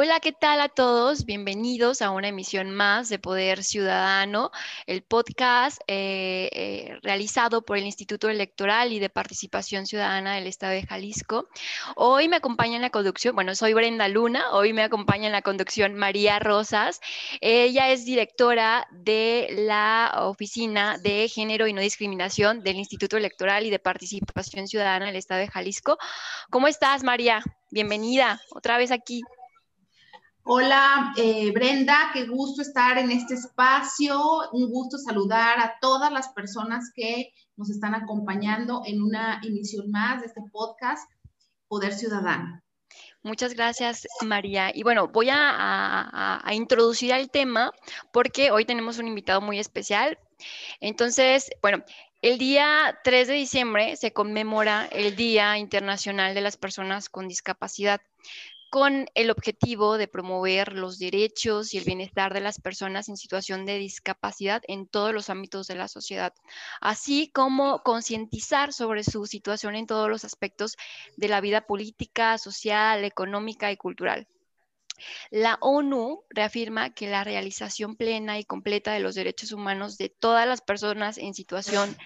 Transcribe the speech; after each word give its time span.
Hola, 0.00 0.20
¿qué 0.20 0.30
tal 0.30 0.60
a 0.60 0.68
todos? 0.68 1.24
Bienvenidos 1.24 2.02
a 2.02 2.10
una 2.10 2.28
emisión 2.28 2.70
más 2.70 3.08
de 3.08 3.18
Poder 3.18 3.64
Ciudadano, 3.64 4.52
el 4.86 5.02
podcast 5.02 5.80
eh, 5.88 6.48
eh, 6.52 6.98
realizado 7.02 7.62
por 7.62 7.78
el 7.78 7.84
Instituto 7.84 8.28
Electoral 8.28 8.92
y 8.92 9.00
de 9.00 9.10
Participación 9.10 9.88
Ciudadana 9.88 10.36
del 10.36 10.46
Estado 10.46 10.74
de 10.74 10.86
Jalisco. 10.86 11.48
Hoy 11.96 12.28
me 12.28 12.36
acompaña 12.36 12.76
en 12.76 12.82
la 12.82 12.90
conducción, 12.90 13.34
bueno, 13.34 13.56
soy 13.56 13.74
Brenda 13.74 14.06
Luna, 14.06 14.52
hoy 14.52 14.72
me 14.72 14.84
acompaña 14.84 15.26
en 15.26 15.32
la 15.32 15.42
conducción 15.42 15.94
María 15.96 16.38
Rosas. 16.38 17.00
Ella 17.40 17.90
es 17.90 18.04
directora 18.04 18.86
de 18.92 19.48
la 19.50 20.12
Oficina 20.18 20.96
de 20.98 21.28
Género 21.28 21.66
y 21.66 21.72
No 21.72 21.80
Discriminación 21.80 22.62
del 22.62 22.76
Instituto 22.76 23.16
Electoral 23.16 23.66
y 23.66 23.70
de 23.70 23.80
Participación 23.80 24.68
Ciudadana 24.68 25.06
del 25.06 25.16
Estado 25.16 25.40
de 25.40 25.48
Jalisco. 25.48 25.98
¿Cómo 26.50 26.68
estás, 26.68 27.02
María? 27.02 27.42
Bienvenida 27.72 28.40
otra 28.54 28.78
vez 28.78 28.92
aquí. 28.92 29.22
Hola, 30.50 31.12
eh, 31.18 31.52
Brenda, 31.52 32.08
qué 32.14 32.24
gusto 32.24 32.62
estar 32.62 32.96
en 32.96 33.10
este 33.10 33.34
espacio. 33.34 34.18
Un 34.52 34.70
gusto 34.70 34.96
saludar 34.96 35.60
a 35.60 35.74
todas 35.78 36.10
las 36.10 36.28
personas 36.28 36.90
que 36.94 37.34
nos 37.56 37.68
están 37.68 37.94
acompañando 37.94 38.80
en 38.86 39.02
una 39.02 39.42
emisión 39.44 39.90
más 39.90 40.22
de 40.22 40.28
este 40.28 40.40
podcast, 40.50 41.06
Poder 41.68 41.92
Ciudadano. 41.92 42.62
Muchas 43.22 43.52
gracias, 43.52 44.06
María. 44.24 44.70
Y 44.74 44.84
bueno, 44.84 45.08
voy 45.08 45.28
a, 45.28 46.40
a, 46.42 46.54
introducir 46.54 47.12
al 47.12 47.30
tema 47.30 47.70
porque 48.10 48.50
hoy 48.50 48.64
tenemos 48.64 48.96
un 48.96 49.06
invitado 49.06 49.42
muy 49.42 49.58
especial. 49.58 50.18
Entonces, 50.80 51.50
bueno, 51.60 51.84
el 52.22 52.38
día 52.38 52.98
3 53.04 53.28
de 53.28 53.34
diciembre 53.34 53.96
se 53.96 54.14
conmemora 54.14 54.88
el 54.92 55.14
Día 55.14 55.58
Internacional 55.58 56.34
de 56.34 56.40
las 56.40 56.56
Personas 56.56 57.10
con 57.10 57.28
Discapacidad 57.28 58.00
con 58.70 59.06
el 59.14 59.30
objetivo 59.30 59.96
de 59.96 60.08
promover 60.08 60.74
los 60.74 60.98
derechos 60.98 61.72
y 61.72 61.78
el 61.78 61.84
bienestar 61.84 62.34
de 62.34 62.40
las 62.40 62.60
personas 62.60 63.08
en 63.08 63.16
situación 63.16 63.64
de 63.64 63.78
discapacidad 63.78 64.62
en 64.68 64.86
todos 64.86 65.14
los 65.14 65.30
ámbitos 65.30 65.66
de 65.68 65.76
la 65.76 65.88
sociedad, 65.88 66.34
así 66.80 67.30
como 67.32 67.82
concientizar 67.82 68.72
sobre 68.72 69.04
su 69.04 69.26
situación 69.26 69.74
en 69.74 69.86
todos 69.86 70.10
los 70.10 70.24
aspectos 70.24 70.76
de 71.16 71.28
la 71.28 71.40
vida 71.40 71.62
política, 71.62 72.36
social, 72.36 73.04
económica 73.04 73.72
y 73.72 73.76
cultural. 73.76 74.28
La 75.30 75.58
ONU 75.60 76.24
reafirma 76.28 76.90
que 76.90 77.08
la 77.08 77.24
realización 77.24 77.96
plena 77.96 78.38
y 78.38 78.44
completa 78.44 78.92
de 78.92 79.00
los 79.00 79.14
derechos 79.14 79.52
humanos 79.52 79.96
de 79.96 80.08
todas 80.08 80.46
las 80.46 80.60
personas 80.60 81.18
en 81.18 81.34
situación 81.34 81.96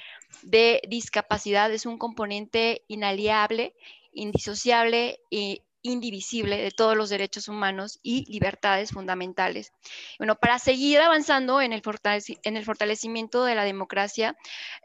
de 0.43 0.83
discapacidad 0.89 1.73
es 1.73 1.87
un 1.87 1.99
componente 1.99 2.85
inaliable, 2.89 3.75
indisociable 4.13 5.21
y 5.31 5.63
indivisible 5.83 6.57
de 6.63 6.71
todos 6.71 6.97
los 6.97 7.11
derechos 7.11 7.49
humanos 7.49 7.99
y 8.03 8.25
libertades 8.31 8.91
fundamentales. 8.91 9.73
Bueno, 10.19 10.37
para 10.37 10.59
seguir 10.59 11.01
avanzando 11.01 11.61
en 11.61 11.73
el, 11.73 11.83
fortalecimiento 11.83 13.45
de 13.45 13.55
la 13.55 13.65
democracia, 13.65 14.37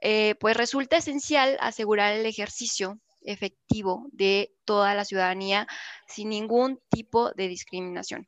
eh, 0.02 0.36
pues 0.40 0.58
resulta 0.58 0.98
esencial 0.98 1.58
asegurar 1.62 2.14
el 2.14 2.26
ejercicio 2.26 3.00
efectivo 3.28 4.08
de 4.12 4.56
toda 4.66 4.96
la 4.96 5.06
ciudadanía 5.06 5.68
sin 6.08 6.30
ningún 6.30 6.80
tipo 6.90 7.32
de 7.32 7.48
discriminación. 7.48 8.28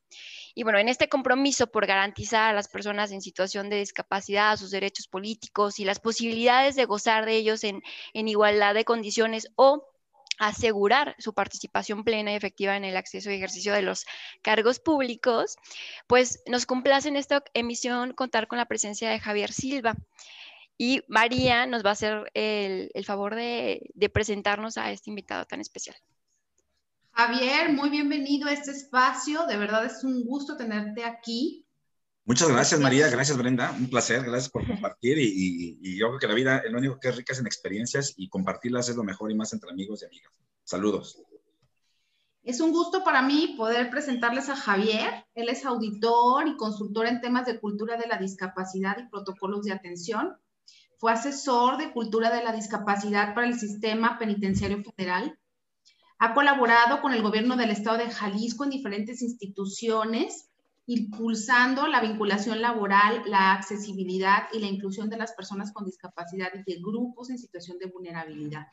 Y 0.53 0.63
bueno, 0.63 0.77
en 0.77 0.89
este 0.89 1.07
compromiso 1.07 1.67
por 1.67 1.85
garantizar 1.85 2.49
a 2.49 2.53
las 2.53 2.67
personas 2.67 3.11
en 3.11 3.21
situación 3.21 3.69
de 3.69 3.77
discapacidad 3.77 4.57
sus 4.57 4.71
derechos 4.71 5.07
políticos 5.07 5.79
y 5.79 5.85
las 5.85 5.99
posibilidades 5.99 6.75
de 6.75 6.85
gozar 6.85 7.25
de 7.25 7.35
ellos 7.35 7.63
en, 7.63 7.81
en 8.13 8.27
igualdad 8.27 8.73
de 8.73 8.85
condiciones 8.85 9.47
o 9.55 9.85
asegurar 10.39 11.15
su 11.19 11.33
participación 11.33 12.03
plena 12.03 12.31
y 12.31 12.35
efectiva 12.35 12.75
en 12.75 12.85
el 12.85 12.97
acceso 12.97 13.29
y 13.29 13.35
ejercicio 13.35 13.73
de 13.73 13.81
los 13.81 14.05
cargos 14.41 14.79
públicos, 14.79 15.57
pues 16.07 16.41
nos 16.47 16.65
complace 16.65 17.09
en 17.09 17.17
esta 17.17 17.43
emisión 17.53 18.13
contar 18.13 18.47
con 18.47 18.57
la 18.57 18.65
presencia 18.65 19.09
de 19.09 19.19
Javier 19.19 19.51
Silva. 19.51 19.95
Y 20.77 21.03
María 21.09 21.65
nos 21.65 21.83
va 21.83 21.89
a 21.89 21.93
hacer 21.93 22.31
el, 22.33 23.05
favor 23.05 23.35
de, 23.35 23.91
de 23.93 24.09
presentarnos 24.09 24.77
a 24.77 24.91
este 24.91 25.09
invitado 25.09 25.45
tan 25.45 25.59
especial. 25.59 25.97
Javier, 27.11 27.73
muy 27.73 27.89
bienvenido 27.89 28.47
a 28.47 28.53
este 28.53 28.71
espacio. 28.71 29.45
De 29.45 29.57
verdad 29.57 29.83
es 29.83 30.05
un 30.05 30.23
gusto 30.23 30.55
tenerte 30.55 31.03
aquí. 31.03 31.65
Muchas 32.29 32.47
gracias, 32.49 32.79
María. 32.79 33.09
Gracias, 33.09 33.35
Brenda. 33.39 33.71
Un 33.71 33.89
placer. 33.89 34.21
Gracias 34.23 34.51
por 34.51 34.63
compartir. 34.63 35.17
Y, 35.19 35.97
yo 35.97 36.09
creo 36.09 36.19
que 36.19 36.27
la 36.27 36.35
vida, 36.35 36.61
lo 36.69 36.77
único 36.77 36.99
que 36.99 37.09
es 37.09 37.15
rica 37.15 37.33
es 37.33 37.39
en 37.39 37.47
experiencias 37.47 38.13
y 38.17 38.29
compartirlas 38.29 38.87
es 38.87 38.95
lo 38.95 39.03
mejor 39.03 39.31
y 39.31 39.35
más 39.35 39.51
entre 39.51 39.71
amigos 39.71 40.03
y 40.03 40.05
amigas. 40.05 40.31
Saludos. 40.63 41.23
Es 42.43 42.61
un 42.61 42.71
gusto 42.71 43.03
para 43.03 43.23
mí 43.23 43.55
poder 43.57 43.89
presentarles 43.89 44.47
a 44.49 44.55
Javier. 44.55 45.25
Él 45.33 45.49
es 45.49 45.65
auditor 45.65 46.47
y 46.47 46.55
consultor 46.55 47.07
en 47.07 47.19
temas 47.19 47.47
de 47.47 47.59
cultura 47.59 47.97
de 47.97 48.07
la 48.07 48.19
discapacidad 48.19 48.95
y 48.99 49.09
protocolos 49.09 49.63
de 49.63 49.71
atención. 49.71 50.37
Fue 50.99 51.11
asesor 51.11 51.77
de 51.77 51.91
cultura 51.91 52.29
de 52.29 52.43
la 52.43 52.51
discapacidad 52.51 53.33
para 53.33 53.47
el 53.47 53.59
sistema 53.59 54.19
penitenciario 54.19 54.83
federal. 54.83 55.39
Ha 56.19 56.35
colaborado 56.35 57.01
con 57.01 57.11
el 57.11 57.23
gobierno 57.23 57.55
del 57.55 57.71
estado 57.71 57.97
de 57.97 58.11
Jalisco 58.11 58.65
en 58.65 58.69
diferentes 58.69 59.23
instituciones 59.23 60.48
impulsando 60.89 61.85
la 61.85 62.01
vinculación 62.01 62.63
laboral, 62.63 63.21
la 63.27 63.53
accesibilidad 63.53 64.45
y 64.51 64.57
la 64.57 64.65
inclusión 64.65 65.07
de 65.07 65.17
las 65.17 65.33
personas 65.33 65.71
con 65.71 65.85
discapacidad 65.85 66.49
y 66.55 66.63
de 66.63 66.81
grupos 66.81 67.29
en 67.29 67.37
situación 67.37 67.77
de 67.77 67.85
vulnerabilidad. 67.85 68.65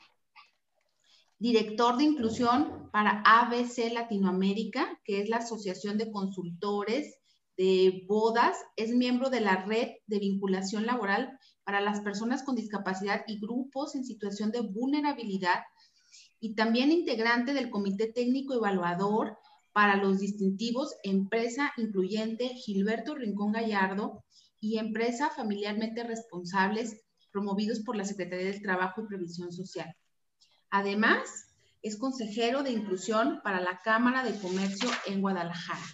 Director 1.37 1.95
de 1.95 2.05
inclusión 2.05 2.89
para 2.91 3.21
ABC 3.23 3.93
Latinoamérica, 3.93 4.99
que 5.05 5.21
es 5.21 5.29
la 5.29 5.37
Asociación 5.37 5.99
de 5.99 6.11
Consultores 6.11 7.19
de 7.55 8.03
Bodas, 8.07 8.57
es 8.75 8.89
miembro 8.89 9.29
de 9.29 9.41
la 9.41 9.65
red 9.65 9.89
de 10.07 10.17
vinculación 10.17 10.87
laboral 10.87 11.37
para 11.63 11.81
las 11.81 11.99
personas 11.99 12.41
con 12.41 12.55
discapacidad 12.55 13.25
y 13.27 13.39
grupos 13.39 13.93
en 13.93 14.03
situación 14.03 14.49
de 14.49 14.61
vulnerabilidad 14.61 15.59
y 16.39 16.55
también 16.55 16.91
integrante 16.91 17.53
del 17.53 17.69
Comité 17.69 18.11
Técnico 18.11 18.55
Evaluador 18.55 19.37
para 19.77 19.95
los 19.95 20.17
distintivos 20.17 20.95
Empresa 21.03 21.71
Incluyente 21.77 22.47
Gilberto 22.55 23.13
Rincón 23.13 23.51
Gallardo 23.51 24.23
y 24.59 24.79
Empresa 24.79 25.29
Familiarmente 25.29 26.03
Responsables 26.03 27.05
promovidos 27.31 27.81
por 27.81 27.95
la 27.95 28.03
Secretaría 28.03 28.47
del 28.47 28.63
Trabajo 28.63 29.03
y 29.03 29.05
Previsión 29.05 29.51
Social. 29.53 29.95
Además, 30.71 31.29
es 31.83 31.95
consejero 31.95 32.63
de 32.63 32.71
inclusión 32.71 33.39
para 33.43 33.61
la 33.61 33.79
Cámara 33.83 34.23
de 34.23 34.39
Comercio 34.39 34.89
en 35.05 35.21
Guadalajara. 35.21 35.85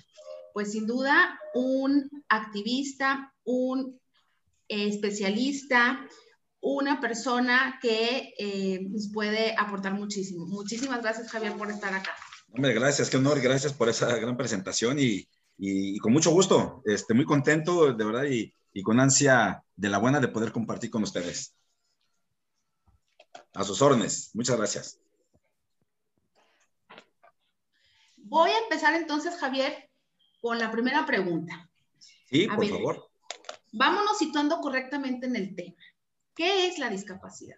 Pues 0.53 0.71
sin 0.71 0.87
duda, 0.87 1.37
un 1.53 2.09
activista, 2.29 3.33
un 3.43 3.99
especialista, 4.69 6.07
una 6.61 7.01
persona 7.01 7.79
que 7.81 8.33
eh, 8.37 8.79
nos 8.89 9.11
puede 9.11 9.53
aportar 9.57 9.93
muchísimo. 9.93 10.45
Muchísimas 10.45 11.01
gracias, 11.01 11.29
Javier, 11.29 11.57
por 11.57 11.69
estar 11.69 11.93
acá. 11.93 12.15
Hombre, 12.55 12.73
gracias, 12.73 13.09
qué 13.09 13.17
honor, 13.17 13.41
gracias 13.41 13.73
por 13.73 13.89
esa 13.89 14.15
gran 14.15 14.37
presentación 14.37 14.97
y, 14.99 15.27
con 15.97 16.13
mucho 16.13 16.29
gusto, 16.29 16.83
este, 16.85 17.15
muy 17.15 17.25
contento, 17.25 17.91
de 17.91 18.05
verdad, 18.05 18.25
y, 18.25 18.53
con 18.83 18.99
ansia 18.99 19.63
de 19.75 19.89
la 19.89 19.97
buena 19.97 20.19
de 20.19 20.27
poder 20.27 20.51
compartir 20.51 20.91
con 20.91 21.01
ustedes. 21.01 21.55
A 23.55 23.63
sus 23.63 23.81
órdenes, 23.81 24.29
muchas 24.35 24.57
gracias. 24.57 24.99
Voy 28.17 28.51
a 28.51 28.59
empezar 28.59 28.93
entonces, 28.93 29.35
Javier, 29.39 29.89
con 30.39 30.59
la 30.59 30.69
primera 30.69 31.07
pregunta. 31.07 31.71
Sí, 32.29 32.47
por 32.47 32.67
favor. 32.67 33.09
Vámonos 33.71 34.19
situando 34.19 34.59
correctamente 34.59 35.25
en 35.25 35.35
el 35.35 35.55
tema. 35.55 35.81
¿Qué 36.35 36.67
es 36.67 36.77
la 36.77 36.89
discapacidad? 36.89 37.57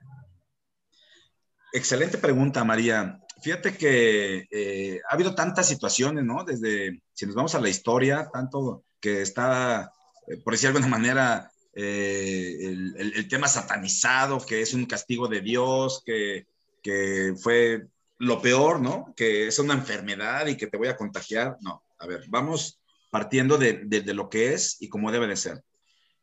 Excelente 1.74 2.18
pregunta, 2.18 2.64
María. 2.64 3.25
Fíjate 3.42 3.78
que 3.78 4.48
eh, 4.50 5.02
ha 5.10 5.14
habido 5.14 5.36
tantas 5.36 5.68
situaciones, 5.68 6.24
¿no? 6.24 6.44
Desde, 6.44 7.02
si 7.14 7.26
nos 7.26 7.36
vamos 7.36 7.56
a 7.56 7.62
la 7.62 7.70
historia, 7.70 8.30
tanto 8.32 8.84
que 9.00 9.22
está, 9.22 9.92
eh, 10.28 10.38
por 10.38 10.54
decir 10.54 10.72
de 10.72 10.78
alguna 10.78 10.88
manera, 10.88 11.52
eh, 11.74 12.58
el, 12.62 13.28
tema 13.28 13.48
satanizado, 13.48 14.44
que 14.44 14.62
es 14.62 14.74
un 14.74 14.86
castigo 14.86 15.28
de 15.28 15.42
Dios, 15.42 16.02
que, 16.06 16.48
que, 16.82 17.34
fue 17.38 17.88
lo 18.18 18.42
peor, 18.42 18.80
¿no? 18.80 19.14
Que 19.16 19.48
es 19.48 19.60
una 19.60 19.74
enfermedad 19.74 20.48
y 20.48 20.56
que 20.56 20.68
te 20.68 20.78
voy 20.78 20.88
a 20.88 20.96
contagiar. 20.96 21.58
No, 21.62 21.84
a 22.00 22.08
ver, 22.08 22.24
vamos 22.30 22.80
partiendo 23.12 23.58
de, 23.58 23.82
de 23.86 24.14
lo 24.14 24.30
que 24.30 24.54
es 24.54 24.78
y 24.80 24.90
cómo 24.90 25.12
debe 25.12 25.28
de 25.28 25.36
ser. 25.36 25.64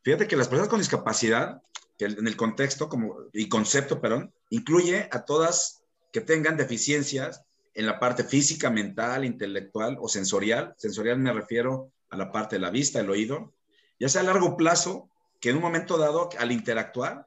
Fíjate 0.02 0.26
que 0.26 0.36
las 0.36 0.48
personas 0.48 0.68
con 0.68 0.80
discapacidad 0.80 1.62
que 1.98 2.06
en 2.06 2.26
el 2.26 2.36
contexto 2.36 2.88
como, 2.88 3.16
y 3.32 3.48
concepto, 3.48 4.00
perdón, 4.00 4.32
incluye 4.50 5.08
a 5.10 5.24
todas 5.24 5.81
que 6.12 6.20
tengan 6.20 6.56
deficiencias 6.56 7.42
en 7.74 7.86
la 7.86 7.98
parte 7.98 8.24
física, 8.24 8.70
mental, 8.70 9.24
intelectual 9.24 9.96
o 10.00 10.08
sensorial. 10.08 10.74
Sensorial 10.76 11.18
me 11.18 11.32
refiero 11.32 11.90
a 12.10 12.16
la 12.16 12.30
parte 12.30 12.56
de 12.56 12.60
la 12.60 12.70
vista, 12.70 13.00
el 13.00 13.10
oído, 13.10 13.52
ya 13.98 14.08
sea 14.08 14.20
a 14.20 14.24
largo 14.24 14.56
plazo, 14.56 15.08
que 15.40 15.50
en 15.50 15.56
un 15.56 15.62
momento 15.62 15.96
dado, 15.96 16.28
al 16.38 16.52
interactuar 16.52 17.26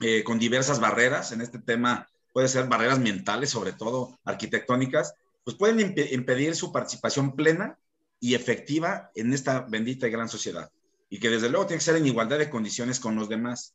eh, 0.00 0.24
con 0.24 0.38
diversas 0.38 0.80
barreras, 0.80 1.32
en 1.32 1.40
este 1.40 1.58
tema 1.58 2.08
puede 2.32 2.48
ser 2.48 2.66
barreras 2.66 2.98
mentales, 2.98 3.50
sobre 3.50 3.72
todo 3.72 4.18
arquitectónicas, 4.24 5.14
pues 5.44 5.56
pueden 5.56 5.80
impedir 5.80 6.54
su 6.54 6.72
participación 6.72 7.34
plena 7.34 7.78
y 8.18 8.34
efectiva 8.34 9.10
en 9.14 9.32
esta 9.32 9.60
bendita 9.60 10.06
y 10.06 10.10
gran 10.10 10.28
sociedad. 10.28 10.70
Y 11.08 11.18
que 11.18 11.30
desde 11.30 11.48
luego 11.48 11.66
tiene 11.66 11.78
que 11.78 11.84
ser 11.84 11.96
en 11.96 12.06
igualdad 12.06 12.38
de 12.38 12.50
condiciones 12.50 13.00
con 13.00 13.16
los 13.16 13.28
demás. 13.28 13.74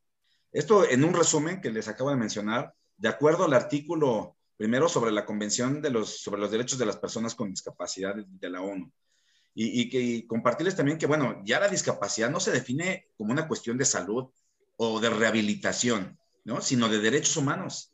Esto 0.51 0.87
en 0.87 1.03
un 1.03 1.13
resumen 1.13 1.59
que 1.59 1.71
les 1.71 1.87
acabo 1.87 2.11
de 2.11 2.15
mencionar, 2.15 2.73
de 2.97 3.09
acuerdo 3.09 3.45
al 3.45 3.53
artículo 3.53 4.35
primero 4.57 4.87
sobre 4.87 5.11
la 5.11 5.25
Convención 5.25 5.81
de 5.81 5.89
los, 5.89 6.21
sobre 6.21 6.41
los 6.41 6.51
Derechos 6.51 6.79
de 6.79 6.85
las 6.85 6.97
Personas 6.97 7.35
con 7.35 7.49
Discapacidad 7.49 8.15
de 8.15 8.49
la 8.49 8.61
ONU. 8.61 8.91
Y, 9.53 9.81
y 9.81 9.89
que 9.89 10.27
compartirles 10.27 10.75
también 10.75 10.97
que, 10.97 11.07
bueno, 11.07 11.41
ya 11.45 11.59
la 11.59 11.69
discapacidad 11.69 12.29
no 12.29 12.39
se 12.39 12.51
define 12.51 13.07
como 13.17 13.31
una 13.31 13.47
cuestión 13.47 13.77
de 13.77 13.85
salud 13.85 14.29
o 14.77 14.99
de 14.99 15.09
rehabilitación, 15.09 16.17
¿no? 16.43 16.61
Sino 16.61 16.89
de 16.89 16.99
derechos 16.99 17.37
humanos. 17.37 17.93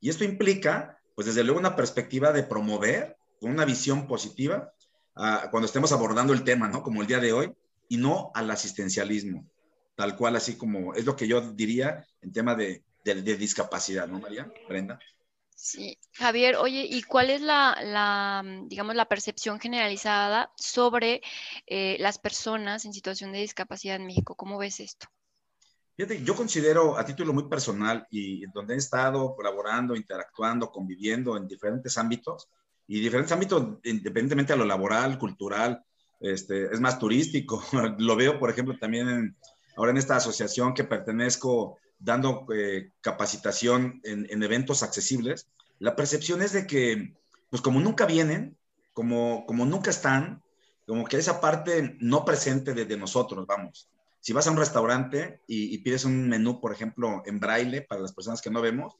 Y 0.00 0.08
esto 0.08 0.24
implica, 0.24 0.98
pues 1.14 1.26
desde 1.26 1.44
luego, 1.44 1.58
una 1.58 1.76
perspectiva 1.76 2.32
de 2.32 2.44
promover 2.44 3.16
con 3.40 3.50
una 3.50 3.64
visión 3.64 4.06
positiva 4.06 4.72
cuando 5.50 5.66
estemos 5.66 5.92
abordando 5.92 6.32
el 6.32 6.44
tema, 6.44 6.68
¿no? 6.68 6.82
Como 6.82 7.02
el 7.02 7.08
día 7.08 7.18
de 7.18 7.32
hoy, 7.32 7.52
y 7.88 7.96
no 7.96 8.30
al 8.34 8.50
asistencialismo, 8.50 9.46
tal 9.96 10.16
cual, 10.16 10.36
así 10.36 10.56
como 10.56 10.94
es 10.94 11.04
lo 11.04 11.16
que 11.16 11.26
yo 11.26 11.52
diría 11.52 12.06
en 12.22 12.32
tema 12.32 12.54
de, 12.54 12.84
de, 13.04 13.36
discapacidad, 13.36 14.06
¿no, 14.08 14.20
María? 14.20 14.52
Brenda. 14.68 14.98
Sí, 15.54 15.98
Javier, 16.14 16.56
oye, 16.56 16.86
¿y 16.88 17.02
cuál 17.02 17.28
es 17.28 17.42
la, 17.42 17.76
la 17.82 18.42
digamos, 18.66 18.94
la 18.96 19.04
percepción 19.04 19.60
generalizada 19.60 20.50
sobre 20.56 21.20
eh, 21.66 21.98
las 22.00 22.18
personas 22.18 22.86
en 22.86 22.94
situación 22.94 23.32
de 23.32 23.40
discapacidad 23.40 23.96
en 23.96 24.06
México? 24.06 24.34
¿Cómo 24.34 24.56
ves 24.56 24.80
esto? 24.80 25.06
Fíjate, 25.96 26.24
yo 26.24 26.34
considero 26.34 26.96
a 26.96 27.04
título 27.04 27.34
muy 27.34 27.46
personal 27.46 28.06
y 28.10 28.46
donde 28.52 28.72
he 28.72 28.78
estado 28.78 29.34
colaborando, 29.36 29.94
interactuando, 29.94 30.70
conviviendo 30.70 31.36
en 31.36 31.46
diferentes 31.46 31.98
ámbitos 31.98 32.48
y 32.88 33.00
diferentes 33.00 33.32
ámbitos, 33.32 33.78
independientemente 33.84 34.54
de 34.54 34.58
lo 34.58 34.64
laboral, 34.64 35.18
cultural, 35.18 35.84
este, 36.18 36.72
es 36.72 36.80
más 36.80 36.98
turístico. 36.98 37.62
lo 37.98 38.16
veo, 38.16 38.38
por 38.38 38.48
ejemplo, 38.48 38.78
también 38.78 39.36
ahora 39.76 39.90
en 39.90 39.98
esta 39.98 40.16
asociación 40.16 40.72
que 40.72 40.84
pertenezco, 40.84 41.78
dando 42.00 42.46
eh, 42.52 42.90
capacitación 43.00 44.00
en, 44.02 44.26
en, 44.28 44.42
eventos 44.42 44.82
accesibles. 44.82 45.46
La 45.78 45.94
percepción 45.94 46.42
es 46.42 46.52
de 46.52 46.66
que, 46.66 47.14
pues 47.50 47.62
como 47.62 47.80
nunca 47.80 48.06
vienen, 48.06 48.56
como, 48.92 49.46
como 49.46 49.64
nunca 49.64 49.90
están, 49.90 50.42
como 50.86 51.04
que 51.04 51.18
esa 51.18 51.40
parte 51.40 51.96
no 52.00 52.24
presente 52.24 52.74
de, 52.74 52.84
de 52.84 52.96
nosotros, 52.96 53.46
vamos 53.46 53.88
si 54.20 54.32
vas 54.32 54.46
a 54.46 54.50
un 54.50 54.58
restaurante 54.58 55.40
y, 55.46 55.76
pides 55.78 56.04
un 56.04 56.28
menú, 56.28 56.60
por 56.60 56.72
ejemplo, 56.72 57.22
en 57.24 57.40
braille 57.40 57.82
para 57.82 58.02
las 58.02 58.12
personas 58.12 58.42
que 58.42 58.50
no 58.50 58.60
vemos, 58.60 58.96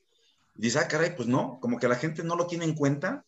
dices, 0.54 0.82
ah, 0.82 0.88
caray, 0.88 1.14
pues 1.14 1.28
no, 1.28 1.58
como 1.60 1.78
que 1.78 1.88
la 1.88 1.96
gente 1.96 2.24
no 2.24 2.36
lo 2.36 2.46
tiene 2.46 2.64
en 2.64 2.74
cuenta, 2.74 3.24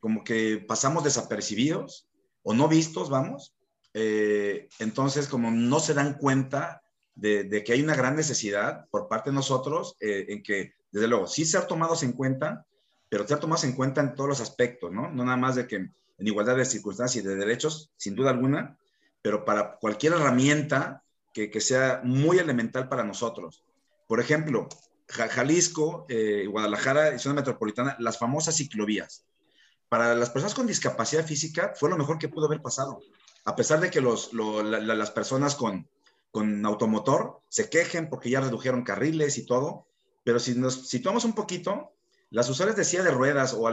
como 0.00 0.24
que 0.24 0.64
pasamos 0.66 1.04
desapercibidos 1.04 2.08
o 2.42 2.54
no 2.54 2.66
vistos, 2.66 3.10
vamos. 3.10 3.54
Eh, 3.92 4.68
entonces, 4.78 5.28
como 5.28 5.50
no 5.50 5.80
se 5.80 5.94
dan 5.94 6.14
cuenta 6.14 6.82
de, 7.14 7.62
que 7.64 7.72
hay 7.72 7.82
una 7.82 7.94
gran 7.94 8.16
necesidad 8.16 8.86
por 8.90 9.08
parte 9.08 9.30
de 9.30 9.36
nosotros 9.36 9.96
eh, 10.00 10.26
en 10.28 10.42
que, 10.42 10.74
desde 10.90 11.08
luego, 11.08 11.26
sí 11.26 11.44
ser 11.44 11.66
tomados 11.66 12.02
en 12.02 12.12
cuenta, 12.12 12.66
pero 13.08 13.26
ser 13.26 13.38
tomados 13.38 13.64
en 13.64 13.72
cuenta 13.72 14.00
en 14.00 14.14
todos 14.14 14.28
los 14.28 14.40
aspectos, 14.40 14.92
¿no? 14.92 15.10
No 15.10 15.24
nada 15.24 15.36
más 15.36 15.54
de 15.54 15.66
que 15.66 15.76
en 15.76 15.92
igualdad 16.18 16.56
de 16.56 16.64
circunstancias 16.64 17.24
y 17.24 17.28
de 17.28 17.36
derechos, 17.36 17.90
sin 17.96 18.14
duda 18.14 18.30
alguna, 18.30 18.78
pero 19.22 19.44
para 19.44 19.76
cualquier 19.76 20.14
herramienta 20.14 21.02
que, 21.32 21.60
sea 21.60 22.00
muy 22.04 22.38
elemental 22.38 22.88
para 22.88 23.02
nosotros. 23.02 23.64
Por 24.06 24.20
ejemplo, 24.20 24.68
Jalisco, 25.08 26.06
eh, 26.08 26.46
Guadalajara 26.46 27.14
y 27.14 27.18
zona 27.18 27.36
metropolitana, 27.36 27.96
las 27.98 28.18
famosas 28.18 28.56
ciclovías. 28.56 29.24
Para 29.88 30.14
las 30.14 30.30
personas 30.30 30.54
con 30.54 30.66
discapacidad 30.66 31.26
física 31.26 31.72
fue 31.74 31.90
lo 31.90 31.98
mejor 31.98 32.18
que 32.18 32.28
pudo 32.28 32.46
haber 32.46 32.62
pasado. 32.62 33.00
A 33.44 33.56
pesar 33.56 33.80
de 33.80 33.90
que 33.90 34.00
los, 34.00 34.32
las 34.32 35.10
personas 35.10 35.56
con, 35.56 35.88
con 36.34 36.66
automotor 36.66 37.42
se 37.48 37.70
quejen 37.70 38.10
porque 38.10 38.28
ya 38.28 38.40
redujeron 38.40 38.82
carriles 38.82 39.38
y 39.38 39.46
todo, 39.46 39.86
pero 40.24 40.40
si 40.40 40.56
nos 40.56 40.88
situamos 40.88 41.24
un 41.24 41.32
poquito, 41.32 41.92
las 42.30 42.50
usuarias 42.50 42.76
de 42.76 42.84
silla 42.84 43.04
de 43.04 43.12
ruedas 43.12 43.54
o 43.56 43.70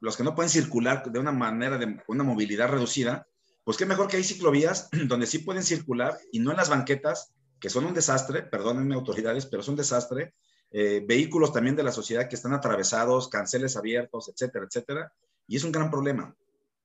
los 0.00 0.14
que 0.14 0.22
no 0.22 0.34
pueden 0.34 0.50
circular 0.50 1.02
de 1.10 1.18
una 1.18 1.32
manera 1.32 1.78
de 1.78 1.96
una 2.06 2.22
movilidad 2.22 2.68
reducida, 2.68 3.26
pues 3.64 3.78
qué 3.78 3.86
mejor 3.86 4.08
que 4.08 4.18
hay 4.18 4.24
ciclovías 4.24 4.90
donde 5.08 5.26
sí 5.26 5.38
pueden 5.38 5.62
circular 5.62 6.18
y 6.30 6.40
no 6.40 6.50
en 6.50 6.58
las 6.58 6.68
banquetas, 6.68 7.32
que 7.58 7.70
son 7.70 7.86
un 7.86 7.94
desastre, 7.94 8.42
perdónenme 8.42 8.94
autoridades, 8.94 9.46
pero 9.46 9.62
es 9.62 9.68
un 9.68 9.76
desastre. 9.76 10.34
Eh, 10.72 11.02
vehículos 11.08 11.54
también 11.54 11.74
de 11.74 11.84
la 11.84 11.92
sociedad 11.92 12.28
que 12.28 12.36
están 12.36 12.52
atravesados, 12.52 13.28
canceles 13.28 13.78
abiertos, 13.78 14.28
etcétera, 14.28 14.66
etcétera. 14.66 15.12
Y 15.48 15.56
es 15.56 15.64
un 15.64 15.72
gran 15.72 15.90
problema. 15.90 16.36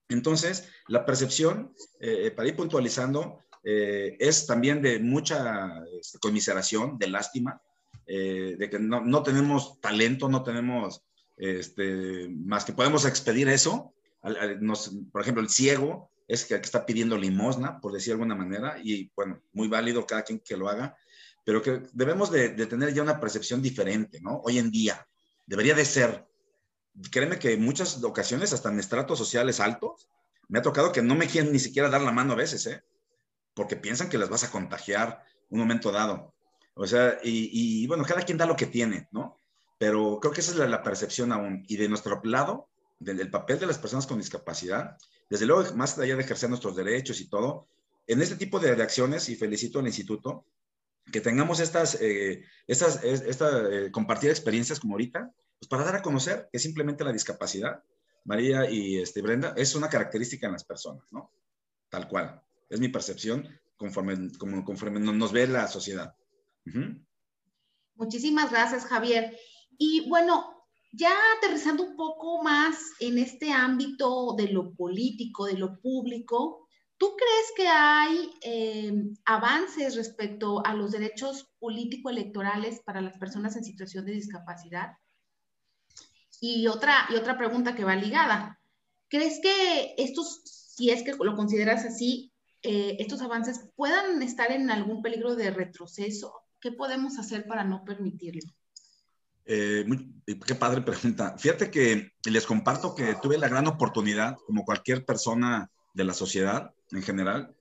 Entonces, 0.07 0.69
la 0.88 1.06
percepción, 1.06 1.75
eh, 2.00 2.31
para 2.31 2.48
ir 2.48 2.56
puntualizando, 2.56 3.42
eh, 3.64 4.16
es 4.20 4.46
también 4.46 4.82
de 4.82 5.00
mucha 5.00 5.84
este, 6.00 6.20
conmiseración, 6.20 6.98
de 6.98 7.08
lástima, 7.08 7.62
de 8.08 8.68
que 8.72 8.80
no, 8.80 9.02
no, 9.02 9.22
tenemos 9.22 9.80
talento, 9.82 10.30
no 10.30 10.42
tenemos 10.42 11.04
este, 11.38 12.28
más 12.30 12.66
que 12.66 12.74
podemos 12.74 13.06
expedir 13.06 13.48
eso. 13.50 13.94
Nos, 14.60 14.96
por 15.12 15.22
ejemplo, 15.22 15.44
el 15.44 15.50
ciego 15.50 16.10
es 16.30 16.46
que 16.46 16.56
está 16.56 16.86
pidiendo 16.86 17.18
limosna, 17.18 17.80
por 17.82 17.92
decir 17.92 18.10
de 18.10 18.14
alguna 18.14 18.36
manera, 18.36 18.78
y 18.84 19.12
bueno, 19.16 19.42
muy 19.52 19.68
válido 19.68 20.06
cada 20.06 20.22
quien 20.22 20.40
que 20.40 20.56
lo 20.56 20.70
haga, 20.70 20.96
pero 21.44 21.64
que 21.64 21.82
debemos 21.94 22.30
de, 22.30 22.50
tener 22.68 22.94
ya 22.94 23.02
una 23.02 23.20
percepción 23.20 23.62
diferente, 23.62 24.22
¿no? 24.22 24.40
Hoy 24.44 24.60
en 24.60 24.70
día, 24.70 25.08
debería 25.48 25.74
de 25.74 25.86
ser. 25.86 26.28
Créeme 27.12 27.40
que 27.40 27.54
en 27.54 27.64
muchas 27.64 28.04
ocasiones, 28.04 28.54
hasta 28.54 28.70
en 28.70 28.80
estratos 28.80 29.18
sociales 29.18 29.60
altos, 29.60 30.08
me 30.48 30.60
ha 30.60 30.62
tocado 30.62 30.92
que 30.92 31.02
no 31.02 31.16
me 31.16 31.28
quieren 31.28 31.52
ni 31.52 31.58
siquiera 31.58 31.90
dar 31.90 32.02
la 32.02 32.12
mano 32.12 32.34
a 32.34 32.36
veces, 32.36 32.68
¿eh? 32.68 32.84
Porque 33.60 33.76
piensan 33.76 34.08
que 34.08 34.18
les 34.18 34.30
vas 34.30 34.46
a 34.46 34.52
contagiar 34.52 35.22
un 35.50 35.60
momento 35.60 35.92
dado. 35.92 36.34
O 36.76 36.88
sea, 36.88 37.20
y, 37.22 37.86
bueno, 37.88 38.06
cada 38.06 38.22
quien 38.22 38.38
da 38.38 38.46
lo 38.46 38.56
que 38.56 38.68
tiene, 38.68 39.10
¿no? 39.12 39.38
Pero 39.78 40.18
creo 40.22 40.32
que 40.32 40.40
esa 40.40 40.52
es 40.52 40.70
la, 40.70 40.82
percepción 40.82 41.34
aún. 41.34 41.66
Y 41.68 41.76
de 41.76 41.90
nuestro 41.90 42.22
lado, 42.24 42.70
del 43.00 43.30
papel 43.30 43.60
de 43.60 43.66
las 43.66 43.78
personas 43.78 44.08
con 44.08 44.18
discapacidad, 44.18 44.96
desde 45.30 45.46
luego, 45.46 45.76
más 45.76 46.00
allá 46.00 46.16
de 46.16 46.22
ejercer 46.22 46.48
nuestros 46.48 46.78
derechos 46.78 47.20
y 47.20 47.28
todo, 47.28 47.68
en 48.08 48.22
este 48.22 48.38
tipo 48.38 48.62
de, 48.62 48.82
acciones, 48.82 49.28
y 49.28 49.36
felicito 49.36 49.80
al 49.80 49.88
instituto, 49.88 50.46
que 51.12 51.20
tengamos 51.20 51.60
estas, 51.60 52.00
eh, 52.00 52.46
estas 52.66 53.04
esta, 53.04 53.70
eh, 53.70 53.92
compartir 53.92 54.30
experiencias 54.30 54.80
como 54.80 54.94
ahorita, 54.94 55.34
pues 55.60 55.68
para 55.68 55.84
dar 55.84 55.98
a 55.98 56.02
conocer 56.02 56.48
que 56.50 56.60
simplemente 56.60 57.04
la 57.04 57.12
discapacidad, 57.12 57.84
María 58.24 58.72
y 58.72 59.00
este, 59.02 59.22
Brenda, 59.22 59.54
es 59.58 59.76
una 59.76 59.90
característica 59.90 60.48
en 60.48 60.54
las 60.54 60.64
personas, 60.64 61.12
¿no? 61.12 61.34
Tal 61.90 62.08
cual. 62.08 62.42
Es 62.69 62.80
mi 62.80 62.89
percepción 62.89 63.48
conforme, 63.77 64.32
como, 64.38 64.63
conforme 64.63 65.00
nos 65.00 65.32
ve 65.32 65.48
la 65.48 65.67
sociedad. 65.67 66.13
Muchísimas 67.96 68.51
gracias, 68.51 68.86
Javier. 68.86 69.36
Y 69.77 70.08
bueno, 70.08 70.60
ya 70.91 71.12
aterrizando 71.38 71.84
un 71.84 71.96
poco 71.96 72.44
más 72.44 72.77
en 73.00 73.17
este 73.17 73.51
ámbito 73.51 74.36
de 74.38 74.50
lo 74.50 74.74
político, 74.74 75.46
de 75.46 75.58
lo 75.58 75.79
público, 75.79 76.67
¿tú 76.98 77.15
crees 77.15 77.51
que 77.55 77.67
hay 77.67 78.32
eh, 78.41 78.94
avances 79.25 79.96
respecto 79.96 80.65
a 80.65 80.74
los 80.74 80.91
derechos 80.91 81.50
político-electorales 81.60 82.82
para 82.86 83.01
las 83.01 83.17
personas 83.17 83.55
en 83.55 83.63
situación 83.63 84.05
de 84.05 84.13
discapacidad? 84.13 84.94
Y 86.41 86.67
otra, 86.67 87.08
y 87.10 87.15
otra 87.15 87.38
pregunta 87.38 87.75
que 87.75 87.84
va 87.84 87.96
ligada. 87.96 88.60
¿Crees 89.10 89.39
que 89.41 89.96
estos, 89.98 90.41
si 90.46 90.89
es 90.89 91.03
que 91.03 91.13
lo 91.13 91.36
consideras 91.36 91.86
así, 91.86 92.32
eh, 92.62 92.98
estos 93.00 93.22
avances 93.22 93.70
puedan 93.75 94.22
estar 94.22 94.51
en 94.51 94.70
algún 94.70 95.01
peligro 95.01 95.36
de 95.36 95.50
retroceso? 95.50 96.34
¿Qué 96.60 96.72
podemos 96.72 97.18
hacer 97.18 97.48
para 97.48 97.63
no 97.63 97.86
permitirlo? 97.86 98.51
Eh, 99.46 99.86
qué 100.46 100.56
padre 100.56 100.82
pregunta. 100.82 101.38
Fíjate 101.38 101.72
que 101.72 102.12
les 102.25 102.46
comparto 102.46 102.94
que 102.94 103.16
tuve 103.22 103.38
la 103.38 103.48
gran 103.48 103.68
oportunidad, 103.68 104.38
como 104.46 104.66
cualquier 104.66 105.06
persona 105.06 105.72
de 105.94 106.04
la 106.04 106.13
sociedad 106.13 106.74
en 106.92 107.01
general, 107.01 107.56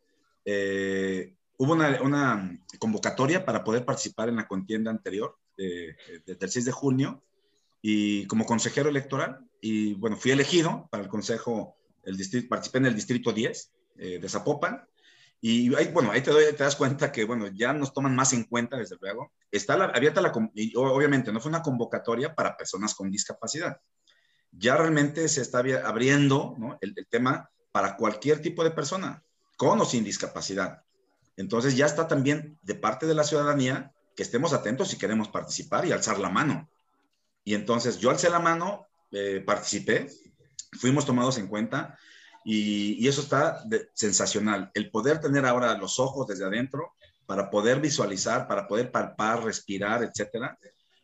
eh, 0.44 1.34
hubo 1.56 1.74
una, 1.74 2.58
convocatoria 2.78 3.44
para 3.44 3.64
poder 3.64 3.84
participar 3.84 4.28
en 4.28 4.36
la 4.36 4.48
contienda 4.48 4.90
anterior, 4.90 5.36
del 5.56 6.38
6 6.38 6.64
de 6.64 6.72
junio, 6.72 7.24
y 7.82 8.26
como 8.26 8.46
consejero 8.46 8.88
electoral, 8.88 9.48
y 9.60 9.94
bueno, 9.94 10.16
fui 10.16 10.30
elegido 10.30 10.88
para 10.90 11.02
el 11.02 11.08
consejo, 11.08 11.76
el 12.04 12.16
distrito, 12.16 12.48
participé 12.48 12.78
en 12.78 12.86
el 12.86 12.94
distrito 12.94 13.32
10 13.32 13.72
eh, 13.98 14.20
y 15.40 15.72
ahí, 15.76 15.88
bueno, 15.92 16.10
ahí 16.10 16.20
te, 16.20 16.32
te, 16.32 16.64
das 16.64 16.74
cuenta 16.74 17.12
que, 17.12 17.24
bueno, 17.24 17.46
ya 17.48 17.72
nos 17.72 17.92
toman 17.92 18.16
más 18.16 18.32
en 18.32 18.44
cuenta, 18.44 18.76
desde 18.76 18.96
luego. 19.00 19.32
Está 19.52 19.74
abierta 19.74 20.20
la, 20.20 20.32
y 20.54 20.74
obviamente 20.76 21.32
no 21.32 21.40
fue 21.40 21.50
una 21.50 21.62
convocatoria 21.62 22.34
para 22.34 22.56
personas 22.56 22.94
con 22.94 23.10
discapacidad. 23.10 23.80
Ya 24.50 24.76
realmente 24.76 25.28
se 25.28 25.42
está 25.42 25.62
abriendo 25.84 26.56
el, 26.80 26.94
tema 27.08 27.50
para 27.70 27.96
cualquier 27.96 28.42
tipo 28.42 28.64
de 28.64 28.72
persona, 28.72 29.22
con 29.56 29.80
o 29.80 29.84
sin 29.84 30.02
discapacidad. 30.02 30.82
Entonces 31.36 31.76
ya 31.76 31.86
está 31.86 32.08
también 32.08 32.58
de 32.62 32.74
parte 32.74 33.06
de 33.06 33.14
la 33.14 33.22
ciudadanía 33.22 33.92
que 34.16 34.24
estemos 34.24 34.52
atentos 34.52 34.88
si 34.88 34.98
queremos 34.98 35.28
participar 35.28 35.86
y 35.86 35.92
alzar 35.92 36.18
la 36.18 36.30
mano. 36.30 36.68
Y 37.44 37.54
entonces 37.54 37.98
yo 37.98 38.10
alcé 38.10 38.28
la 38.28 38.40
mano, 38.40 38.88
eh, 39.12 39.40
participé, 39.46 40.08
fuimos 40.72 41.06
tomados 41.06 41.38
en 41.38 41.46
cuenta 41.46 41.96
Y, 42.44 43.06
eso 43.06 43.20
está 43.20 43.64
sensacional. 43.94 44.70
El 44.74 44.90
poder 44.90 45.20
tener 45.20 45.44
ahora 45.44 45.76
los 45.76 45.98
ojos 45.98 46.26
desde 46.26 46.44
adentro 46.44 46.92
para 47.26 47.50
poder 47.50 47.80
visualizar, 47.80 48.48
para 48.48 48.66
poder 48.66 48.90
palpar, 48.90 49.44
respirar, 49.44 50.02
etcétera. 50.02 50.58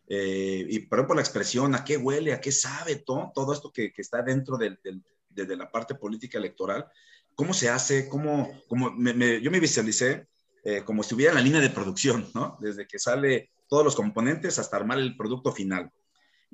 Eh, 0.07 0.67
y 0.69 0.79
por 0.81 0.99
ejemplo, 0.99 1.17
la 1.17 1.23
expresión, 1.23 1.75
a 1.75 1.85
qué 1.85 1.97
huele, 1.97 2.33
a 2.33 2.41
qué 2.41 2.53
sabe 2.53 2.97
todo, 2.97 3.33
todo 3.35 3.53
esto 3.53 3.73
que, 3.73 3.93
está 3.97 4.23
dentro 4.23 4.57
de, 4.57 4.77
la 5.57 5.71
parte 5.71 5.95
política 5.95 6.39
electoral, 6.39 6.87
cómo 7.35 7.53
se 7.53 7.69
hace, 7.69 8.09
cómo, 8.09 8.63
cómo 8.69 8.91
yo 8.91 9.51
me 9.51 9.61
visualicé 9.61 10.29
eh, 10.67 10.83
como 10.83 11.03
si 11.03 11.09
estuviera 11.09 11.33
en 11.33 11.37
la 11.37 11.43
línea 11.43 11.61
de 11.61 11.69
producción, 11.69 12.31
¿no? 12.35 12.57
Desde 12.59 12.87
que 12.87 12.99
sale 12.99 13.51
todos 13.69 13.85
los 13.85 13.95
componentes 13.95 14.59
hasta 14.59 14.77
armar 14.79 14.99
el 14.99 15.15
producto 15.15 15.53
final. 15.53 15.91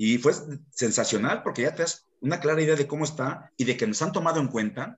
Y 0.02 0.16
fue 0.16 0.33
sensacional 0.71 1.42
porque 1.42 1.61
ya 1.61 1.75
te 1.75 1.83
das 1.83 2.07
una 2.23 2.40
clara 2.40 2.62
idea 2.62 2.75
de 2.75 2.87
cómo 2.87 3.04
está 3.04 3.52
y 3.59 3.64
de 3.64 3.76
que 3.76 3.87
nos 3.87 4.00
han 4.00 4.12
tomado 4.12 4.40
en 4.40 4.49
cuenta. 4.49 4.97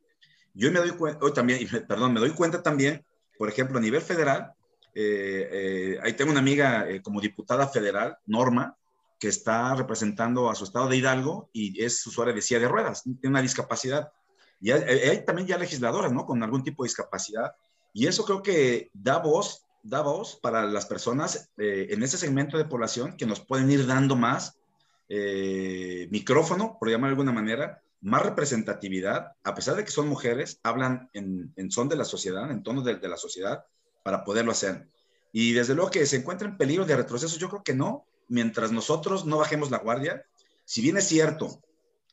Yo 0.55 0.71
me 0.71 0.79
doy 0.79 0.93
cuenta, 0.93 1.19
hoy 1.25 1.33
también, 1.33 1.59
perdón, 1.89 2.13
me 2.13 2.21
doy 2.21 2.31
cuenta 2.31 2.63
también, 2.63 3.05
por 3.37 3.49
ejemplo, 3.49 3.79
a 3.79 3.81
nivel 3.81 4.01
federal, 4.01 4.53
eh, 4.95 5.49
eh, 5.51 5.99
ahí 6.05 6.13
tengo 6.13 6.31
una 6.31 6.39
amiga 6.39 6.89
eh, 6.89 7.03
como 7.03 7.21
diputada 7.21 7.67
federal, 7.67 8.17
Norma, 8.27 8.77
que 9.19 9.27
está 9.27 9.75
representando 9.75 10.49
a 10.49 10.55
su 10.55 10.63
estado 10.63 10.87
de 10.87 10.99
Hidalgo 10.99 11.51
y 11.53 11.83
es 11.83 12.07
usuaria 12.07 12.33
de 12.33 12.41
silla 12.41 12.61
de 12.61 12.69
ruedas, 12.69 13.03
tiene 13.03 13.19
una 13.25 13.43
discapacidad. 13.43 14.13
Y 14.61 14.71
hay, 14.71 15.25
también 15.25 15.49
ya 15.49 15.59
legisladoras, 15.59 16.13
¿no? 16.13 16.27
Con 16.27 16.41
algún 16.45 16.63
tipo 16.63 16.85
de 16.85 16.91
discapacidad. 16.91 17.57
Y 17.93 18.07
eso 18.07 18.25
creo 18.25 18.41
que 18.41 18.89
da 18.93 19.19
voz, 19.19 19.67
da 19.83 20.01
voz 20.01 20.39
para 20.41 20.63
las 20.63 20.87
personas 20.87 21.51
en 21.57 22.01
ese 22.05 22.17
segmento 22.17 22.57
de 22.57 22.67
población 22.67 23.17
que 23.17 23.27
nos 23.27 23.41
pueden 23.41 23.69
ir 23.69 23.85
dando 23.85 24.15
más 24.15 24.62
eh, 25.09 26.09
micrófono, 26.11 26.77
por 26.79 26.89
llamar 26.89 27.11
de 27.11 27.13
alguna 27.13 27.33
manera, 27.33 27.83
más 28.03 28.23
representatividad, 28.23 29.33
a 29.45 29.55
pesar 29.55 29.77
de 29.77 29.85
que 29.85 29.91
son 29.91 30.09
mujeres, 30.09 30.59
hablan 30.63 31.09
en, 31.13 31.53
son 31.71 31.89
de 31.89 31.97
la 31.97 32.05
sociedad, 32.05 32.51
en 32.51 32.63
tono 32.63 32.83
de, 32.83 32.99
la 33.09 33.17
sociedad, 33.17 33.65
para 34.03 34.25
poderlo 34.25 34.51
hacer. 34.51 34.89
Y 35.33 35.53
desde 35.53 35.75
luego 35.75 35.91
que 35.91 36.05
se 36.07 36.17
encuentra 36.17 36.49
en 36.49 36.57
peligro 36.57 36.85
de 36.85 36.97
retroceso, 36.97 37.39
yo 37.39 37.49
creo 37.49 37.63
que 37.63 37.75
no, 37.75 38.07
mientras 38.29 38.73
nosotros 38.73 39.25
no 39.25 39.39
bajemos 39.39 39.71
la 39.71 39.79
guardia, 39.79 40.25
si 40.65 40.83
bien 40.83 40.97
es 40.97 41.07
cierto, 41.07 41.63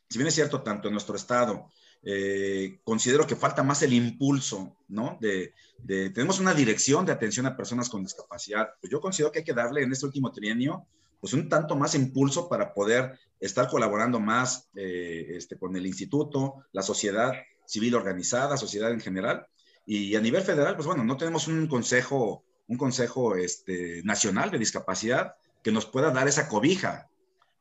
si 0.08 0.18
bien 0.18 0.28
es 0.28 0.34
cierto 0.34 0.62
tanto 0.62 0.88
en 0.88 0.94
nuestro 0.94 1.16
estado, 1.16 1.70
eh, 2.02 2.80
considero 2.84 3.26
que 3.26 3.36
falta 3.36 3.62
más 3.62 3.82
el 3.82 3.92
impulso, 3.92 4.76
¿no? 4.88 5.18
De, 5.20 5.54
de, 5.78 6.10
tenemos 6.10 6.38
una 6.38 6.54
dirección 6.54 7.04
de 7.04 7.12
atención 7.12 7.46
a 7.46 7.56
personas 7.56 7.90
con 7.90 8.02
discapacidad, 8.02 8.70
pues 8.80 8.90
yo 8.90 9.00
considero 9.00 9.32
que 9.32 9.40
hay 9.40 9.44
que 9.44 9.52
darle 9.52 9.82
en 9.82 9.92
este 9.92 10.06
último 10.06 10.32
trienio 10.32 10.86
pues 11.20 11.34
un 11.34 11.48
tanto 11.48 11.76
más 11.76 11.94
impulso 11.94 12.48
para 12.48 12.72
poder 12.72 13.18
estar 13.38 13.68
colaborando 13.68 14.20
más 14.20 14.68
eh, 14.74 15.26
este, 15.30 15.58
con 15.58 15.76
el 15.76 15.86
instituto, 15.86 16.64
la 16.72 16.82
sociedad 16.82 17.32
civil 17.66 17.94
organizada, 17.94 18.56
sociedad 18.56 18.90
en 18.90 19.00
general. 19.00 19.46
Y 19.86 20.16
a 20.16 20.20
nivel 20.20 20.42
federal, 20.42 20.74
pues 20.76 20.86
bueno, 20.86 21.04
no 21.04 21.16
tenemos 21.16 21.46
un 21.48 21.66
consejo, 21.66 22.44
un 22.68 22.76
consejo 22.76 23.36
este, 23.36 24.02
nacional 24.04 24.50
de 24.50 24.58
discapacidad 24.58 25.34
que 25.62 25.72
nos 25.72 25.86
pueda 25.86 26.10
dar 26.10 26.28
esa 26.28 26.48
cobija. 26.48 27.08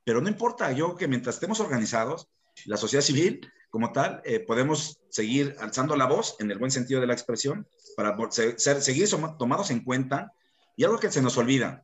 Pero 0.04 0.22
no 0.22 0.30
importa, 0.30 0.72
yo 0.72 0.96
que 0.96 1.08
mientras 1.08 1.36
estemos 1.36 1.60
organizados, 1.60 2.28
la 2.66 2.78
sociedad 2.78 3.04
civil 3.04 3.42
como 3.70 3.92
tal, 3.92 4.22
eh, 4.26 4.40
podemos 4.40 5.00
seguir 5.10 5.56
alzando 5.60 5.96
la 5.96 6.08
voz 6.08 6.36
en 6.40 6.50
el 6.50 6.58
buen 6.58 6.72
sentido 6.72 7.00
de 7.02 7.08
la 7.08 7.14
expresión 7.14 7.68
para 7.96 8.18
ser, 8.32 8.82
seguir 8.82 9.08
tomados 9.38 9.70
en 9.70 9.84
cuenta. 9.84 10.34
Y 10.76 10.86
algo 10.86 10.98
que 10.98 11.12
se 11.12 11.22
nos 11.22 11.38
olvida, 11.38 11.84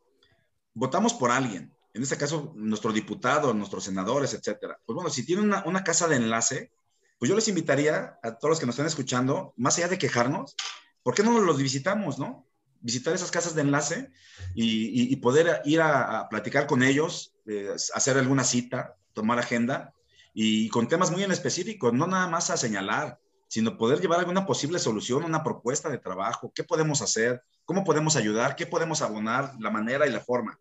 votamos 0.75 1.13
por 1.13 1.31
alguien, 1.31 1.73
en 1.93 2.03
este 2.03 2.17
caso 2.17 2.51
nuestro 2.55 2.91
diputado, 2.91 3.53
nuestros 3.53 3.85
senadores, 3.85 4.33
etcétera. 4.33 4.77
Pues 4.85 4.93
bueno, 4.93 5.09
si 5.09 5.25
tienen 5.25 5.51
una, 5.65 5.83
casa 5.83 6.07
de 6.07 6.17
enlace, 6.17 6.71
pues 7.17 7.29
yo 7.29 7.35
les 7.35 7.47
invitaría 7.47 8.19
a 8.21 8.37
todos 8.37 8.51
los 8.51 8.59
que 8.59 8.65
nos 8.65 8.75
están 8.75 8.85
escuchando, 8.85 9.53
más 9.55 9.77
allá 9.77 9.87
de 9.87 9.97
quejarnos, 9.97 10.55
¿por 11.01 11.15
qué 11.15 11.23
no 11.23 11.39
los 11.39 11.57
visitamos, 11.57 12.19
no? 12.19 12.45
Visitar 12.81 13.15
esas 13.15 13.31
casas 13.31 13.55
de 13.55 13.61
enlace 13.61 14.11
y, 14.53 15.15
poder 15.15 15.61
ir 15.63 15.81
a, 15.81 16.27
platicar 16.29 16.67
con 16.67 16.83
ellos, 16.83 17.33
eh, 17.47 17.73
hacer 17.93 18.17
alguna 18.17 18.43
cita, 18.43 18.97
tomar 19.13 19.39
agenda 19.39 19.93
y 20.33 20.67
con 20.67 20.89
temas 20.89 21.09
muy 21.09 21.23
en 21.23 21.31
específicos, 21.31 21.93
no 21.93 22.05
nada 22.05 22.27
más 22.27 22.49
a 22.49 22.57
señalar, 22.57 23.19
sino 23.47 23.77
poder 23.77 24.01
llevar 24.01 24.19
alguna 24.19 24.45
posible 24.45 24.79
solución, 24.79 25.23
una 25.23 25.43
propuesta 25.43 25.89
de 25.89 25.97
trabajo, 25.97 26.51
qué 26.53 26.65
podemos 26.65 27.01
hacer, 27.01 27.41
cómo 27.63 27.85
podemos 27.85 28.17
ayudar, 28.17 28.57
qué 28.57 28.65
podemos 28.65 29.01
abonar, 29.01 29.53
la 29.59 29.71
manera 29.71 30.05
y 30.05 30.11
la 30.11 30.19
forma. 30.19 30.59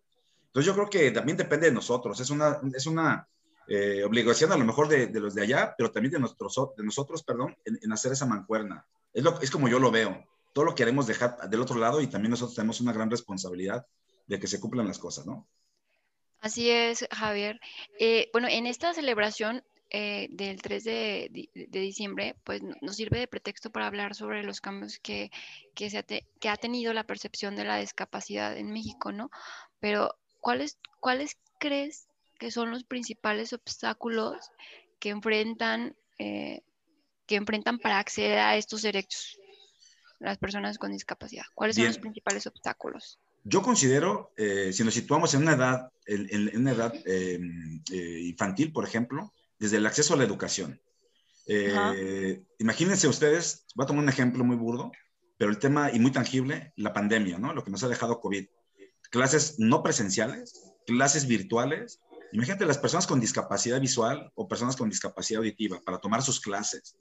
Entonces 0.55 0.73
yo 0.73 0.75
creo 0.75 0.89
que 0.89 1.11
también 1.11 1.37
depende 1.37 1.67
de 1.67 1.73
nosotros, 1.73 2.21
es 2.21 2.31
una, 2.31 2.61
es 2.77 2.87
una 2.87 3.27
eh, 3.67 4.05
obligación 4.05 4.53
a 4.53 4.57
lo 4.57 4.65
mejor 4.65 4.87
de, 4.87 5.09
los 5.19 5.35
de 5.35 5.43
allá, 5.43 5.75
pero 5.77 5.91
también 5.91 6.13
de, 6.13 6.21
nuestros, 6.21 6.55
de 6.77 6.85
nosotros, 6.85 7.25
perdón, 7.25 7.57
en, 7.65 7.93
hacer 7.93 8.13
esa 8.13 8.25
mancuerna. 8.25 8.87
Es, 9.13 9.25
lo, 9.25 9.41
es 9.41 9.51
como 9.51 9.69
yo 9.69 9.81
lo 9.81 9.91
veo. 9.91 10.25
Todo 10.53 10.67
lo 10.67 10.77
queremos 10.77 11.09
dejar 11.09 11.51
del 11.51 11.61
otro 11.61 11.77
lado 11.77 12.01
y 12.01 12.07
también 12.07 12.31
nosotros 12.31 12.55
tenemos 12.55 12.81
una 12.81 12.93
gran 12.93 13.11
responsabilidad 13.11 13.85
de 14.29 14.39
que 14.39 14.47
se 14.47 14.61
cumplan 14.61 14.87
las 14.87 15.01
cosas, 15.01 15.27
¿no? 15.27 15.49
Así 16.39 16.71
es, 16.71 17.05
Javier. 17.11 17.59
Eh, 17.99 18.31
bueno, 18.33 18.47
en 18.49 18.69
esta 18.69 18.95
celebración 18.95 19.65
eh, 19.91 20.29
del 20.31 20.63
3 20.63 20.85
de, 20.85 21.49
diciembre, 21.69 22.37
pues 22.45 22.63
nos 22.81 22.95
sirve 22.95 23.19
de 23.19 23.27
pretexto 23.27 23.71
para 23.71 23.89
hablar 23.89 24.15
sobre 24.15 24.45
los 24.45 24.61
cambios 24.61 25.01
que, 25.01 25.33
que, 25.75 25.91
se 25.91 25.99
ha 25.99 26.05
que 26.05 26.49
ha 26.49 26.57
tenido 26.57 26.93
la 26.93 27.09
percepción 27.09 27.57
de 27.57 27.65
la 27.65 27.79
discapacidad 27.79 28.57
en 28.57 28.73
México, 28.73 29.11
¿no? 29.11 29.31
Pero 29.81 30.15
¿cuáles, 30.45 30.79
¿cuáles 31.01 31.39
crees 31.59 32.07
que 32.39 32.51
son 32.51 32.71
los 32.71 32.85
principales 32.85 33.55
obstáculos 33.55 34.51
que 35.01 35.09
enfrentan, 35.09 35.97
eh, 36.19 36.61
que 37.27 37.37
enfrentan 37.37 37.79
para 37.79 37.99
acceder 37.99 38.39
a 38.39 38.57
estos 38.57 38.83
derechos 38.83 39.39
las 40.21 40.37
personas 40.37 40.77
con 40.77 40.93
discapacidad? 40.93 41.45
¿Cuáles 41.55 41.77
son 41.77 41.87
los 41.87 41.99
principales 41.99 42.47
obstáculos? 42.47 43.19
Yo 43.43 43.63
considero, 43.63 44.33
eh, 44.37 44.73
si 44.73 44.85
nos 44.85 44.93
situamos 44.93 45.33
en 45.33 45.43
una 45.43 45.55
edad, 45.55 45.93
en, 46.07 46.57
una 46.59 46.73
edad 46.73 46.95
eh, 47.07 47.41
infantil, 48.23 48.71
por 48.71 48.85
ejemplo, 48.85 49.33
desde 49.59 49.79
el 49.79 49.87
acceso 49.87 50.13
a 50.13 50.19
la 50.19 50.25
educación. 50.25 50.79
imagínense 52.59 53.09
ustedes, 53.09 53.65
voy 53.75 53.85
a 53.85 53.87
tomar 53.87 54.03
un 54.03 54.11
ejemplo 54.11 54.45
muy 54.45 54.57
burdo, 54.57 54.93
pero 55.39 55.51
el 55.51 55.59
tema 55.59 55.91
y 55.91 55.99
muy 55.99 56.11
tangible, 56.11 56.75
la 56.77 56.93
pandemia, 56.93 57.39
¿no? 57.39 57.55
Lo 57.55 57.65
que 57.65 57.71
nos 57.71 57.83
ha 57.83 57.89
dejado 57.89 58.21
COVID 58.21 58.47
clases 59.15 59.61
no 59.61 59.81
presenciales, 59.85 60.75
clases 60.89 61.29
virtuales. 61.29 62.01
Imagínate 62.33 62.67
las 62.67 62.79
personas 62.79 63.07
con 63.07 63.21
discapacidad 63.21 63.81
visual 63.81 64.33
o 64.35 64.49
personas 64.49 64.75
con 64.75 64.89
discapacidad 64.89 65.39
auditiva 65.39 65.81
para 65.85 65.99
tomar 65.99 66.21
sus 66.21 66.41
clases. 66.41 66.97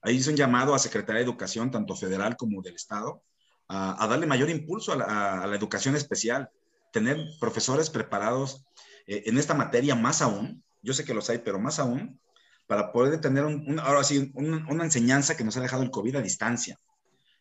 Ahí 0.00 0.16
hizo 0.16 0.30
un 0.30 0.36
llamado 0.36 0.74
a 0.74 0.78
Secretaría 0.78 1.18
de 1.18 1.26
Educación, 1.26 1.70
tanto 1.70 1.94
federal 1.94 2.38
como 2.38 2.62
del 2.62 2.74
Estado, 2.74 3.22
a, 3.68 4.06
darle 4.08 4.24
mayor 4.26 4.48
impulso 4.48 4.92
a 4.92 5.46
la, 5.46 5.54
educación 5.54 5.94
especial, 5.94 6.48
tener 6.90 7.18
profesores 7.38 7.90
preparados 7.90 8.64
eh, 9.06 9.24
en 9.26 9.36
esta 9.36 9.52
materia 9.52 9.94
más 9.94 10.22
aún, 10.22 10.64
yo 10.80 10.94
sé 10.94 11.04
que 11.04 11.12
los 11.12 11.28
hay, 11.28 11.38
pero 11.38 11.58
más 11.58 11.78
aún, 11.78 12.18
para 12.66 12.92
poder 12.92 13.20
tener 13.20 13.44
un, 13.44 13.78
ahora 13.78 14.04
sí, 14.04 14.32
una 14.34 14.84
enseñanza 14.84 15.36
que 15.36 15.44
nos 15.44 15.58
ha 15.58 15.60
dejado 15.60 15.82
el 15.82 15.90
COVID 15.90 16.16
a 16.16 16.22
distancia. 16.22 16.78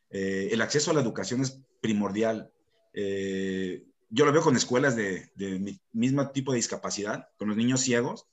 Eh, 0.10 0.50
el 0.52 0.62
acceso 0.62 0.92
a 0.92 0.94
la 0.94 1.02
educación 1.02 1.40
es 1.42 1.62
primordial. 1.82 2.52
Eh, 2.98 3.84
yo 4.10 4.26
lo 4.26 4.32
veo 4.32 4.42
con 4.42 4.56
escuelas 4.56 4.96
de, 4.96 5.30
mi 5.60 5.78
mismo 5.92 6.32
tipo 6.32 6.54
de 6.54 6.58
discapacidad, 6.58 7.28
con 7.38 7.50
los 7.50 7.58
niños 7.58 7.82
ciegos. 7.82 8.26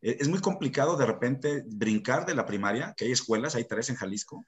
Eh, 0.00 0.18
es 0.20 0.28
muy 0.28 0.40
complicado 0.40 0.96
de 0.96 1.04
repente 1.04 1.64
brincar 1.66 2.24
de 2.24 2.36
la 2.36 2.46
primaria, 2.46 2.94
que 2.96 3.06
hay 3.06 3.12
escuelas, 3.12 3.56
hay 3.56 3.64
tres 3.64 3.90
en 3.90 3.96
Jalisco, 3.96 4.44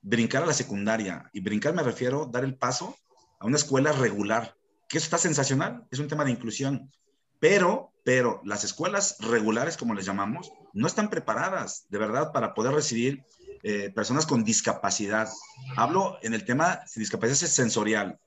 brincar 0.00 0.42
a 0.42 0.46
la 0.46 0.54
secundaria. 0.54 1.28
Y 1.34 1.40
brincar 1.40 1.74
me 1.74 1.82
refiero 1.82 2.24
dar 2.24 2.44
el 2.44 2.56
paso 2.56 2.96
a 3.38 3.46
una 3.46 3.56
escuela 3.56 3.92
regular, 3.92 4.56
que 4.88 4.96
eso 4.96 5.04
está 5.04 5.18
sensacional, 5.18 5.86
es 5.90 5.98
un 5.98 6.08
tema 6.08 6.24
de 6.24 6.30
inclusión. 6.30 6.90
Pero, 7.38 7.92
pero 8.02 8.40
las 8.44 8.64
escuelas 8.64 9.16
regulares, 9.20 9.76
como 9.76 9.94
les 9.94 10.06
llamamos, 10.06 10.50
no 10.72 10.86
están 10.86 11.10
preparadas 11.10 11.84
de 11.90 11.98
verdad 11.98 12.32
para 12.32 12.54
poder 12.54 12.72
recibir 12.72 13.22
eh, 13.62 13.90
personas 13.90 14.24
con 14.24 14.44
discapacidad. 14.44 15.28
Hablo 15.76 16.16
en 16.22 16.32
el 16.32 16.46
tema 16.46 16.80
de 16.94 17.00
discapacidad 17.00 17.48
sensorial, 17.48 18.18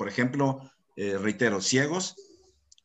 por 0.00 0.08
ejemplo, 0.08 0.62
eh, 0.96 1.18
reitero, 1.18 1.60
ciegos 1.60 2.16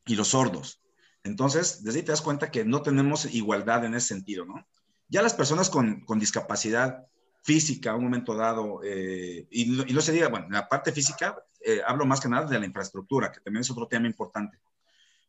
y 0.06 0.18
los 0.18 0.28
sordos. 0.28 0.82
Entonces, 1.24 1.82
desde 1.82 2.00
ahí 2.00 2.04
te 2.04 2.12
das 2.12 2.22
cuenta 2.22 2.52
que 2.52 2.66
no 2.66 2.82
tenemos 2.82 3.34
igualdad 3.34 3.86
en 3.86 3.96
ese 3.96 4.08
sentido, 4.08 4.44
¿no? 4.44 4.68
Ya 5.08 5.22
las 5.22 5.34
personas 5.34 5.70
con, 5.70 6.04
discapacidad 6.20 7.06
física 7.42 7.92
a 7.92 7.96
un 7.96 8.04
momento 8.04 8.36
dado, 8.36 8.82
eh, 8.84 9.48
y, 9.50 9.66
no 9.94 10.02
se 10.02 10.12
diga, 10.12 10.28
bueno, 10.28 10.48
la 10.50 10.68
parte 10.68 10.92
física, 10.92 11.38
eh, 11.62 11.80
hablo 11.88 12.06
más 12.06 12.20
que 12.20 12.28
nada 12.28 12.48
de 12.48 12.60
la 12.60 12.66
infraestructura, 12.66 13.32
que 13.32 13.40
también 13.40 13.62
es 13.62 13.72
otro 13.72 13.88
tema 13.88 14.08
importante. 14.08 14.60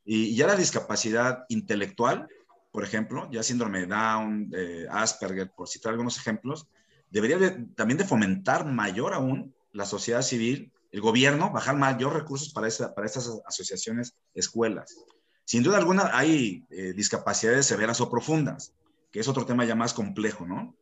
Y, 0.05 0.35
ya 0.35 0.49
la 0.49 0.57
discapacidad 0.57 1.45
intelectual, 1.50 2.26
por 2.73 2.83
ejemplo, 2.83 3.31
ya 3.31 3.45
síndrome 3.45 3.83
de 3.83 3.87
Down, 3.87 4.50
Asperger, 4.90 5.52
por 5.52 5.69
citar 5.69 5.93
algunos 5.93 6.19
ejemplos, 6.19 6.66
debería 7.11 7.38
también 7.76 7.99
de 7.99 8.05
fomentar 8.05 8.66
mayor 8.66 9.14
aún 9.14 9.55
la 9.71 9.87
sociedad 9.87 10.23
civil 10.23 10.73
el 10.93 11.00
gobierno 11.00 11.50
bajar 11.50 11.76
mayor 11.76 12.14
recursos 12.14 12.52
para, 12.52 12.69
para 12.95 13.07
estas 13.07 13.31
asociaciones, 13.47 14.14
escuelas. 14.35 14.97
Sin 15.45 15.62
duda 15.62 15.78
alguna 15.78 16.11
hay 16.12 16.64
eh, 16.71 16.93
discapacidades 16.93 17.66
severas 17.66 18.00
o 18.00 18.11
profundas, 18.11 18.73
que 19.12 19.21
es 19.21 19.28
otro 19.28 19.47
tema 19.47 19.64
ya 19.64 19.76
más 19.76 19.95
complejo, 19.95 20.45
¿no? 20.45 20.76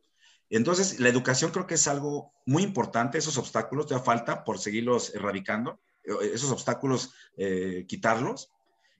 Entonces, 0.49 0.99
la 0.99 1.09
educación 1.09 1.51
creo 1.51 1.67
que 1.67 1.75
es 1.75 1.87
algo 1.87 2.33
muy 2.45 2.63
importante, 2.63 3.17
esos 3.17 3.37
obstáculos, 3.37 3.87
te 3.87 3.99
falta 3.99 4.43
por 4.43 4.59
seguirlos 4.59 5.13
erradicando, 5.13 5.79
eh, 6.03 6.31
esos 6.33 6.51
obstáculos, 6.51 7.13
eh, 7.37 7.85
quitarlos. 7.87 8.51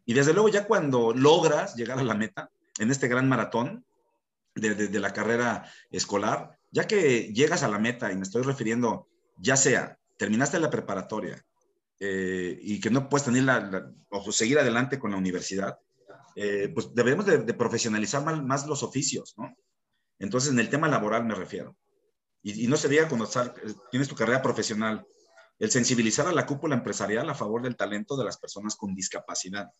Y 0.05 0.13
desde 0.13 0.33
luego 0.33 0.49
ya 0.49 0.67
cuando 0.67 1.13
logras 1.13 1.75
llegar 1.75 1.99
a 1.99 2.03
la 2.03 2.13
meta, 2.13 2.51
en 2.77 2.91
este 2.91 3.07
gran 3.07 3.27
maratón 3.27 3.85
de, 4.53 4.75
de, 4.75 4.99
la 4.99 5.13
carrera 5.13 5.71
escolar, 5.91 6.59
ya 6.71 6.87
que 6.87 7.33
llegas 7.33 7.63
a 7.63 7.67
la 7.67 7.79
meta, 7.79 8.11
y 8.11 8.15
me 8.15 8.23
estoy 8.23 8.43
refiriendo, 8.43 9.07
ya 9.37 9.57
sea, 9.57 9.97
terminaste 10.17 10.59
la 10.59 10.69
preparatoria 10.69 11.43
eh, 11.99 12.57
y 12.61 12.79
que 12.79 12.89
no 12.89 13.09
puedes 13.09 13.25
tener 13.25 13.43
la, 13.43 13.91
o 14.09 14.31
seguir 14.31 14.59
adelante 14.59 14.99
con 14.99 15.11
la 15.11 15.17
universidad, 15.17 15.79
pues 16.73 16.93
debemos 16.93 17.25
de, 17.25 17.53
profesionalizar 17.53 18.23
más, 18.23 18.43
más, 18.43 18.67
los 18.67 18.83
oficios, 18.83 19.35
¿no? 19.37 19.55
Entonces, 20.19 20.51
en 20.51 20.59
el 20.59 20.69
tema 20.69 20.87
laboral 20.87 21.25
me 21.25 21.35
refiero. 21.35 21.77
Y, 22.41 22.67
no 22.67 22.77
sería 22.77 23.07
cuando 23.07 23.27
tienes 23.89 24.07
tu 24.07 24.15
carrera 24.15 24.41
profesional, 24.41 25.05
el 25.57 25.71
sensibilizar 25.71 26.27
a 26.27 26.31
la 26.31 26.45
cúpula 26.45 26.75
empresarial 26.75 27.29
a 27.29 27.33
favor 27.33 27.61
del 27.61 27.75
talento 27.75 28.15
de 28.15 28.25
las 28.25 28.37
personas 28.37 28.75
con 28.75 28.93
discapacidad. 28.93 29.71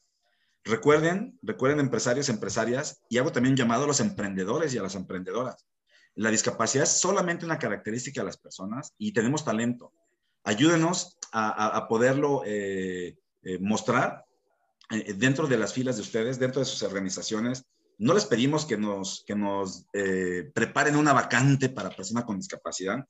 Recuerden, 0.63 1.37
recuerden 1.43 1.79
empresarios, 1.79 2.27
empresarias, 2.29 3.03
y 3.07 3.19
hago 3.19 3.31
también 3.31 3.55
llamado 3.55 3.83
a 3.83 3.87
los 3.87 3.99
emprendedores 3.99 4.73
y 4.73 4.79
a 4.79 4.81
las 4.81 4.95
emprendedoras. 4.95 5.67
La 6.15 6.31
discapacidad 6.31 6.85
es 6.85 6.99
solamente 6.99 7.45
una 7.45 7.59
característica 7.59 8.21
de 8.21 8.25
las 8.25 8.37
personas 8.37 8.93
y 8.97 9.13
tenemos 9.13 9.45
talento. 9.45 9.93
Ayúdenos 10.45 11.17
a, 11.31 11.87
poderlo 11.89 12.43
eh, 12.45 13.17
eh, 13.43 13.59
mostrar 13.59 14.25
eh, 14.91 15.13
dentro 15.13 15.47
de 15.47 15.57
las 15.57 15.73
filas 15.73 15.97
de 15.97 16.03
ustedes, 16.03 16.39
dentro 16.39 16.61
de 16.61 16.65
sus 16.65 16.81
organizaciones, 16.83 17.65
no 17.97 18.13
les 18.13 18.25
pedimos 18.25 18.65
que 18.65 18.77
nos, 18.77 19.23
que 19.25 19.35
nos 19.35 19.85
eh, 19.93 20.51
preparen 20.53 20.95
una 20.95 21.13
vacante 21.13 21.69
para 21.69 21.89
personas 21.89 22.25
con 22.25 22.37
discapacidad. 22.37 23.05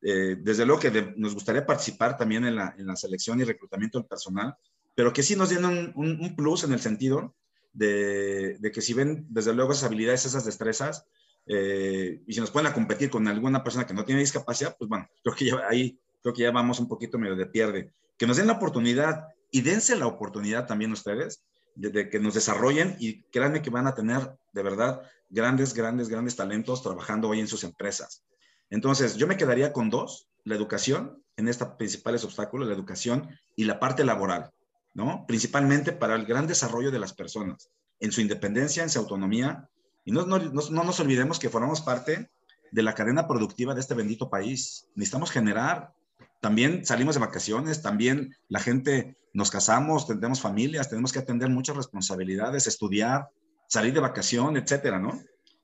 Eh, 0.00 0.36
desde 0.40 0.64
luego 0.64 0.80
que 0.80 1.14
nos 1.16 1.34
gustaría 1.34 1.66
participar 1.66 2.16
también 2.16 2.44
en 2.44 2.56
la, 2.56 2.74
en 2.78 2.86
la, 2.86 2.94
selección 2.94 3.40
y 3.40 3.44
reclutamiento 3.44 3.98
del 3.98 4.06
personal, 4.06 4.54
pero 4.94 5.12
que 5.12 5.22
sí 5.22 5.34
nos 5.34 5.50
den 5.50 5.64
un, 5.64 5.92
un, 5.96 6.36
plus 6.36 6.62
en 6.64 6.72
el 6.72 6.80
sentido 6.80 7.34
de, 7.72 8.58
de, 8.58 8.70
que 8.70 8.80
si 8.80 8.94
ven 8.94 9.26
desde 9.28 9.54
luego 9.54 9.72
esas 9.72 9.84
habilidades, 9.84 10.24
esas 10.24 10.44
destrezas, 10.44 11.04
eh, 11.46 12.22
y 12.26 12.32
si 12.32 12.40
nos 12.40 12.50
pueden 12.50 12.70
a 12.70 12.74
competir 12.74 13.10
con 13.10 13.26
alguna 13.26 13.64
persona 13.64 13.86
que 13.86 13.94
no 13.94 14.04
tiene 14.04 14.20
discapacidad, 14.20 14.76
pues 14.78 14.88
bueno, 14.88 15.08
creo 15.24 15.34
que 15.34 15.46
ya, 15.46 15.62
ahí 15.68 15.98
creo 16.22 16.34
que 16.34 16.42
ya 16.42 16.50
vamos 16.50 16.80
un 16.80 16.88
poquito 16.88 17.18
medio 17.18 17.36
de 17.36 17.46
pierde. 17.46 17.92
Que 18.16 18.26
nos 18.26 18.36
den 18.36 18.46
la 18.46 18.54
oportunidad 18.54 19.28
y 19.50 19.62
dense 19.62 19.96
la 19.96 20.06
oportunidad 20.06 20.66
también 20.66 20.92
ustedes 20.92 21.44
de, 21.74 22.10
que 22.10 22.18
nos 22.18 22.34
desarrollen 22.34 22.96
y 22.98 23.22
créanme 23.24 23.62
que 23.62 23.70
van 23.70 23.86
a 23.86 23.94
tener 23.94 24.36
de 24.52 24.62
verdad 24.62 25.02
grandes, 25.30 25.74
grandes, 25.74 26.08
grandes 26.08 26.36
talentos 26.36 26.82
trabajando 26.82 27.28
hoy 27.28 27.40
en 27.40 27.48
sus 27.48 27.64
empresas. 27.64 28.24
Entonces, 28.70 29.16
yo 29.16 29.26
me 29.26 29.36
quedaría 29.36 29.72
con 29.72 29.88
dos, 29.88 30.28
la 30.44 30.54
educación, 30.54 31.22
en 31.36 31.48
estos 31.48 31.68
principales 31.76 32.24
obstáculos, 32.24 32.68
la 32.68 32.74
educación 32.74 33.28
y 33.54 33.64
la 33.64 33.78
parte 33.78 34.04
laboral, 34.04 34.50
¿no? 34.94 35.24
Principalmente 35.26 35.92
para 35.92 36.16
el 36.16 36.26
gran 36.26 36.46
desarrollo 36.46 36.90
de 36.90 36.98
las 36.98 37.14
personas, 37.14 37.70
en 38.00 38.12
su 38.12 38.20
independencia, 38.20 38.82
en 38.82 38.90
su 38.90 38.98
autonomía. 38.98 39.68
Y 40.04 40.10
no, 40.10 40.26
no, 40.26 40.38
no, 40.38 40.62
no 40.70 40.84
nos 40.84 41.00
olvidemos 41.00 41.38
que 41.38 41.48
formamos 41.48 41.80
parte 41.80 42.30
de 42.72 42.82
la 42.82 42.94
cadena 42.94 43.28
productiva 43.28 43.74
de 43.74 43.80
este 43.80 43.94
bendito 43.94 44.28
país. 44.28 44.88
Necesitamos 44.94 45.30
generar 45.30 45.92
también 46.40 46.84
salimos 46.84 47.14
de 47.14 47.20
vacaciones, 47.20 47.82
también 47.82 48.34
la 48.48 48.60
gente 48.60 49.16
nos 49.32 49.50
casamos, 49.50 50.06
tenemos 50.06 50.40
familias, 50.40 50.88
tenemos 50.88 51.12
que 51.12 51.18
atender 51.18 51.48
muchas 51.50 51.76
responsabilidades, 51.76 52.66
estudiar, 52.66 53.28
salir 53.68 53.92
de 53.92 54.00
vacación, 54.00 54.56
etcétera, 54.56 54.98
¿no? 54.98 55.20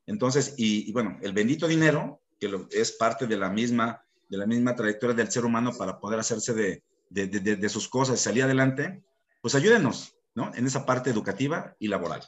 Entonces, 0.07 0.55
y, 0.59 0.93
bueno, 0.93 1.19
el 1.23 1.33
bendito 1.33 1.67
dinero, 1.67 2.21
que 2.39 2.67
es 2.73 2.93
parte 2.93 3.27
de 3.27 3.37
la 3.37 3.51
misma, 3.51 4.03
de 4.29 4.37
la 4.37 4.47
misma 4.47 4.75
trayectoria 4.75 5.15
del 5.15 5.31
ser 5.31 5.45
humano 5.45 5.73
para 5.77 5.99
poder 5.99 6.19
hacerse 6.21 6.53
de, 6.55 6.83
de, 7.09 7.27
de, 7.27 7.57
de 7.57 7.69
sus 7.69 7.89
cosas 7.89 8.21
salir 8.21 8.43
adelante, 8.43 9.03
pues 9.41 9.55
ayúdenos, 9.55 10.17
¿no? 10.35 10.53
En 10.55 10.67
esa 10.67 10.85
parte 10.85 11.11
educativa 11.11 11.75
y 11.79 11.89
laboral. 11.89 12.23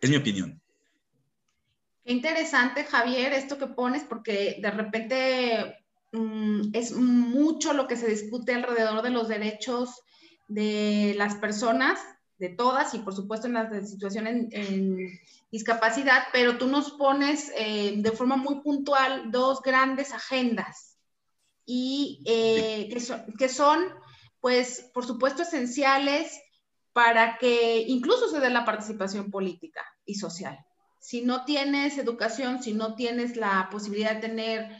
Es 0.00 0.10
mi 0.10 0.16
opinión. 0.16 0.60
Qué 2.06 2.12
interesante, 2.12 2.84
Javier, 2.84 3.32
esto 3.32 3.58
que 3.58 3.66
pones, 3.66 4.04
porque 4.04 4.58
de 4.62 4.70
repente 4.70 5.76
mm, 6.12 6.70
es 6.72 6.92
mucho 6.92 7.72
lo 7.72 7.88
que 7.88 7.96
se 7.96 8.06
discute 8.06 8.54
alrededor 8.54 9.02
de 9.02 9.10
los 9.10 9.26
derechos 9.26 10.02
de 10.46 11.14
las 11.16 11.34
personas, 11.34 11.98
de 12.38 12.50
todas, 12.50 12.94
y 12.94 13.00
por 13.00 13.12
supuesto 13.12 13.48
en 13.48 13.54
la 13.54 13.84
situación 13.84 14.28
en, 14.28 15.18
discapacidad, 15.50 16.28
pero 16.32 16.58
tú 16.58 16.68
nos 16.68 16.92
pones 16.92 17.50
eh, 17.56 17.94
de 17.96 18.12
forma 18.12 18.36
muy 18.36 18.60
puntual 18.60 19.32
dos 19.32 19.60
grandes 19.60 20.12
agendas 20.12 20.96
y 21.64 22.22
eh, 22.24 22.88
que, 22.88 23.00
son, 23.00 23.24
que 23.36 23.48
son, 23.48 23.84
pues, 24.40 24.90
por 24.94 25.04
supuesto, 25.04 25.42
esenciales 25.42 26.40
para 26.92 27.36
que 27.38 27.82
incluso 27.88 28.28
se 28.28 28.38
dé 28.38 28.50
la 28.50 28.64
participación 28.64 29.28
política 29.28 29.82
y 30.04 30.14
social 30.14 30.56
si 30.98 31.22
no 31.22 31.44
tienes 31.44 31.98
educación, 31.98 32.62
si 32.62 32.74
no 32.74 32.94
tienes 32.94 33.36
la 33.36 33.68
posibilidad 33.70 34.14
de 34.14 34.20
tener 34.20 34.70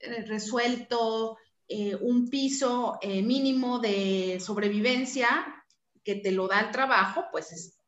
eh, 0.00 0.24
resuelto 0.26 1.36
eh, 1.68 1.96
un 2.00 2.28
piso 2.28 2.98
eh, 3.00 3.22
mínimo 3.22 3.78
de 3.78 4.38
sobrevivencia 4.40 5.28
que 6.02 6.16
te 6.16 6.32
lo 6.32 6.48
da 6.48 6.60
el 6.60 6.70
trabajo, 6.70 7.24
pues 7.30 7.78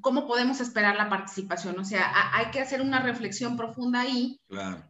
¿cómo 0.00 0.26
podemos 0.26 0.60
esperar 0.60 0.96
la 0.96 1.08
participación? 1.08 1.78
O 1.78 1.84
sea, 1.84 2.12
hay 2.36 2.50
que 2.50 2.60
hacer 2.60 2.82
una 2.82 3.00
reflexión 3.00 3.56
profunda 3.56 4.00
ahí 4.00 4.40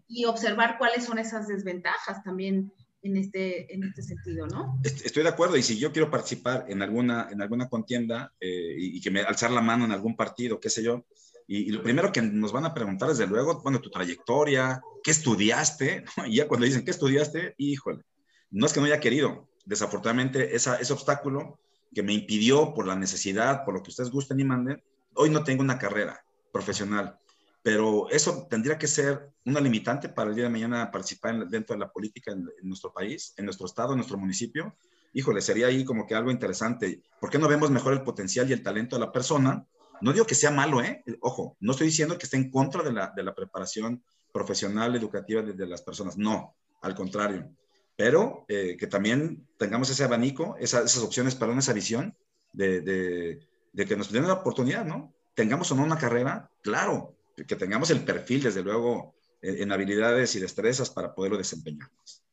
y 0.09 0.25
observar 0.25 0.79
cuáles 0.79 1.05
son 1.05 1.19
esas 1.19 1.47
desventajas 1.47 2.25
también 2.25 2.73
en 3.03 3.17
este, 3.17 3.73
en 3.75 3.85
este 3.85 4.03
sentido, 4.03 4.47
¿no? 4.47 4.81
Estoy 4.85 5.23
de 5.23 5.29
acuerdo, 5.29 5.57
y 5.57 5.63
si 5.63 5.79
yo 5.79 5.93
quiero 5.93 6.11
participar 6.11 6.67
en 6.69 6.83
alguna, 6.83 7.29
en 7.31 7.43
alguna 7.43 7.69
contienda 7.69 8.33
y, 8.41 8.97
y, 8.97 9.01
que 9.01 9.11
me 9.11 9.23
alzar 9.23 9.51
la 9.51 9.61
mano 9.61 9.85
en 9.85 9.93
algún 9.93 10.17
partido, 10.17 10.61
qué 10.61 10.71
sé 10.71 10.83
yo, 10.83 11.05
y, 11.47 11.71
lo 11.71 11.83
primero 11.83 12.13
que 12.13 12.23
nos 12.23 12.53
van 12.53 12.65
a 12.65 12.75
preguntar, 12.75 13.09
desde 13.09 13.27
luego, 13.27 13.61
bueno, 13.63 13.81
tu 13.81 13.91
trayectoria, 13.91 14.81
¿qué 15.03 15.11
estudiaste? 15.11 16.05
Y 16.27 16.37
ya 16.37 16.49
cuando 16.49 16.67
dicen, 16.67 16.85
¿qué 16.85 16.91
estudiaste? 16.91 17.55
Híjole, 17.59 18.05
no 18.51 18.67
es 18.67 18.73
que 18.73 18.81
no 18.81 18.87
haya 18.87 19.01
querido. 19.01 19.49
Desafortunadamente, 19.65 20.55
esa, 20.55 20.77
ese 20.77 20.93
obstáculo 20.93 21.59
que 21.95 22.03
me 22.03 22.13
impidió 22.13 22.75
por 22.75 22.87
la 22.87 22.97
necesidad, 22.97 23.65
por 23.65 23.75
lo 23.75 23.83
que 23.83 23.91
ustedes 23.91 24.11
gusten 24.11 24.41
y 24.41 24.45
manden, 24.45 24.83
hoy 25.15 25.31
no 25.31 25.45
tengo 25.45 25.63
una 25.63 25.79
carrera 25.79 26.25
profesional. 26.53 27.19
Pero 27.63 28.11
eso 28.11 28.47
tendría 28.51 28.77
que 28.77 28.89
ser 28.89 29.31
una 29.45 29.61
limitante 29.61 30.09
para 30.09 30.31
el 30.31 30.37
día 30.37 30.45
de 30.45 30.51
mañana 30.51 30.91
participar 30.91 31.47
dentro 31.49 31.75
de 31.75 31.81
la 31.81 31.93
política 31.93 32.33
en, 32.33 32.49
en 32.61 32.69
nuestro 32.69 32.93
país, 32.93 33.35
en 33.37 33.45
nuestro 33.45 33.67
estado, 33.67 33.93
en 33.93 33.99
nuestro 33.99 34.19
municipio. 34.19 34.75
Híjole, 35.15 35.41
sería 35.41 35.67
ahí 35.67 35.85
como 35.85 36.07
que 36.07 36.15
algo 36.15 36.31
interesante. 36.31 37.03
¿Por 37.21 37.31
qué 37.31 37.39
no 37.39 37.47
vemos 37.47 37.71
mejor 37.71 37.93
el 37.93 38.03
potencial 38.03 38.49
y 38.49 38.53
el 38.53 38.63
talento 38.63 38.97
de 38.97 39.01
la 39.01 39.13
persona? 39.13 39.65
No 40.03 40.13
digo 40.13 40.27
que 40.27 40.35
sea 40.35 40.51
malo, 40.51 40.83
¿eh? 40.83 41.05
Ojo, 41.21 41.57
no 41.61 41.73
estoy 41.73 41.87
diciendo 41.87 42.19
que 42.19 42.25
esté 42.25 42.37
en 42.37 42.51
contra 42.51 42.83
de 42.83 42.93
la, 42.93 43.13
de 43.15 43.23
la 43.23 43.35
preparación 43.35 44.03
profesional, 44.33 44.97
educativa 44.97 45.43
de, 45.43 45.67
las 45.67 45.83
personas. 45.83 46.19
No, 46.19 46.57
al 46.81 46.95
contrario. 46.95 47.55
Pero 47.97 48.45
eh, 48.49 48.77
que 48.77 48.89
también 48.89 49.47
tengamos 49.59 49.91
ese 49.91 50.03
abanico, 50.03 50.57
esas 50.59 50.99
opciones, 50.99 51.37
perdón, 51.37 51.59
esa 51.59 51.73
visión 51.73 52.17
de, 52.53 52.81
de, 52.81 53.87
que 53.87 53.97
nos 53.97 54.11
den 54.11 54.27
la 54.27 54.35
oportunidad, 54.35 54.85
¿no? 54.85 55.15
Tengamos 55.35 55.71
o 55.71 55.77
no 55.77 55.85
una 55.85 55.99
carrera, 55.99 56.51
claro, 56.63 57.17
que 57.37 57.57
tengamos 57.57 57.91
el 57.91 58.05
perfil, 58.05 58.43
desde 58.43 58.63
luego, 58.63 59.15
en, 59.41 59.71
habilidades 59.71 60.35
y 60.35 60.41
destrezas 60.41 60.91
para 60.91 61.15
poderlo 61.15 61.39
desempeñarnos. 61.39 62.25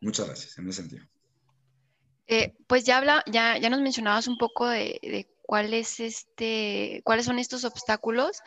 Muchas 0.00 0.26
gracias, 0.26 0.58
en 0.58 0.68
ese 0.68 0.82
sentido. 0.82 1.04
Eh, 2.26 2.56
pues 2.66 2.84
ya, 2.84 2.98
habla, 2.98 3.22
ya, 3.30 3.58
ya 3.58 3.70
nos 3.70 3.80
mencionabas 3.80 4.26
un 4.26 4.38
poco 4.38 4.66
de 4.66 5.28
este, 6.00 7.00
cuáles 7.04 7.26
son 7.26 7.38
estos 7.38 7.64
obstáculos. 7.64 8.40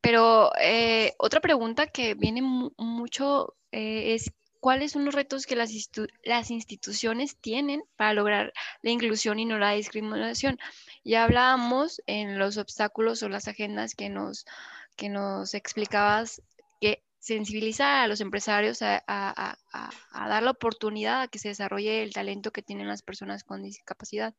Pero 0.00 0.50
eh, 0.60 1.12
otra 1.18 1.40
pregunta 1.40 1.86
que 1.86 2.14
viene 2.14 2.40
mucho 2.42 3.54
eh, 3.72 4.14
es 4.14 4.32
cuáles 4.60 4.92
son 4.92 5.04
los 5.04 5.14
retos 5.14 5.46
que 5.46 5.56
las, 5.56 6.50
instituciones 6.50 7.36
tienen 7.38 7.82
para 7.96 8.14
lograr 8.14 8.52
la 8.82 8.90
inclusión 8.90 9.38
y 9.38 9.46
no 9.46 9.58
la 9.58 9.72
discriminación. 9.72 10.58
Ya 11.04 11.24
hablábamos 11.24 12.02
en 12.06 12.38
los 12.38 12.58
obstáculos 12.58 13.22
o 13.22 13.28
las 13.28 13.48
agendas 13.48 13.94
que 13.94 14.08
nos, 14.08 14.44
que 14.96 15.08
nos 15.08 15.54
explicabas 15.54 16.42
que 16.80 17.02
sensibilizar 17.18 18.04
a 18.04 18.08
los 18.08 18.20
empresarios 18.20 18.82
a, 18.82 19.02
a, 19.06 20.28
dar 20.28 20.42
la 20.42 20.50
oportunidad 20.50 21.22
a 21.22 21.28
que 21.28 21.38
se 21.38 21.48
desarrolle 21.48 22.02
el 22.02 22.12
talento 22.12 22.50
que 22.50 22.62
tienen 22.62 22.88
las 22.88 23.02
personas 23.02 23.44
con 23.44 23.62
discapacidad. 23.62 24.34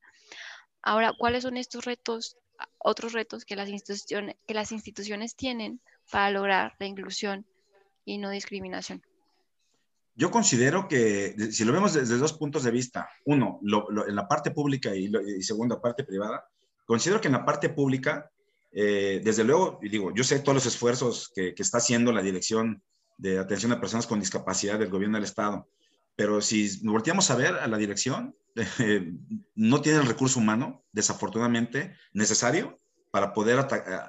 Ahora, 0.82 1.13
¿cuáles 1.17 1.44
son 1.44 1.58
estos 1.58 1.86
retos, 1.86 2.38
otros 2.78 3.13
retos 3.13 3.46
que 3.46 3.56
las 3.56 3.70
instituciones, 3.70 4.36
que 4.46 5.38
tienen 5.38 5.80
para 6.12 6.32
lograr 6.32 6.76
la 6.80 6.86
inclusión 6.86 7.46
y 8.06 8.17
no 8.17 8.30
discriminación? 8.30 9.02
Yo 10.15 10.30
considero 10.30 10.88
que, 10.88 11.36
si 11.52 11.63
lo 11.65 11.74
vemos 11.74 11.94
desde 11.94 12.17
dos 12.17 12.34
puntos 12.34 12.63
de 12.63 12.72
vista, 12.72 13.10
uno, 13.26 13.60
en 13.62 14.15
la 14.15 14.28
parte 14.28 14.52
pública 14.52 14.96
y, 14.96 15.12
y 15.38 15.44
segundo, 15.44 15.80
parte 15.80 16.04
privada, 16.04 16.46
considero 16.86 17.22
que 17.22 17.28
en 17.28 17.34
la 17.34 17.46
parte 17.46 17.70
pública 17.70 18.30
Eh, 18.74 19.20
desde 19.22 19.44
luego, 19.44 19.80
digo, 19.82 20.13
yo 20.15 20.24
sé 20.24 20.39
todos 20.39 20.56
los 20.56 20.65
esfuerzos 20.65 21.30
que, 21.36 21.54
está 21.58 21.80
haciendo 21.80 22.13
la 22.13 22.22
Dirección 22.22 22.82
de 23.17 23.38
Atención 23.38 23.74
a 23.74 23.82
Personas 23.82 24.08
con 24.08 24.20
Discapacidad 24.20 24.80
del 24.80 24.89
Gobierno 24.89 25.17
del 25.17 25.26
Estado, 25.26 25.67
pero 26.22 26.40
si 26.40 26.80
volteamos 26.84 27.32
a 27.32 27.36
ver 27.36 27.56
a 27.56 27.66
la 27.66 27.78
dirección, 27.80 28.36
eh, 28.80 29.12
no 29.56 29.82
tiene 29.82 29.98
el 29.98 30.06
recurso 30.06 30.40
humano, 30.40 30.84
desafortunadamente, 30.92 31.96
necesario 32.14 32.80
para 33.10 33.34
poder 33.34 33.66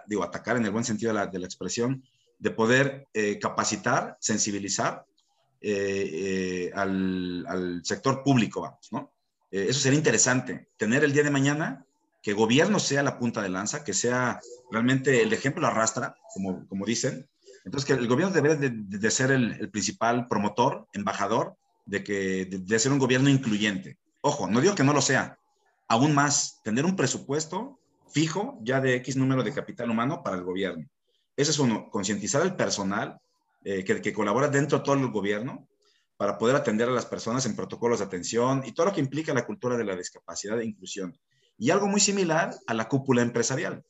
digo, 0.07 0.23
atacar 0.23 0.59
en 0.59 0.67
el 0.67 0.73
buen 0.73 0.85
sentido 0.85 1.11
de 1.11 1.21
la, 1.21 1.27
de 1.27 1.39
la 1.39 1.47
expresión, 1.47 2.05
de 2.39 2.51
poder 2.51 3.09
capacitar, 3.41 4.19
sensibilizar 4.21 5.07
al, 6.75 7.47
al, 7.49 7.81
sector 7.83 8.23
público, 8.23 8.61
vamos, 8.61 8.89
¿no? 8.93 9.11
eso 9.51 9.81
sería 9.81 9.99
interesante, 9.99 10.69
tener 10.77 11.03
el 11.03 11.15
día 11.15 11.23
de 11.23 11.31
mañana 11.31 11.87
que 12.23 12.35
gobierno 12.35 12.79
sea 12.79 13.03
la 13.03 13.19
punta 13.19 13.41
de 13.41 13.49
lanza, 13.49 13.83
que 13.83 13.95
sea 13.95 14.39
realmente 14.71 15.23
el 15.23 15.33
ejemplo 15.33 15.67
arrastra, 15.67 16.15
como, 16.35 16.67
como 16.69 16.85
dicen. 16.85 17.29
Entonces, 17.65 17.87
que 17.87 17.95
el 17.95 18.09
gobierno 18.09 18.35
debe 18.35 18.57
de, 18.57 19.11
ser 19.11 19.31
el, 19.31 19.71
principal 19.71 20.29
promotor, 20.29 20.89
embajador, 20.93 21.57
de, 21.85 22.05
que, 22.05 22.47
de, 22.47 22.79
ser 22.79 22.93
un 22.93 22.99
gobierno 22.99 23.29
incluyente. 23.29 23.99
Ojo, 24.21 24.49
no 24.49 24.61
digo 24.61 24.75
que 24.75 24.85
no 24.85 24.93
lo 24.93 25.03
sea, 25.03 25.39
aún 25.89 26.15
más, 26.15 26.61
tener 26.63 26.85
un 26.85 26.97
presupuesto 26.97 27.81
fijo 28.11 28.59
ya 28.63 28.81
de 28.81 28.95
X 28.97 29.17
número 29.17 29.43
de 29.43 29.53
capital 29.53 29.91
humano 29.91 30.23
para 30.23 30.37
el 30.37 30.45
gobierno. 30.45 30.87
Ese 31.37 31.51
es 31.51 31.59
uno, 31.59 31.89
concientizar 31.91 32.43
al 32.43 32.57
personal 32.57 33.19
eh, 33.65 33.85
que, 33.85 34.01
que 34.01 34.13
colabora 34.13 34.49
dentro 34.49 34.79
de 34.79 34.85
todo 34.85 34.95
el 34.95 35.11
gobierno 35.11 35.69
para 36.17 36.39
poder 36.39 36.57
atender 36.57 36.89
a 36.89 36.93
las 36.93 37.07
personas 37.07 37.47
en 37.47 37.57
protocolos 37.57 37.99
de 37.99 38.05
atención 38.05 38.63
y 38.65 38.73
todo 38.73 38.87
lo 38.87 38.93
que 38.93 39.01
implica 39.01 39.35
la 39.35 39.47
cultura 39.47 39.77
de 39.77 39.85
la 39.85 39.97
discapacidad 39.97 40.61
e 40.61 40.65
inclusión 40.65 41.19
y 41.59 41.71
algo 41.71 41.87
muy 41.87 42.01
similar 42.01 42.55
a 42.67 42.75
la 42.75 42.89
cúpula 42.89 43.23
empresarial, 43.23 43.85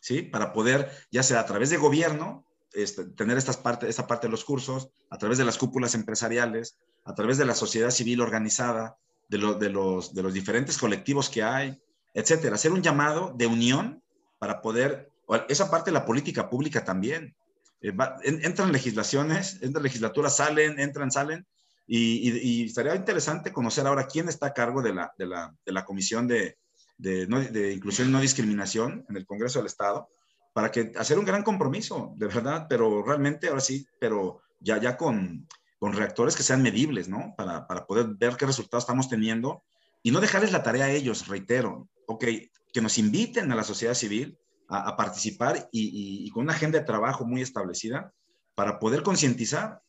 ¿sí? 0.00 0.22
Para 0.22 0.52
poder, 0.52 0.90
ya 1.10 1.22
sea 1.22 1.40
a 1.40 1.46
través 1.46 1.70
de 1.70 1.76
gobierno, 1.76 2.46
este, 2.72 3.04
tener 3.04 3.36
estas 3.36 3.56
parte, 3.56 3.88
esta 3.88 4.06
parte 4.06 4.26
de 4.26 4.30
los 4.30 4.44
cursos, 4.44 4.90
a 5.10 5.18
través 5.18 5.38
de 5.38 5.44
las 5.44 5.58
cúpulas 5.58 5.94
empresariales, 5.94 6.78
a 7.04 7.14
través 7.14 7.38
de 7.38 7.44
la 7.44 7.54
sociedad 7.54 7.90
civil 7.90 8.20
organizada, 8.20 8.96
de, 9.28 9.38
de, 9.58 9.70
los, 9.70 10.14
de 10.14 10.22
los 10.22 10.34
diferentes 10.34 10.78
colectivos 10.78 11.28
que 11.28 11.42
hay, 11.42 11.80
etcétera. 12.12 12.54
Hacer 12.54 12.72
un 12.72 12.82
llamado 12.82 13.32
de 13.36 13.46
unión 13.46 14.02
para 14.38 14.60
poder, 14.60 15.10
esa 15.48 15.70
parte 15.70 15.90
de 15.90 15.94
la 15.94 16.06
política 16.06 16.48
pública 16.48 16.84
también. 16.84 17.34
Eh, 17.80 17.92
entran 18.24 18.72
legislaciones, 18.72 19.58
entran 19.62 19.82
legislaturas, 19.82 20.36
salen, 20.36 20.78
entran, 20.78 21.10
salen, 21.10 21.46
y, 21.86 22.30
y, 22.30 22.64
estaría 22.64 22.94
interesante 22.94 23.52
conocer 23.52 23.86
ahora 23.86 24.06
quién 24.06 24.28
está 24.28 24.46
a 24.46 24.54
cargo 24.54 24.80
de 24.80 24.94
la, 24.94 25.12
de 25.18 25.26
la, 25.26 25.54
de 25.66 25.72
la 25.72 25.84
comisión 25.84 26.26
de, 26.26 26.56
de, 26.96 27.72
inclusión 27.72 28.08
y 28.08 28.12
no 28.12 28.20
discriminación 28.20 29.04
en 29.08 29.16
el 29.16 29.26
Congreso 29.26 29.58
del 29.58 29.66
Estado, 29.66 30.08
para 30.54 30.70
que 30.70 30.92
hacer 30.96 31.18
un 31.18 31.24
gran 31.24 31.42
compromiso, 31.42 32.14
de 32.16 32.28
verdad, 32.28 32.66
pero 32.68 33.02
realmente 33.02 33.48
ahora 33.48 33.60
sí, 33.60 33.86
pero 33.98 34.40
ya, 34.60 34.78
ya 34.80 34.96
con, 34.96 35.46
con 35.84 35.92
reactores 35.92 36.34
que 36.34 36.42
sean 36.42 36.62
medibles, 36.62 37.10
¿no? 37.10 37.34
Para, 37.36 37.66
para 37.66 37.86
poder 37.86 38.06
ver 38.16 38.38
qué 38.38 38.46
resultados 38.46 38.84
estamos 38.84 39.10
teniendo 39.10 39.62
y 40.02 40.12
no 40.12 40.22
dejarles 40.22 40.50
la 40.50 40.62
tarea 40.62 40.86
a 40.86 40.90
ellos, 40.90 41.28
reitero, 41.28 41.90
ok, 42.06 42.24
que 42.72 42.80
nos 42.80 42.96
inviten 42.96 43.52
a 43.52 43.54
la 43.54 43.64
sociedad 43.64 43.92
civil 43.92 44.38
a, 44.66 44.96
participar 44.96 45.68
y, 45.72 46.24
y, 46.24 46.30
con 46.30 46.44
una 46.44 46.54
agenda 46.54 46.78
de 46.78 46.86
trabajo 46.86 47.26
muy 47.26 47.42
establecida 47.42 48.14
para 48.54 48.78
poder 48.78 49.02
concientizar. 49.02 49.82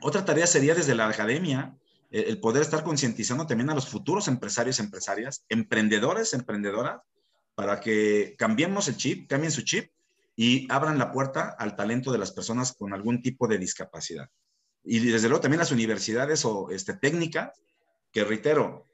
Otra 0.00 0.24
tarea 0.24 0.48
sería 0.48 0.74
desde 0.74 0.96
la 0.96 1.06
academia 1.06 1.76
el 2.10 2.40
poder 2.40 2.62
estar 2.62 2.82
concientizando 2.82 3.46
también 3.46 3.70
a 3.70 3.74
los 3.76 3.86
futuros 3.86 4.26
empresarios, 4.26 4.80
empresarias, 4.80 5.44
emprendedores, 5.48 6.34
emprendedoras, 6.34 7.02
para 7.54 7.78
que 7.78 8.34
cambiemos 8.36 8.88
el 8.88 8.96
chip, 8.96 9.28
cambien 9.28 9.52
su 9.52 9.62
chip 9.62 9.92
y 10.34 10.66
abran 10.72 10.98
la 10.98 11.12
puerta 11.12 11.54
al 11.56 11.76
talento 11.76 12.10
de 12.10 12.18
las 12.18 12.32
personas 12.32 12.72
con 12.72 12.92
algún 12.92 13.22
tipo 13.22 13.46
de 13.46 13.58
discapacidad. 13.58 14.28
Y 14.84 14.98
desde 15.00 15.28
luego 15.28 15.42
también 15.42 15.58
las 15.60 15.72
universidades 15.72 16.44
o 16.44 16.70
este, 16.70 16.94
técnicas, 16.94 17.60
que 18.12 18.24
reitero, 18.24 18.86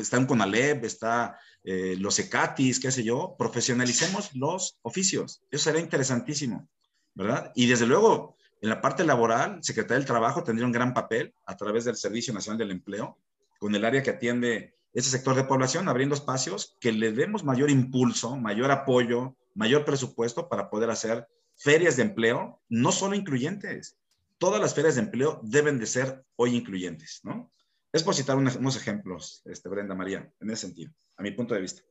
están 0.00 0.26
con 0.26 0.40
Aleb, 0.42 0.84
está 0.84 1.38
eh, 1.64 1.96
los 1.98 2.18
ECATIS, 2.18 2.80
qué 2.80 2.90
sé 2.90 3.04
yo, 3.04 3.36
profesionalicemos 3.38 4.34
los 4.34 4.78
oficios. 4.82 5.42
Eso 5.50 5.64
sería 5.64 5.80
interesantísimo, 5.80 6.68
¿verdad? 7.14 7.52
Y 7.54 7.66
desde 7.66 7.86
luego, 7.86 8.36
en 8.60 8.68
la 8.68 8.80
parte 8.80 9.04
laboral, 9.04 9.62
Secretaría 9.62 9.98
del 9.98 10.06
Trabajo 10.06 10.42
tendría 10.42 10.66
un 10.66 10.72
gran 10.72 10.92
papel 10.92 11.34
a 11.46 11.56
través 11.56 11.84
del 11.84 11.96
Servicio 11.96 12.34
Nacional 12.34 12.58
del 12.58 12.70
Empleo, 12.70 13.18
con 13.58 13.74
el 13.74 13.84
área 13.84 14.02
que 14.02 14.10
atiende 14.10 14.74
ese 14.92 15.10
sector 15.10 15.36
de 15.36 15.44
población, 15.44 15.88
abriendo 15.88 16.14
espacios 16.14 16.76
que 16.80 16.92
le 16.92 17.12
demos 17.12 17.44
mayor 17.44 17.70
impulso, 17.70 18.36
mayor 18.36 18.70
apoyo, 18.70 19.36
mayor 19.54 19.84
presupuesto 19.84 20.48
para 20.48 20.68
poder 20.68 20.90
hacer 20.90 21.28
ferias 21.56 21.96
de 21.96 22.02
empleo, 22.02 22.60
no 22.68 22.90
solo 22.90 23.14
incluyentes. 23.14 23.96
Todas 24.40 24.58
las 24.58 24.74
ferias 24.74 24.94
de 24.94 25.02
empleo 25.02 25.38
deben 25.42 25.78
de 25.78 25.84
ser 25.84 26.24
hoy 26.36 26.56
incluyentes, 26.56 27.20
¿no? 27.24 27.52
Es 27.92 28.02
por 28.02 28.14
citar 28.14 28.38
unos, 28.38 28.74
ejemplos, 28.74 29.42
este, 29.44 29.68
Brenda 29.68 29.94
María, 29.94 30.32
en 30.40 30.50
ese 30.50 30.62
sentido, 30.62 30.94
a 31.18 31.22
mi 31.22 31.32
punto 31.32 31.52
de 31.52 31.60
vista. 31.60 31.82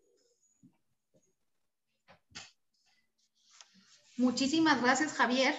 Muchísimas 4.17 4.81
gracias, 4.81 5.13
Javier. 5.13 5.53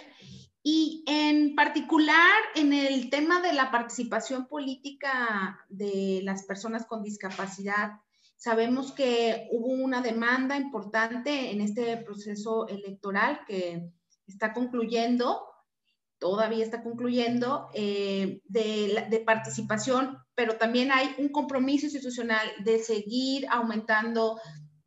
Y 0.65 1.05
en 1.07 1.55
particular 1.55 2.43
en 2.57 2.73
el 2.73 3.09
tema 3.09 3.41
de 3.41 3.53
la 3.53 3.71
participación 3.71 4.49
política 4.49 5.65
de 5.69 6.23
las 6.25 6.43
personas 6.43 6.87
con 6.87 7.05
discapacidad, 7.05 8.01
sabemos 8.37 8.91
que 8.91 9.47
hubo 9.53 9.69
una 9.69 10.03
demanda 10.03 10.57
importante 10.57 11.53
en 11.53 11.61
este 11.61 11.99
proceso 11.99 12.67
electoral 12.67 13.43
que 13.47 13.93
está 14.27 14.53
concluyendo, 14.53 15.50
todavía 16.21 16.63
está 16.63 16.83
concluyendo, 16.83 17.71
eh, 17.75 18.43
de, 18.45 19.23
participación, 19.27 20.19
pero 20.35 20.57
también 20.57 20.93
hay 20.93 21.15
un 21.19 21.31
compromiso 21.31 21.87
institucional 21.87 22.47
de 22.63 22.79
seguir 22.79 23.47
aumentando 23.51 24.39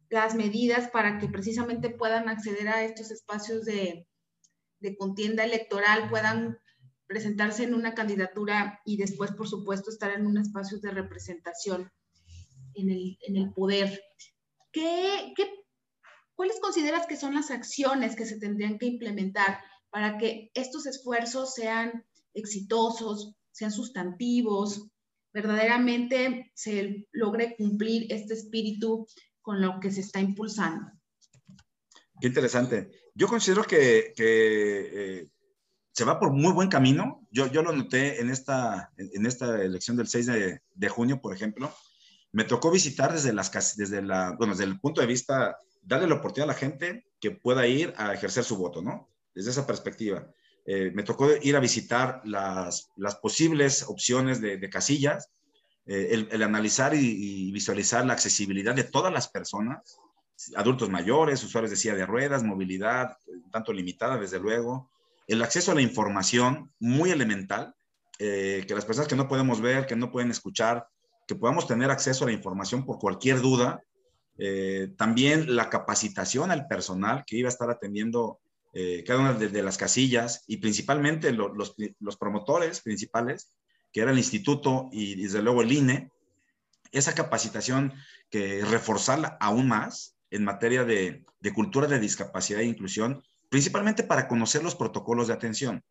las 0.10 0.36
medidas 0.36 0.90
para 0.90 1.18
que 1.18 1.28
precisamente 1.28 1.90
puedan 1.90 2.30
acceder 2.30 2.68
a 2.70 2.84
estos 2.84 3.12
espacios 3.12 3.66
de, 3.66 4.08
contienda 5.00 5.46
electoral 5.46 6.10
puedan 6.10 6.58
presentarse 7.08 7.64
en 7.64 7.74
una 7.74 7.94
candidatura 7.94 8.82
y 8.86 8.98
después, 8.98 9.32
por 9.32 9.48
supuesto, 9.48 9.90
estar 9.90 10.12
en 10.12 10.26
un 10.26 10.38
espacio 10.38 10.80
de 10.80 10.92
representación 10.92 11.90
en 12.76 12.90
el, 12.90 13.54
poder. 13.56 14.02
¿Qué, 14.74 15.34
cuáles 16.36 16.60
consideras 16.60 17.08
que 17.08 17.16
son 17.16 17.34
las 17.34 17.50
acciones 17.50 18.16
que 18.16 18.26
se 18.26 18.40
tendrían 18.40 18.78
que 18.78 18.88
implementar 18.88 19.60
para 19.94 20.18
que 20.18 20.50
estos 20.56 20.88
esfuerzos 20.88 21.54
sean 21.54 22.04
exitosos, 22.34 23.36
sean 23.52 23.72
sustantivos, 23.72 24.88
verdaderamente 25.32 26.52
se 26.56 27.08
logre 27.12 27.56
cumplir 27.56 28.12
este 28.12 28.34
espíritu 28.34 29.06
con 29.40 29.62
lo 29.62 29.80
que 29.80 29.92
se 29.92 30.02
está 30.02 30.20
impulsando? 30.20 30.88
Qué 32.20 32.28
interesante. 32.28 32.90
Yo 33.14 33.28
considero 33.28 33.64
que, 33.64 34.16
eh, 34.18 35.30
se 35.92 36.06
va 36.06 36.20
por 36.20 36.32
muy 36.32 36.54
buen 36.54 36.70
camino. 36.70 37.28
Yo, 37.30 37.46
yo 37.46 37.62
lo 37.62 37.72
noté 37.72 38.20
en 38.20 38.32
esta, 38.32 38.92
en 38.98 39.28
esta 39.28 39.62
elección 39.62 39.96
del 39.96 40.08
6 40.08 40.26
de, 40.74 40.90
junio, 40.90 41.22
por 41.22 41.36
ejemplo. 41.36 41.72
Me 42.32 42.46
tocó 42.46 42.72
visitar 42.72 43.14
desde, 43.14 43.32
las, 43.32 43.78
desde, 43.78 44.02
la, 44.02 44.32
bueno, 44.40 44.54
desde 44.54 44.64
el 44.64 44.80
punto 44.80 45.02
de 45.02 45.08
vista, 45.08 45.56
darle 45.84 46.08
la 46.08 46.16
oportunidad 46.16 46.50
a 46.50 46.54
la 46.54 46.60
gente 46.60 47.06
que 47.20 47.30
pueda 47.30 47.68
ir 47.68 47.94
a 47.98 48.12
ejercer 48.12 48.44
su 48.44 48.58
voto, 48.58 48.82
¿no? 48.82 49.13
Desde 49.34 49.52
esa 49.52 49.66
perspectiva. 49.66 50.28
Eh, 50.66 50.92
me 50.94 51.04
tocó 51.04 51.30
ir 51.42 51.56
a 51.56 51.60
visitar 51.60 52.22
las, 52.24 52.90
posibles 53.22 53.84
opciones 53.84 54.40
de, 54.40 54.70
casillas, 54.70 55.30
eh, 55.86 56.28
el, 56.32 56.44
analizar 56.44 56.96
y, 56.96 57.52
visualizar 57.52 58.06
la 58.06 58.14
accesibilidad 58.14 58.74
de 58.74 58.86
todas 58.86 59.12
las 59.12 59.28
personas, 59.28 59.98
adultos 60.56 60.90
mayores, 60.90 61.44
usuarios 61.44 61.72
de 61.72 61.78
silla 61.78 61.96
de 61.96 62.06
ruedas, 62.06 62.44
movilidad, 62.44 63.18
tanto 63.52 63.74
limitada, 63.74 64.18
desde 64.18 64.40
luego, 64.40 64.90
el 65.28 65.42
acceso 65.42 65.72
a 65.72 65.76
la 65.76 65.82
información 65.82 66.72
muy 66.80 67.12
elemental, 67.12 67.76
eh, 68.20 68.64
que 68.68 68.76
las 68.76 68.86
personas 68.86 69.08
que 69.08 69.16
no 69.16 69.28
podemos 69.28 69.60
ver, 69.60 69.86
que 69.86 69.96
no 69.96 70.12
pueden 70.12 70.32
escuchar, 70.32 70.88
que 71.28 71.36
podamos 71.36 71.68
tener 71.68 71.92
acceso 71.92 72.24
a 72.24 72.28
la 72.28 72.34
información 72.34 72.86
por 72.86 73.00
cualquier 73.00 73.42
duda, 73.42 73.82
también 74.98 75.56
la 75.56 75.70
capacitación 75.70 76.50
al 76.50 76.66
personal 76.66 77.24
que 77.24 77.38
iba 77.38 77.48
a 77.48 77.52
estar 77.52 77.70
atendiendo 77.70 78.40
eh, 78.74 79.04
cada 79.06 79.20
una 79.20 79.34
de, 79.34 79.64
las 79.64 79.78
casillas 79.78 80.44
y 80.48 80.58
principalmente 80.58 81.32
los, 81.32 81.76
los, 82.00 82.18
promotores 82.18 82.82
principales, 82.82 83.50
que 83.92 84.02
era 84.02 84.12
el 84.12 84.18
instituto 84.18 84.90
y 84.92 85.22
desde 85.22 85.42
luego 85.42 85.62
el 85.62 85.72
INE, 85.72 86.12
esa 86.92 87.14
capacitación 87.14 87.94
que 88.30 88.66
reforzarla 88.66 89.38
aún 89.40 89.68
más, 89.68 90.16
en 90.34 90.44
materia 90.44 90.84
de, 90.84 91.24
cultura 91.54 91.86
de 91.86 92.00
discapacidad 92.00 92.62
e 92.62 92.66
inclusión, 92.66 93.24
principalmente 93.50 94.04
para 94.04 94.28
conocer 94.28 94.64
los 94.64 94.76
protocolos 94.76 95.28
de 95.28 95.34
atención. 95.34 95.84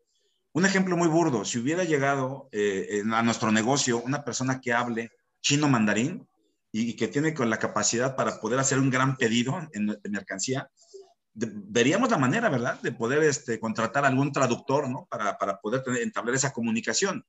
Un 0.53 0.66
ejemplo 0.66 0.97
muy 0.97 1.07
burdo, 1.07 1.45
si 1.45 1.61
hubiera 1.61 1.85
llegado 1.85 2.49
eh, 2.51 3.05
a 3.12 3.23
nuestro 3.23 3.53
negocio 3.53 4.03
una 4.03 4.25
persona 4.25 4.61
que 4.61 4.73
hable 4.73 5.12
chino 5.40 5.68
mandarín 5.68 6.27
y, 6.73 6.97
que 6.97 7.07
tiene 7.07 7.35
con 7.35 7.51
la 7.51 7.61
capacidad 7.61 8.16
para 8.16 8.40
poder 8.40 8.59
hacer 8.59 8.81
un 8.81 8.90
gran 8.90 9.16
pedido 9.16 9.57
en, 9.73 9.97
mercancía, 10.11 10.68
veríamos 11.35 12.11
la 12.11 12.18
manera, 12.18 12.49
¿verdad?, 12.49 12.81
de 12.81 12.92
poder 12.92 13.23
este, 13.23 13.59
contratar 13.59 14.05
algún 14.05 14.33
traductor, 14.33 14.88
¿no? 14.88 15.07
Para, 15.11 15.38
para 15.38 15.61
poder 15.61 15.83
tener, 15.83 16.03
entablar 16.03 16.35
esa 16.35 16.53
comunicación. 16.53 17.25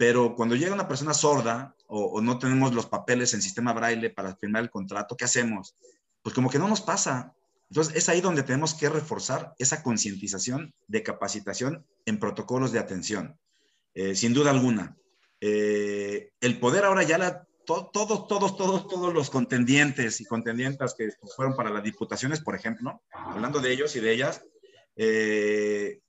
Pero 0.00 0.34
cuando 0.34 0.56
llega 0.56 0.72
una 0.72 0.88
persona 0.88 1.12
sorda 1.12 1.74
o, 1.86 2.22
no 2.22 2.38
tenemos 2.38 2.72
los 2.72 2.86
papeles 2.86 3.34
en 3.34 3.42
sistema 3.42 3.74
braille 3.74 4.08
para 4.08 4.34
firmar 4.34 4.62
el 4.62 4.70
contrato, 4.70 5.14
¿qué 5.14 5.26
hacemos? 5.26 5.74
Pues 6.22 6.34
como 6.34 6.48
que 6.48 6.58
no 6.58 6.68
nos 6.68 6.80
pasa. 6.80 7.34
Entonces 7.68 7.94
es 7.94 8.08
ahí 8.08 8.22
donde 8.22 8.42
tenemos 8.42 8.72
que 8.72 8.88
reforzar 8.88 9.54
esa 9.58 9.82
concientización 9.82 10.72
de 10.88 11.02
capacitación 11.02 11.86
en 12.06 12.18
protocolos 12.18 12.72
de 12.72 12.78
atención. 12.78 13.38
Eh, 13.92 14.14
sin 14.14 14.32
duda 14.32 14.52
alguna. 14.52 14.96
Eh, 15.38 16.30
el 16.40 16.58
poder 16.58 16.86
ahora 16.86 17.02
ya 17.02 17.18
la 17.18 17.46
todos, 17.92 18.26
todos, 18.26 18.56
todos, 18.56 18.88
todos 18.88 19.14
los 19.14 19.30
contendientes 19.30 20.20
y 20.20 20.24
contendientas 20.24 20.94
que 20.94 21.10
fueron 21.36 21.54
para 21.54 21.70
las 21.70 21.82
diputaciones, 21.84 22.40
por 22.40 22.56
ejemplo, 22.56 23.02
hablando 23.12 23.60
de 23.60 23.72
ellos 23.72 23.94
y 23.94 24.00
de 24.00 24.12
ellas, 24.12 24.42
eh, 24.96 26.00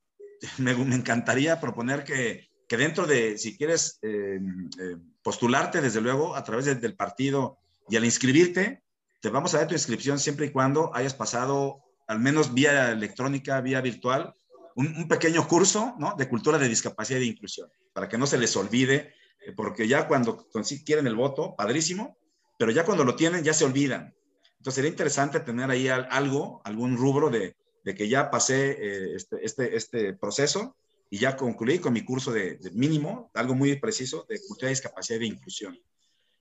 me, 0.57 0.71
encantaría 0.71 1.59
proponer 1.61 2.03
que, 2.03 2.49
que, 2.67 2.77
dentro 2.77 3.05
de, 3.05 3.37
si 3.37 3.57
quieres 3.57 3.99
eh, 4.01 4.39
eh, 4.79 4.97
postularte, 5.21 5.81
desde 5.81 6.01
luego, 6.01 6.35
a 6.35 6.43
través 6.43 6.65
del 6.65 6.95
partido 6.95 7.59
y 7.89 7.95
al 7.95 8.05
inscribirte, 8.05 8.83
te 9.21 9.29
vamos 9.29 9.53
a 9.53 9.59
dar 9.59 9.67
tu 9.67 9.75
inscripción 9.75 10.17
siempre 10.17 10.47
y 10.47 10.51
cuando 10.51 10.95
hayas 10.95 11.13
pasado, 11.13 11.83
al 12.07 12.19
menos 12.19 12.53
vía 12.53 12.91
electrónica, 12.91 13.61
vía 13.61 13.81
virtual, 13.81 14.33
un, 14.75 15.07
pequeño 15.07 15.47
curso 15.47 15.93
¿no? 15.99 16.15
de 16.17 16.27
cultura 16.27 16.57
de 16.57 16.67
discapacidad 16.67 17.21
e 17.21 17.25
inclusión, 17.25 17.69
para 17.93 18.09
que 18.09 18.17
no 18.17 18.25
se 18.25 18.37
les 18.37 18.55
olvide 18.55 19.13
porque 19.55 19.87
ya 19.87 20.07
cuando 20.07 20.47
quieren 20.85 21.07
el 21.07 21.15
voto, 21.15 21.55
padrísimo, 21.55 22.17
pero 22.57 22.71
ya 22.71 22.85
cuando 22.85 23.03
lo 23.03 23.15
tienen 23.15 23.43
ya 23.43 23.53
se 23.53 23.65
olvidan. 23.65 24.13
Entonces 24.61 24.75
sería 24.75 24.91
interesante 24.91 25.39
tener 25.39 25.71
ahí 25.71 25.87
algo, 25.87 26.61
algún 26.63 26.95
rubro 26.95 27.31
de, 27.31 27.55
que 27.83 28.07
ya 28.07 28.29
pasé 28.29 28.71
eh, 28.71 29.15
este, 29.15 29.43
este, 29.43 29.75
este, 29.75 30.13
proceso 30.13 30.75
y 31.09 31.17
ya 31.17 31.35
concluí 31.35 31.79
con 31.79 31.93
mi 31.93 32.05
curso 32.05 32.31
de, 32.31 32.59
mínimo, 32.73 33.31
algo 33.33 33.55
muy 33.55 33.77
preciso, 33.77 34.27
de 34.29 34.39
cultura 34.39 34.67
de 34.67 34.75
discapacidad 34.75 35.19
e 35.19 35.25
inclusión. 35.25 35.79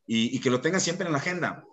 Y, 0.06 0.38
que 0.40 0.50
lo 0.50 0.60
tengan 0.60 0.82
siempre 0.82 1.06
en 1.06 1.12
la 1.12 1.18
agenda. 1.18 1.64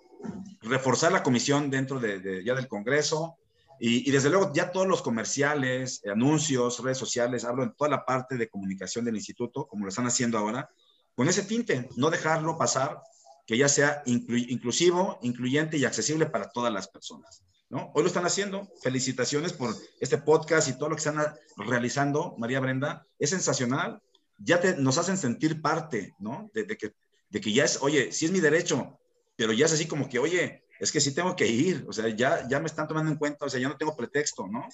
Reforzar 0.62 1.12
la 1.12 1.24
comisión 1.24 1.70
dentro 1.70 2.00
de, 2.00 2.44
ya 2.46 2.56
del 2.56 2.70
Congreso, 2.70 3.36
y, 3.80 4.08
y, 4.08 4.12
desde 4.12 4.30
luego 4.30 4.54
ya 4.54 4.72
todos 4.72 4.88
los 4.88 5.02
comerciales, 5.02 6.02
anuncios, 6.06 6.82
redes 6.82 6.98
sociales, 6.98 7.44
hablo 7.44 7.64
en 7.64 7.74
toda 7.74 7.90
la 7.90 8.06
parte 8.06 8.38
de 8.38 8.48
comunicación 8.48 9.04
del 9.04 9.18
instituto, 9.18 9.68
como 9.68 9.84
lo 9.84 9.90
están 9.90 10.08
haciendo 10.08 10.38
ahora, 10.38 10.70
con 11.18 11.28
ese 11.28 11.42
tinte, 11.42 11.90
no 11.96 12.12
dejarlo 12.12 12.60
pasar, 12.60 13.02
que 13.48 13.58
ya 13.58 13.68
sea 13.68 14.04
inclusivo, 14.06 15.18
incluyente 15.24 15.76
y 15.76 15.84
accesible 15.84 16.28
para 16.28 16.52
todas 16.52 16.72
las 16.72 16.88
personas. 16.88 17.44
Hoy 17.72 18.04
lo 18.04 18.08
están 18.08 18.28
haciendo. 18.28 18.70
Felicitaciones 18.84 19.52
por 19.52 19.76
este 20.00 20.20
podcast 20.20 20.70
y 20.70 20.78
todo 20.78 20.90
lo 20.90 20.96
que 20.96 21.00
están 21.00 21.18
realizando, 21.58 22.36
María 22.38 22.60
Brenda. 22.60 23.08
Es 23.18 23.32
sensacional. 23.32 24.00
Ya 24.38 24.62
te, 24.62 24.78
nos 24.78 25.00
hacen 25.00 25.18
sentir 25.18 25.60
parte, 25.60 26.14
¿no? 26.20 26.52
De, 26.54 26.68
que, 26.78 26.94
de 27.30 27.42
que 27.42 27.52
ya 27.52 27.66
es, 27.66 27.82
oye, 27.82 28.12
sí 28.12 28.26
es 28.26 28.32
mi 28.32 28.40
derecho, 28.40 29.00
pero 29.36 29.54
ya 29.54 29.66
es 29.66 29.74
así 29.74 29.88
como 29.88 30.08
que, 30.08 30.20
oye, 30.20 30.66
es 30.80 30.92
que 30.92 31.02
sí 31.02 31.16
tengo 31.16 31.36
que 31.36 31.48
ir, 31.48 31.84
o 31.90 31.94
sea, 31.94 32.10
ya, 32.10 32.48
ya 32.48 32.60
me 32.60 32.68
están 32.68 32.88
tomando 32.88 33.12
en 33.12 33.18
cuenta, 33.18 33.46
o 33.46 33.50
sea, 33.50 33.60
ya 33.60 33.70
no 33.70 33.78
tengo 33.78 33.98
pretexto, 33.98 34.48
¿no? 34.48 34.68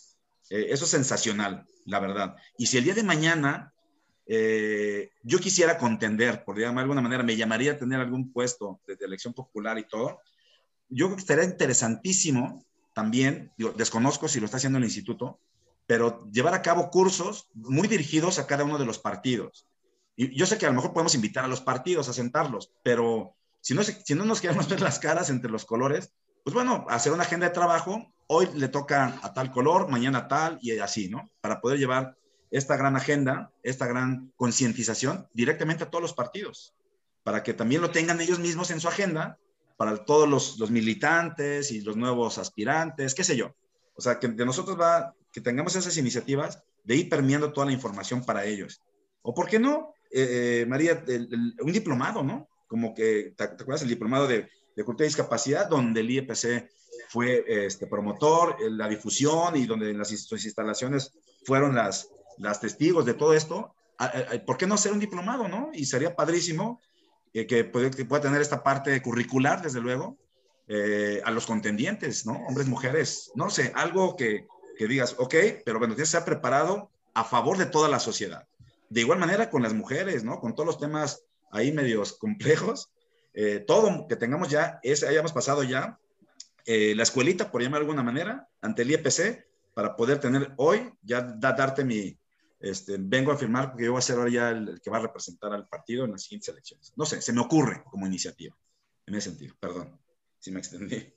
Eh, 0.49 0.67
eso 0.71 0.83
es 0.83 0.91
sensacional, 0.91 1.65
la 1.85 2.01
verdad. 2.01 2.35
Y 2.57 2.65
si 2.65 2.77
el 2.77 2.83
día 2.83 2.95
de 2.95 3.03
mañana 3.03 3.72
eh, 4.25 5.11
yo 5.23 5.39
quisiera 5.39 5.77
contender, 5.77 6.43
por 6.43 6.57
llamar 6.57 6.75
de 6.75 6.81
alguna 6.81 7.01
manera, 7.01 7.23
me 7.23 7.35
llamaría 7.35 7.73
a 7.73 7.77
tener 7.77 7.99
algún 7.99 8.31
puesto 8.31 8.79
de, 8.87 8.97
elección 9.05 9.33
popular 9.33 9.77
y 9.77 9.87
todo. 9.87 10.21
Yo 10.89 11.07
creo 11.07 11.17
estaría 11.17 11.43
interesantísimo 11.43 12.63
también, 12.93 13.51
desconozco 13.75 14.27
si 14.27 14.39
lo 14.39 14.45
está 14.45 14.57
haciendo 14.57 14.77
el 14.77 14.85
instituto, 14.85 15.39
pero 15.87 16.29
llevar 16.31 16.53
a 16.53 16.61
cabo 16.61 16.89
cursos 16.89 17.47
muy 17.53 17.87
dirigidos 17.87 18.39
a 18.39 18.47
cada 18.47 18.63
uno 18.63 18.77
de 18.77 18.85
los 18.85 18.99
partidos. 18.99 19.67
Y 20.15 20.35
yo 20.37 20.45
sé 20.45 20.57
que 20.57 20.65
a 20.65 20.69
lo 20.69 20.75
mejor 20.75 20.93
podemos 20.93 21.15
invitar 21.15 21.43
a 21.43 21.47
los 21.47 21.61
partidos 21.61 22.07
a 22.07 22.13
sentarlos, 22.13 22.71
pero 22.83 23.35
si 23.61 23.73
no, 23.73 23.83
si 23.83 24.13
no 24.13 24.25
nos 24.25 24.41
queremos 24.41 24.67
ver 24.69 24.81
las 24.81 24.99
caras 24.99 25.29
entre 25.29 25.51
los 25.51 25.65
colores, 25.65 26.13
pues 26.43 26.53
bueno, 26.53 26.85
hacer 26.89 27.11
una 27.11 27.23
agenda 27.23 27.47
de 27.47 27.53
trabajo, 27.53 28.13
hoy 28.27 28.47
le 28.53 28.67
toca 28.67 29.19
a 29.23 29.33
tal 29.33 29.51
color, 29.51 29.89
mañana 29.89 30.27
tal 30.27 30.59
y 30.61 30.77
así, 30.77 31.09
¿no? 31.09 31.29
Para 31.41 31.59
poder 31.59 31.79
llevar 31.79 32.15
esta 32.53 32.77
gran 32.77 32.95
agenda, 32.95 33.51
esta 33.63 33.87
gran 33.87 34.31
concientización 34.35 35.27
directamente 35.33 35.83
a 35.83 35.89
todos 35.89 36.03
los 36.03 36.13
partidos, 36.13 36.75
para 37.23 37.41
que 37.41 37.55
también 37.55 37.81
lo 37.81 37.89
tengan 37.89 38.21
ellos 38.21 38.37
mismos 38.37 38.69
en 38.69 38.79
su 38.79 38.87
agenda, 38.87 39.39
para 39.75 40.05
todos 40.05 40.29
los, 40.29 40.69
militantes 40.69 41.71
y 41.71 41.81
los 41.81 41.97
nuevos 41.97 42.37
aspirantes, 42.37 43.15
qué 43.15 43.23
sé 43.23 43.35
yo. 43.35 43.55
O 43.95 44.01
sea, 44.01 44.19
que 44.19 44.27
de 44.27 44.45
nosotros 44.45 44.79
va, 44.79 45.15
que 45.31 45.41
tengamos 45.41 45.75
esas 45.75 45.97
iniciativas 45.97 46.61
de 46.83 46.95
ir 46.95 47.09
permeando 47.09 47.51
toda 47.51 47.65
la 47.65 47.73
información 47.73 48.23
para 48.23 48.45
ellos. 48.45 48.81
O 49.23 49.33
por 49.33 49.47
qué 49.47 49.57
no, 49.57 49.95
eh, 50.11 50.61
eh, 50.61 50.65
María, 50.67 51.03
un 51.59 51.71
diplomado, 51.71 52.23
¿no? 52.23 52.47
Como 52.67 52.93
que, 52.93 53.33
¿te, 53.35 53.45
acuerdas? 53.45 53.81
El 53.81 53.89
diplomado 53.89 54.27
de, 54.27 54.47
de 54.75 54.83
cultura 54.83 55.05
y 55.05 55.09
discapacidad, 55.09 55.67
donde 55.67 56.01
el 56.01 56.11
IEPC 56.11 56.69
fue 57.09 57.43
este, 57.47 57.87
promotor, 57.87 58.57
la 58.71 58.87
difusión 58.87 59.55
y 59.55 59.65
donde 59.65 59.91
las 59.93 60.09
sus 60.09 60.45
instalaciones 60.45 61.13
fueron 61.45 61.73
las, 61.75 62.09
las 62.37 62.59
testigos 62.59 63.05
de 63.05 63.13
todo 63.13 63.33
esto, 63.33 63.73
¿por 64.45 64.57
qué 64.57 64.67
no 64.67 64.75
hacer 64.75 64.91
un 64.91 64.99
diplomado, 64.99 65.47
no? 65.47 65.69
Y 65.73 65.85
sería 65.85 66.15
padrísimo 66.15 66.81
eh, 67.33 67.47
que, 67.47 67.63
pueda, 67.65 68.21
tener 68.21 68.41
esta 68.41 68.63
parte 68.63 69.01
curricular, 69.01 69.61
desde 69.61 69.81
luego, 69.81 70.17
eh, 70.67 71.21
a 71.25 71.31
los 71.31 71.47
contendientes, 71.47 72.25
¿no? 72.25 72.33
Hombres, 72.47 72.67
mujeres, 72.67 73.31
no 73.35 73.49
sé, 73.49 73.71
algo 73.75 74.15
que, 74.15 74.47
que 74.77 74.87
digas, 74.87 75.15
ok, 75.17 75.35
pero 75.65 75.79
bueno, 75.79 75.95
que 75.95 76.05
sea 76.05 76.25
preparado 76.25 76.91
a 77.13 77.23
favor 77.23 77.57
de 77.57 77.65
toda 77.65 77.89
la 77.89 77.99
sociedad. 77.99 78.47
De 78.89 79.01
igual 79.01 79.17
manera 79.17 79.49
con 79.49 79.63
las 79.63 79.73
mujeres, 79.73 80.23
¿no? 80.23 80.39
Con 80.39 80.53
todos 80.53 80.67
los 80.67 80.79
temas 80.79 81.23
ahí 81.51 81.71
medios 81.71 82.13
complejos, 82.13 82.89
eh, 83.33 83.63
todo 83.65 84.07
que 84.07 84.15
tengamos 84.15 84.49
ya, 84.49 84.79
es, 84.83 85.03
hayamos 85.03 85.33
pasado 85.33 85.63
ya 85.63 85.97
la 86.65 87.03
escuelita, 87.03 87.51
por 87.51 87.61
llamar 87.61 87.81
de 87.81 87.87
alguna 87.87 88.03
manera, 88.03 88.47
ante 88.61 88.83
el 88.83 88.91
IEPC, 88.91 89.45
para 89.73 89.97
poder 89.97 90.19
tener 90.19 90.53
hoy, 90.55 90.93
ya 91.01 91.21
darte 91.21 91.83
mi, 91.83 92.17
este, 92.63 92.95
vengo 92.97 93.33
a 93.33 93.37
firmar 93.37 93.71
porque 93.71 93.83
yo 93.83 93.91
voy 93.91 93.99
a 93.99 94.01
ser 94.01 94.17
ahora 94.17 94.31
ya 94.31 94.49
el, 94.49 94.79
que 94.81 94.89
va 94.89 94.97
a 94.97 95.01
representar 95.01 95.51
al 95.51 95.67
partido 95.67 96.05
en 96.05 96.11
las 96.11 96.23
siguientes 96.23 96.47
elecciones. 96.47 96.93
No 96.95 97.05
sé, 97.05 97.21
se 97.21 97.33
me 97.33 97.41
ocurre 97.41 97.83
como 97.91 98.07
iniciativa, 98.07 98.55
en 99.05 99.15
ese 99.15 99.31
sentido, 99.31 99.53
perdón, 99.59 99.99
si 100.39 100.49
me 100.51 100.59
extendí. 100.59 101.13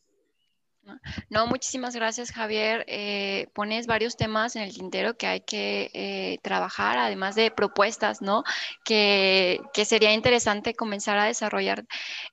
No, 1.30 1.46
muchísimas 1.46 1.94
gracias, 1.96 2.30
Javier. 2.30 2.84
Eh, 2.88 3.48
pones 3.54 3.86
varios 3.86 4.16
temas 4.16 4.56
en 4.56 4.62
el 4.62 4.74
tintero 4.74 5.16
que 5.16 5.26
hay 5.26 5.40
que 5.40 5.90
eh, 5.94 6.38
trabajar, 6.42 6.98
además 6.98 7.34
de 7.34 7.50
propuestas, 7.50 8.22
¿no? 8.22 8.44
Que, 8.84 9.60
sería 9.84 10.12
interesante 10.12 10.74
comenzar 10.74 11.18
a 11.18 11.24
desarrollar 11.24 11.86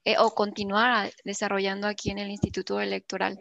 eh, 0.06 0.16
o 0.18 0.34
continuar 0.34 1.12
desarrollando 1.24 1.88
aquí 1.88 2.12
en 2.12 2.20
el 2.20 2.30
Instituto 2.32 2.80
Electoral. 2.80 3.40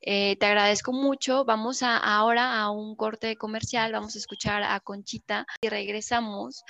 te 0.00 0.46
agradezco 0.46 0.92
mucho. 0.92 1.44
Vamos 1.44 1.82
a, 1.82 1.96
ahora 1.96 2.60
a 2.60 2.70
un 2.70 2.96
corte 2.96 3.36
comercial, 3.36 3.92
vamos 3.92 4.14
a 4.16 4.18
escuchar 4.18 4.62
a 4.62 4.80
Conchita 4.80 5.46
y 5.60 5.68
regresamos 5.68 6.64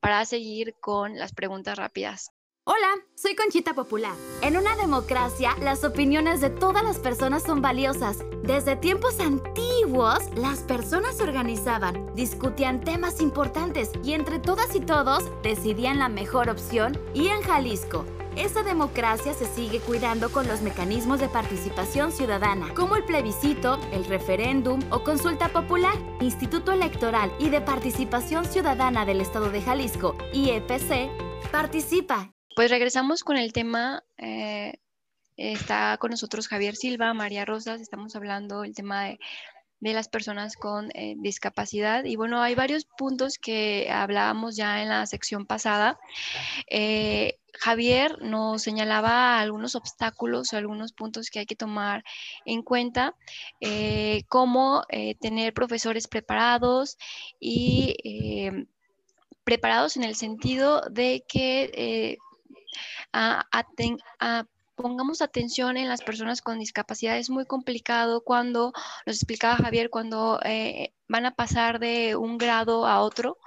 para 0.00 0.24
seguir 0.24 0.74
con 0.80 1.16
las 1.18 1.32
preguntas 1.32 1.76
rápidas. 1.78 2.35
Hola, 2.68 2.96
soy 3.14 3.36
Conchita 3.36 3.74
Popular. 3.74 4.16
En 4.42 4.56
una 4.56 4.74
democracia, 4.74 5.54
las 5.62 5.84
opiniones 5.84 6.40
de 6.40 6.50
todas 6.50 6.82
las 6.82 6.98
personas 6.98 7.44
son 7.44 7.62
valiosas. 7.62 8.24
Desde 8.42 8.74
tiempos 8.74 9.20
antiguos, 9.20 10.18
las 10.34 10.64
personas 10.64 11.16
se 11.16 11.22
organizaban, 11.22 12.12
discutían 12.16 12.80
temas 12.80 13.20
importantes 13.20 13.92
y 14.02 14.14
entre 14.14 14.40
todas 14.40 14.74
y 14.74 14.80
todos 14.80 15.30
decidían 15.44 16.00
la 16.00 16.08
mejor 16.08 16.50
opción 16.50 16.98
y 17.14 17.28
en 17.28 17.40
Jalisco. 17.42 18.04
Esa 18.34 18.64
democracia 18.64 19.32
se 19.32 19.46
sigue 19.46 19.78
cuidando 19.78 20.32
con 20.32 20.48
los 20.48 20.60
mecanismos 20.60 21.20
de 21.20 21.28
participación 21.28 22.10
ciudadana, 22.10 22.74
como 22.74 22.96
el 22.96 23.04
plebiscito, 23.04 23.78
el 23.92 24.04
referéndum 24.06 24.80
o 24.90 25.04
consulta 25.04 25.50
popular. 25.50 25.94
Instituto 26.20 26.72
Electoral 26.72 27.32
y 27.38 27.48
de 27.48 27.60
Participación 27.60 28.44
Ciudadana 28.44 29.06
del 29.06 29.20
Estado 29.20 29.50
de 29.50 29.62
Jalisco, 29.62 30.16
IEPC, 30.32 31.12
participa 31.52 32.32
pues 32.56 32.70
regresamos 32.70 33.22
con 33.22 33.36
el 33.36 33.52
tema. 33.52 34.02
Eh, 34.16 34.80
está 35.36 35.98
con 35.98 36.10
nosotros 36.10 36.48
Javier 36.48 36.74
Silva, 36.74 37.12
María 37.12 37.44
Rosas, 37.44 37.82
estamos 37.82 38.16
hablando 38.16 38.62
del 38.62 38.74
tema 38.74 39.04
de, 39.04 39.18
las 39.78 40.08
personas 40.08 40.56
con 40.56 40.88
eh, 40.94 41.16
discapacidad. 41.18 42.04
Y 42.04 42.16
bueno, 42.16 42.40
hay 42.40 42.54
varios 42.54 42.86
puntos 42.86 43.36
que 43.36 43.90
hablábamos 43.92 44.56
ya 44.56 44.82
en 44.82 44.88
la 44.88 45.04
sección 45.04 45.44
pasada. 45.44 45.98
Eh, 46.70 47.38
Javier 47.52 48.22
nos 48.22 48.62
señalaba 48.62 49.38
algunos 49.38 49.74
obstáculos, 49.74 50.54
algunos 50.54 50.94
puntos 50.94 51.28
que 51.28 51.40
hay 51.40 51.46
que 51.46 51.56
tomar 51.56 52.04
en 52.46 52.62
cuenta, 52.62 53.14
como 54.28 54.82
tener 55.20 55.52
profesores 55.52 56.08
preparados 56.08 56.96
y 57.38 57.96
preparados 59.44 59.96
en 59.96 60.04
el 60.04 60.16
sentido 60.16 60.82
de 60.90 61.24
que 61.28 62.18
pongamos 64.76 65.22
atención 65.22 65.76
en 65.76 65.88
las 65.88 66.02
personas 66.02 66.42
con 66.42 66.58
discapacidad. 66.58 67.18
Es 67.18 67.30
muy 67.30 67.46
complicado 67.46 68.22
cuando, 68.22 68.72
nos 69.06 69.16
explicaba 69.16 69.56
Javier, 69.56 69.90
cuando 69.90 70.38
eh, 70.44 70.92
van 71.08 71.26
a 71.26 71.34
pasar 71.34 71.80
de 71.80 72.14
un 72.14 72.38
grado 72.38 72.86
a 72.86 73.00
otro. 73.00 73.38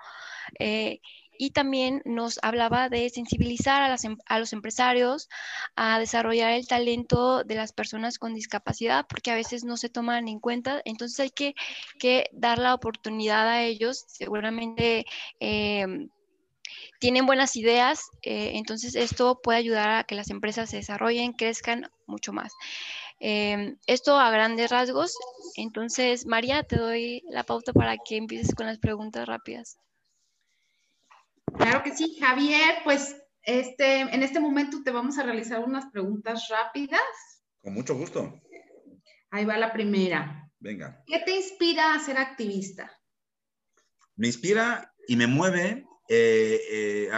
Eh, 0.60 1.00
y 1.42 1.52
también 1.52 2.02
nos 2.04 2.38
hablaba 2.42 2.90
de 2.90 3.10
sensibilizar 3.10 3.82
a, 3.82 3.96
em, 4.04 4.18
a, 4.26 4.40
los 4.40 4.52
empresarios 4.52 5.30
a 5.78 5.98
desarrollar 5.98 6.52
el 6.52 6.68
talento 6.68 7.46
de 7.46 7.56
las 7.56 7.72
personas 7.72 8.20
con 8.20 8.34
discapacidad, 8.36 9.06
porque 9.08 9.32
a 9.32 9.36
veces 9.36 9.64
no 9.64 9.78
se 9.78 9.88
toman 9.88 10.28
en 10.28 10.42
cuenta. 10.42 10.82
Entonces 10.84 11.18
hay 11.22 11.30
que, 11.30 11.56
que 11.98 12.30
dar 12.34 12.60
la 12.60 12.74
oportunidad 12.74 13.48
a 13.48 13.64
ellos. 13.64 14.04
Seguramente 14.08 15.06
em, 15.40 16.10
tienen 17.00 17.26
buenas 17.26 17.56
ideas, 17.56 18.10
eh, 18.22 18.52
entonces 18.56 18.96
esto 18.96 19.40
puede 19.42 19.58
ayudar 19.58 19.90
a 19.90 20.04
que 20.04 20.16
las 20.16 20.30
empresas 20.30 20.70
se 20.70 20.78
desarrollen, 20.78 21.34
crezcan 21.34 21.90
mucho 22.06 22.34
más. 22.34 22.54
Em, 23.20 23.78
esto 23.88 24.18
a 24.18 24.32
grandes 24.32 24.70
rasgos. 24.70 25.18
Entonces, 25.56 26.26
María, 26.26 26.64
te 26.64 26.78
doy 26.78 27.24
la 27.30 27.44
pauta 27.44 27.74
para 27.74 27.98
que 27.98 28.18
empieces 28.18 28.54
con 28.56 28.66
las 28.66 28.78
preguntas 28.78 29.28
rápidas. 29.28 29.78
Claro 31.58 31.84
que 31.84 31.96
sí, 31.96 32.18
Javier, 32.20 32.78
pues 32.84 33.16
este, 33.44 34.02
en 34.02 34.24
este 34.24 34.40
momento 34.40 34.84
te 34.84 34.92
vamos 34.92 35.18
a 35.18 35.24
realizar 35.24 35.60
unas 35.60 35.88
preguntas 35.88 36.48
rápidas. 36.50 37.02
Con 37.62 37.74
mucho 37.74 37.96
gusto. 37.96 38.40
Ahí 39.32 39.46
va 39.46 39.58
la 39.58 39.74
primera. 39.74 40.50
Venga. 40.60 41.04
¿Qué 41.06 41.20
te 41.20 41.36
inspira 41.36 41.94
a 41.94 42.00
ser 42.00 42.18
activista? 42.18 42.92
Me 44.16 44.28
inspira 44.28 44.94
y 45.08 45.16
me 45.16 45.28
mueve. 45.28 45.86
Eh, 46.10 46.60
eh, 46.72 47.10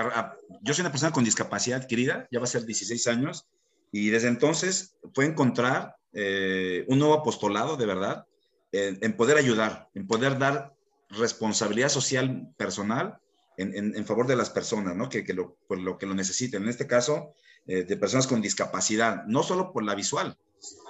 yo 0.62 0.74
soy 0.74 0.82
una 0.82 0.92
persona 0.92 1.12
con 1.12 1.24
discapacidad 1.24 1.82
adquirida, 1.82 2.28
ya 2.32 2.40
va 2.40 2.44
a 2.44 2.48
ser 2.48 2.66
16 2.66 3.08
años, 3.08 3.48
y 3.92 4.10
desde 4.10 4.28
entonces 4.28 4.96
fue 5.14 5.26
encontrar 5.26 5.96
eh, 6.14 6.86
un 6.88 7.00
nuevo 7.00 7.14
apostolado, 7.14 7.78
de 7.78 7.86
verdad, 7.86 8.26
en 8.74 9.18
poder 9.18 9.36
ayudar, 9.36 9.90
en 9.96 10.08
poder 10.08 10.38
dar 10.38 10.74
responsabilidad 11.10 11.90
social 11.90 12.54
personal 12.56 13.20
en, 13.58 14.06
favor 14.06 14.28
de 14.28 14.36
las 14.36 14.50
personas, 14.50 14.96
¿no? 14.96 15.10
Que, 15.10 15.24
lo, 15.34 15.58
por 15.68 15.80
lo 15.80 15.98
que 15.98 16.06
lo 16.06 16.14
necesiten. 16.14 16.64
En 16.64 16.70
este 16.70 16.88
caso, 16.88 17.34
eh, 17.68 17.84
de 17.84 17.98
personas 17.98 18.28
con 18.28 18.42
discapacidad, 18.42 19.24
no 19.26 19.44
solo 19.44 19.72
por 19.72 19.84
la 19.84 19.96
visual, 19.96 20.38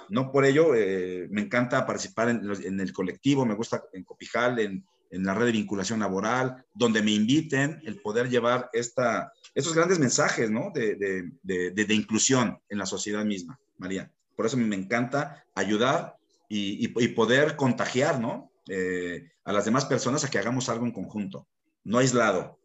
no 0.08 0.30
por 0.30 0.44
ello 0.44 0.74
eh, 0.74 1.26
me 1.30 1.42
encanta 1.42 1.86
participar 1.86 2.28
en, 2.28 2.80
el 2.80 2.92
colectivo, 2.92 3.44
me 3.44 3.54
gusta 3.54 3.82
en 3.92 4.04
Copijal, 4.04 4.58
en, 4.58 4.84
la 5.12 5.34
red 5.34 5.46
de 5.46 5.52
vinculación 5.52 6.00
laboral, 6.00 6.64
donde 6.74 7.02
me 7.02 7.10
inviten 7.12 7.80
el 7.84 8.00
poder 8.00 8.28
llevar 8.30 8.70
esta, 8.72 9.32
estos 9.54 9.74
grandes 9.74 9.98
mensajes, 9.98 10.50
¿no? 10.50 10.70
De, 10.74 10.96
de, 11.42 11.94
inclusión 11.94 12.58
en 12.68 12.78
la 12.78 12.86
sociedad 12.86 13.24
misma, 13.24 13.58
María. 13.76 14.10
Por 14.34 14.46
eso 14.46 14.56
me 14.56 14.74
encanta 14.74 15.44
ayudar 15.54 16.16
y, 16.48 16.88
poder 17.08 17.56
contagiar, 17.56 18.20
¿no? 18.20 18.50
Eh, 18.68 19.30
a 19.44 19.52
las 19.52 19.64
demás 19.64 19.84
personas 19.84 20.24
a 20.24 20.30
que 20.30 20.38
hagamos 20.38 20.68
algo 20.68 20.86
en 20.86 20.92
conjunto 20.92 21.48
no 21.84 21.98
aislado. 21.98 22.58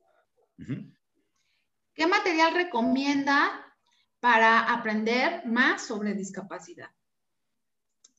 ¿Qué 1.94 2.08
material 2.08 2.54
recomienda 2.54 3.66
para 4.20 4.74
aprender 4.74 5.46
más 5.46 5.86
sobre 5.86 6.14
discapacidad? 6.14 6.90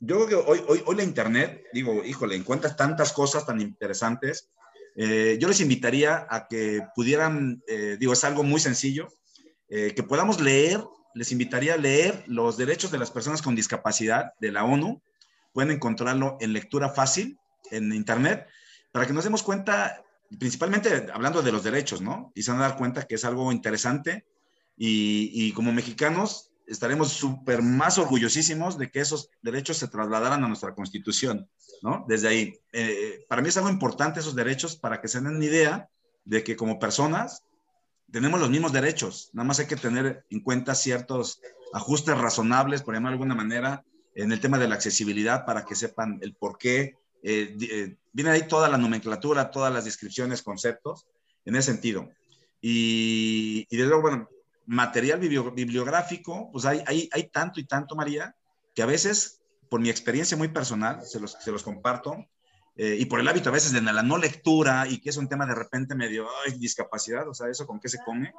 Yo 0.00 0.16
creo 0.16 0.28
que 0.28 0.50
hoy, 0.50 0.64
hoy, 0.68 0.82
hoy 0.86 0.96
la 0.96 1.02
Internet, 1.02 1.64
digo, 1.72 2.04
híjole, 2.04 2.36
encuentras 2.36 2.76
tantas 2.76 3.12
cosas 3.12 3.44
tan 3.44 3.60
interesantes. 3.60 4.50
Eh, 4.96 5.38
yo 5.40 5.48
les 5.48 5.60
invitaría 5.60 6.26
a 6.28 6.46
que 6.48 6.82
pudieran, 6.94 7.62
eh, 7.66 7.96
digo, 7.98 8.12
es 8.12 8.24
algo 8.24 8.42
muy 8.42 8.60
sencillo, 8.60 9.08
eh, 9.68 9.92
que 9.94 10.02
podamos 10.02 10.40
leer, 10.40 10.82
les 11.14 11.32
invitaría 11.32 11.74
a 11.74 11.78
leer 11.78 12.24
los 12.26 12.56
derechos 12.56 12.90
de 12.90 12.98
las 12.98 13.10
personas 13.10 13.42
con 13.42 13.54
discapacidad 13.54 14.32
de 14.40 14.52
la 14.52 14.64
ONU. 14.64 15.02
Pueden 15.52 15.70
encontrarlo 15.72 16.36
en 16.40 16.52
lectura 16.52 16.88
fácil 16.90 17.38
en 17.70 17.92
Internet, 17.92 18.46
para 18.92 19.06
que 19.06 19.12
nos 19.12 19.24
demos 19.24 19.42
cuenta 19.42 20.02
principalmente 20.38 21.06
hablando 21.12 21.42
de 21.42 21.52
los 21.52 21.64
derechos, 21.64 22.00
¿no? 22.00 22.32
Y 22.34 22.42
se 22.42 22.50
van 22.50 22.60
a 22.60 22.68
dar 22.68 22.76
cuenta 22.76 23.06
que 23.06 23.14
es 23.14 23.24
algo 23.24 23.50
interesante 23.52 24.26
y, 24.76 25.52
como 25.52 25.72
mexicanos 25.72 26.50
estaremos 26.68 27.08
súper 27.12 27.62
más 27.62 27.98
orgullosísimos 27.98 28.78
de 28.78 28.90
que 28.90 29.00
esos 29.00 29.30
derechos 29.42 29.78
se 29.78 29.88
trasladaran 29.88 30.44
a 30.44 30.48
nuestra 30.48 30.74
constitución, 30.74 31.48
¿no? 31.82 32.04
Desde 32.08 32.28
ahí. 32.28 32.54
Eh, 32.72 33.24
para 33.28 33.42
mí 33.42 33.48
es 33.48 33.56
algo 33.56 33.70
importante 33.70 34.20
esos 34.20 34.34
derechos 34.34 34.76
para 34.76 35.00
que 35.00 35.08
se 35.08 35.20
den 35.20 35.36
una 35.36 35.44
idea 35.44 35.88
de 36.24 36.44
que 36.44 36.56
como 36.56 36.78
personas 36.78 37.42
tenemos 38.10 38.40
los 38.40 38.50
mismos 38.50 38.72
derechos, 38.72 39.30
nada 39.32 39.46
más 39.46 39.58
hay 39.58 39.66
que 39.66 39.76
tener 39.76 40.24
en 40.30 40.40
cuenta 40.40 40.74
ciertos 40.74 41.40
ajustes 41.72 42.16
razonables, 42.16 42.82
por 42.82 42.94
llamarlo 42.94 43.18
de 43.18 43.22
alguna 43.22 43.34
manera, 43.34 43.84
en 44.14 44.32
el 44.32 44.40
tema 44.40 44.58
de 44.58 44.68
la 44.68 44.74
accesibilidad 44.74 45.44
para 45.44 45.64
que 45.64 45.74
sepan 45.74 46.18
el 46.22 46.34
por 46.34 46.58
qué 46.58 46.94
eh, 47.22 47.56
eh, 47.60 47.96
viene 48.12 48.30
ahí 48.30 48.48
toda 48.48 48.68
la 48.68 48.78
nomenclatura, 48.78 49.50
todas 49.50 49.72
las 49.72 49.84
descripciones, 49.84 50.42
conceptos, 50.42 51.06
en 51.44 51.56
ese 51.56 51.72
sentido. 51.72 52.10
Y, 52.60 53.66
y 53.70 53.76
luego, 53.76 54.02
bueno, 54.02 54.28
material 54.68 55.18
bibliográfico, 55.18 56.50
pues 56.52 56.64
hay, 56.64 56.82
hay, 56.86 57.08
hay, 57.12 57.24
tanto 57.24 57.58
y 57.58 57.64
tanto, 57.64 57.96
María, 57.96 58.34
que 58.74 58.82
a 58.82 58.86
veces, 58.86 59.40
por 59.68 59.80
mi 59.80 59.90
experiencia 59.90 60.36
muy 60.36 60.48
personal, 60.48 61.04
se 61.04 61.18
los, 61.18 61.32
se 61.32 61.50
los 61.50 61.62
comparto, 61.62 62.16
eh, 62.76 62.96
y 62.98 63.06
por 63.06 63.18
el 63.18 63.26
hábito 63.26 63.48
a 63.48 63.52
veces 63.52 63.72
de 63.72 63.80
la 63.80 64.02
no 64.02 64.18
lectura 64.18 64.86
y 64.88 65.00
que 65.00 65.10
es 65.10 65.16
un 65.16 65.28
tema 65.28 65.46
de 65.46 65.54
repente 65.54 65.94
medio, 65.94 66.28
ay, 66.46 66.58
discapacidad, 66.58 67.28
o 67.28 67.34
sea, 67.34 67.48
eso 67.48 67.66
con 67.66 67.80
qué 67.80 67.88
se 67.88 67.98
come. 68.04 68.32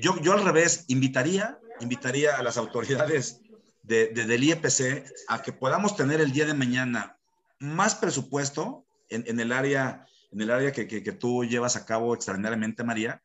yo, 0.00 0.20
yo 0.20 0.32
al 0.32 0.42
revés, 0.44 0.84
invitaría, 0.88 1.58
invitaría 1.80 2.36
a 2.36 2.42
las 2.42 2.56
autoridades 2.56 3.40
de, 3.82 4.08
del 4.08 4.44
IEPC 4.44 5.04
a 5.28 5.42
que 5.42 5.52
podamos 5.52 5.96
tener 5.96 6.20
el 6.20 6.32
día 6.32 6.46
de 6.46 6.54
mañana 6.54 7.16
más 7.58 7.94
presupuesto 7.94 8.84
en, 9.08 9.40
el 9.40 9.52
área, 9.52 10.06
en 10.32 10.40
el 10.40 10.50
área 10.50 10.72
que, 10.72 10.84
tú 11.12 11.44
llevas 11.44 11.76
a 11.76 11.84
cabo 11.84 12.14
extraordinariamente, 12.14 12.84
María, 12.84 13.22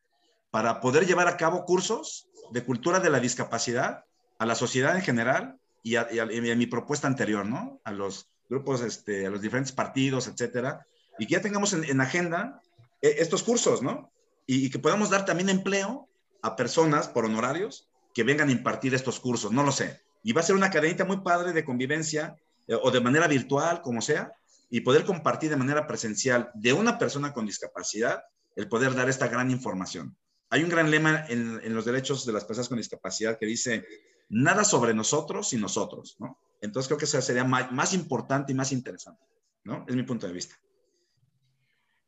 para 0.55 0.79
poder 0.79 1.05
llevar 1.05 1.27
a 1.27 1.35
cabo 1.35 1.65
cursos 1.65 2.29
de 2.49 2.63
cultura 2.63 3.01
de 3.01 3.09
la 3.09 3.19
discapacidad 3.19 4.05
a 4.39 4.45
la 4.45 4.55
sociedad 4.55 4.95
en 4.95 5.01
general 5.01 5.59
y 5.83 5.97
a, 5.97 6.07
mi 6.55 6.65
propuesta 6.65 7.07
anterior, 7.07 7.45
¿no? 7.45 7.81
A 7.83 7.91
los 7.91 8.29
grupos, 8.47 8.79
este, 8.79 9.25
a 9.25 9.29
los 9.29 9.41
diferentes 9.41 9.73
partidos, 9.73 10.29
etcétera, 10.29 10.87
y 11.19 11.27
que 11.27 11.33
ya 11.33 11.41
tengamos 11.41 11.73
en, 11.73 11.99
agenda 11.99 12.61
eh, 13.01 13.15
estos 13.17 13.43
cursos, 13.43 13.81
¿no? 13.81 14.13
Y, 14.47 14.69
que 14.69 14.79
podamos 14.79 15.09
dar 15.09 15.25
también 15.25 15.49
empleo 15.49 16.07
a 16.41 16.55
personas 16.55 17.09
por 17.09 17.25
honorarios 17.25 17.89
que 18.13 18.23
vengan 18.23 18.47
a 18.47 18.53
impartir 18.53 18.95
estos 18.95 19.19
cursos, 19.19 19.51
no 19.51 19.61
lo 19.61 19.73
sé. 19.73 20.03
Y 20.23 20.31
va 20.31 20.39
a 20.39 20.45
ser 20.45 20.55
una 20.55 20.71
cadenita 20.71 21.03
muy 21.03 21.17
padre 21.17 21.51
de 21.51 21.65
convivencia 21.65 22.37
eh, 22.69 22.77
o 22.81 22.91
de 22.91 23.01
manera 23.01 23.27
virtual, 23.27 23.81
como 23.81 24.01
sea, 24.01 24.31
y 24.69 24.79
poder 24.79 25.03
compartir 25.03 25.49
de 25.49 25.57
manera 25.57 25.85
presencial 25.85 26.49
de 26.53 26.71
una 26.71 26.97
persona 26.97 27.33
con 27.33 27.45
discapacidad, 27.45 28.23
el 28.55 28.69
poder 28.69 28.95
dar 28.95 29.09
esta 29.09 29.27
gran 29.27 29.51
información. 29.51 30.15
Hay 30.49 30.63
un 30.63 30.69
gran 30.69 30.91
lema 30.91 31.25
en, 31.27 31.73
los 31.73 31.85
derechos 31.85 32.25
de 32.25 32.33
las 32.33 32.45
personas 32.45 32.69
con 32.69 32.77
discapacidad 32.77 33.37
que 33.37 33.45
dice, 33.45 33.85
nada 34.29 34.63
sobre 34.63 34.93
nosotros 34.93 35.51
y 35.53 35.57
nosotros, 35.57 36.15
¿no? 36.19 36.39
Entonces 36.61 36.87
creo 36.87 36.97
que 36.97 37.05
eso 37.05 37.21
sería 37.21 37.43
más, 37.43 37.71
más 37.71 37.93
importante 37.93 38.51
y 38.51 38.55
más 38.55 38.71
interesante, 38.71 39.23
¿no? 39.63 39.85
Es 39.87 39.95
mi 39.95 40.03
punto 40.03 40.27
de 40.27 40.33
vista. 40.33 40.55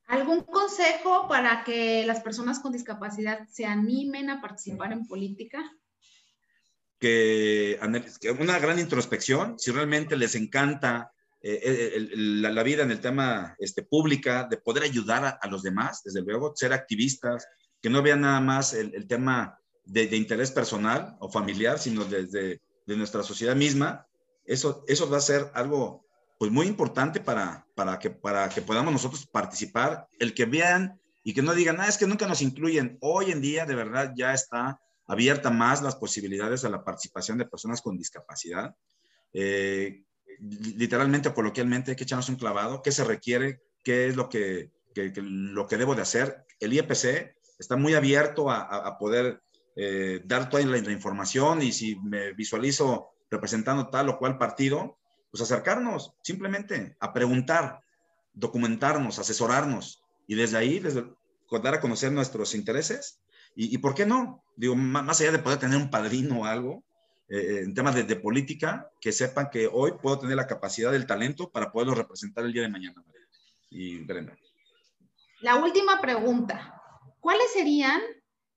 ¿Algún 0.07 0.43
consejo 0.43 1.27
para 1.27 1.63
que 1.63 2.05
las 2.05 2.21
personas 2.21 2.59
con 2.59 2.71
discapacidad 2.71 3.47
se 3.49 3.65
animen 3.65 4.29
a 4.29 4.41
participar 4.41 4.93
en 4.93 5.05
política? 5.05 5.59
que, 6.99 7.79
una 8.39 8.59
gran 8.59 8.79
introspección, 8.79 9.59
si 9.59 9.71
realmente 9.71 10.15
les 10.15 10.35
encanta 10.35 11.11
eh, 11.41 11.59
eh, 11.63 12.07
la, 12.15 12.63
vida 12.63 12.83
en 12.83 12.91
el 12.91 12.99
tema 12.99 13.55
este, 13.59 13.83
pública, 13.83 14.47
de 14.49 14.57
poder 14.57 14.83
ayudar 14.83 15.37
a, 15.39 15.47
los 15.47 15.63
demás, 15.63 16.01
desde 16.03 16.21
luego, 16.21 16.53
ser 16.55 16.73
activistas, 16.73 17.47
que 17.87 17.93
no 17.93 18.01
vean 18.01 18.19
nada 18.19 18.41
más 18.41 18.73
el, 18.73 19.07
tema 19.07 19.61
de, 19.85 20.13
interés 20.17 20.51
personal 20.51 21.15
o 21.21 21.29
familiar, 21.29 21.79
sino 21.79 22.03
desde 22.03 22.59
de 22.85 22.97
nuestra 22.97 23.23
sociedad 23.23 23.55
misma, 23.55 24.05
eso, 24.43 24.83
eso 24.89 25.09
va 25.09 25.15
a 25.15 25.21
ser 25.21 25.49
algo 25.53 26.05
pues 26.37 26.51
muy 26.51 26.67
importante 26.67 27.21
para, 27.21 27.65
para, 27.75 27.97
que, 27.97 28.09
para 28.09 28.49
que 28.49 28.61
podamos 28.61 28.91
nosotros 28.91 29.25
participar, 29.27 30.05
el 30.19 30.33
que 30.33 30.43
vean 30.43 30.99
y 31.23 31.33
que 31.33 31.41
no 31.41 31.53
digan, 31.53 31.79
ah, 31.79 31.87
es 31.87 31.97
que 31.97 32.07
nunca 32.07 32.27
nos 32.27 32.41
incluyen. 32.41 32.97
Hoy 32.99 33.31
en 33.31 33.39
día, 33.39 33.65
de 33.65 33.75
verdad, 33.75 34.11
ya 34.17 34.33
está 34.33 34.81
abierta 35.07 35.49
más 35.49 35.81
las 35.81 35.95
posibilidades 35.95 36.65
a 36.65 36.69
la 36.69 36.83
participación 36.83 37.37
de 37.37 37.45
personas 37.45 37.81
con 37.81 37.97
discapacidad. 37.97 38.75
Eh, 39.31 40.03
literalmente 40.75 41.29
o 41.29 41.33
coloquialmente 41.33 41.91
hay 41.91 41.95
que 41.95 42.03
echarnos 42.03 42.27
un 42.27 42.35
clavado, 42.35 42.81
qué 42.81 42.91
se 42.91 43.05
requiere, 43.05 43.61
qué 43.81 44.07
es 44.07 44.17
lo 44.17 44.27
que, 44.27 44.71
lo 44.93 45.67
que 45.67 45.77
debo 45.77 45.95
de 45.95 46.01
hacer. 46.01 46.43
El 46.59 46.73
IEPC 46.73 47.36
está 47.59 47.75
muy 47.75 47.93
abierto 47.95 48.49
a, 48.49 48.97
poder 48.97 49.41
eh, 49.75 50.21
dar 50.25 50.49
toda 50.49 50.63
la, 50.65 50.77
información 50.77 51.61
y 51.61 51.71
si 51.71 51.95
me 51.97 52.33
visualizo 52.33 53.09
representando 53.29 53.87
tal 53.89 54.09
o 54.09 54.17
cual 54.17 54.37
partido, 54.37 54.97
pues 55.31 55.41
acercarnos 55.41 56.13
simplemente 56.23 56.95
a 56.99 57.13
preguntar, 57.13 57.81
documentarnos, 58.33 59.19
asesorarnos 59.19 60.03
y 60.27 60.35
desde 60.35 60.57
ahí, 60.57 60.79
desde 60.79 61.05
dar 61.63 61.75
a 61.75 61.81
conocer 61.81 62.11
nuestros 62.11 62.53
intereses 62.55 63.21
y, 63.59 63.79
por 63.79 63.95
qué 63.95 64.05
no? 64.05 64.43
Digo, 64.55 64.75
más 64.75 65.19
allá 65.19 65.31
de 65.31 65.39
poder 65.39 65.57
tener 65.57 65.77
un 65.77 65.89
padrino 65.89 66.41
o 66.41 66.45
algo, 66.45 66.83
eh, 67.27 67.61
en 67.63 67.73
temas 67.73 67.95
de, 67.95 68.15
política, 68.15 68.91
que 69.01 69.11
sepan 69.11 69.49
que 69.49 69.67
hoy 69.71 69.93
puedo 69.99 70.19
tener 70.19 70.35
la 70.35 70.45
capacidad 70.45 70.91
del 70.91 71.07
talento 71.07 71.49
para 71.49 71.71
poderlo 71.71 71.95
representar 71.95 72.45
el 72.45 72.53
día 72.53 72.61
de 72.61 72.69
mañana. 72.69 73.03
Y 73.71 73.97
Brenda. 74.05 74.37
La 75.41 75.55
última 75.55 75.99
pregunta. 75.99 76.76
¿Cuáles 77.19 77.51
serían 77.53 78.01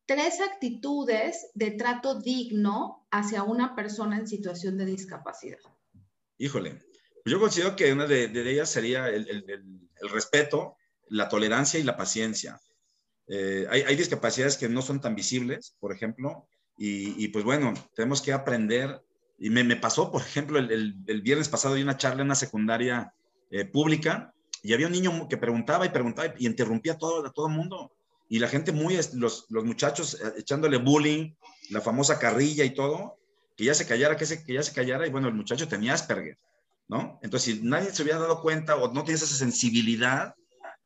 tres 0.07 0.41
actitudes 0.41 1.51
de 1.55 1.71
trato 1.73 2.21
digno 2.21 3.07
hacia 3.11 3.43
una 3.43 3.75
persona 3.75 4.19
en 4.19 4.27
situación 4.27 4.77
de 4.77 4.87
discapacidad? 4.87 5.59
Híjole, 6.39 6.81
yo 7.25 7.39
considero 7.39 7.77
que 7.77 7.93
una 7.93 8.07
de, 8.07 8.25
ellas 8.51 8.71
sería 8.71 9.09
el, 9.09 9.45
respeto, 10.11 10.77
la 11.09 11.29
tolerancia 11.29 11.79
y 11.79 11.83
la 11.83 11.97
paciencia. 11.97 12.61
Eh, 13.29 13.67
hay, 13.71 13.95
discapacidades 13.95 14.57
que 14.57 14.69
no 14.69 14.83
son 14.83 15.01
tan 15.01 15.15
visibles, 15.15 15.77
por 15.79 15.93
ejemplo, 15.93 16.49
y, 16.77 17.29
pues 17.29 17.45
bueno, 17.45 17.75
tenemos 17.95 18.23
que 18.23 18.33
aprender. 18.33 19.03
Y 19.39 19.51
me, 19.51 19.77
pasó, 19.77 20.11
por 20.11 20.23
ejemplo, 20.23 20.59
el, 20.59 21.21
viernes 21.23 21.49
pasado 21.49 21.75
hay 21.75 21.83
una 21.83 21.99
charla 21.99 22.23
en 22.23 22.29
una 22.29 22.35
secundaria 22.35 23.15
eh, 23.51 23.65
pública 23.67 24.35
y 24.63 24.73
había 24.73 24.87
un 24.87 24.93
niño 24.93 25.29
que 25.29 25.37
preguntaba 25.37 25.85
y 25.87 25.91
preguntaba 25.91 26.35
y 26.39 26.47
interrumpía 26.47 26.97
todo, 26.99 27.25
a 27.25 27.33
todo 27.33 27.49
el 27.49 27.53
mundo. 27.53 27.93
Y 28.31 28.39
la 28.39 28.49
gente 28.49 28.73
muy, 28.73 28.99
los, 29.15 29.45
los 29.51 29.65
muchachos 29.65 30.15
eh, 30.15 30.33
echándole 30.39 30.79
bullying, 30.79 31.35
la 31.69 31.83
famosa 31.83 32.19
carrilla 32.19 32.65
y 32.65 32.75
todo, 32.75 33.19
que 33.57 33.65
ya 33.65 33.75
se 33.75 33.87
callara, 33.87 34.17
que, 34.17 34.25
se, 34.25 34.43
que 34.43 34.55
ya 34.55 34.63
se 34.63 34.73
callara. 34.73 35.07
Y 35.07 35.11
bueno, 35.11 35.29
el 35.29 35.35
muchacho 35.35 35.69
tenía 35.69 35.93
Asperger, 35.93 36.39
¿no? 36.89 37.19
Entonces, 37.23 37.57
si 37.57 37.63
nadie 37.63 37.91
se 37.91 38.03
hubiera 38.03 38.21
dado 38.21 38.41
cuenta 38.41 38.77
o 38.77 38.91
no 38.95 39.05
tienes 39.05 39.21
esa 39.23 39.35
sensibilidad, 39.35 40.35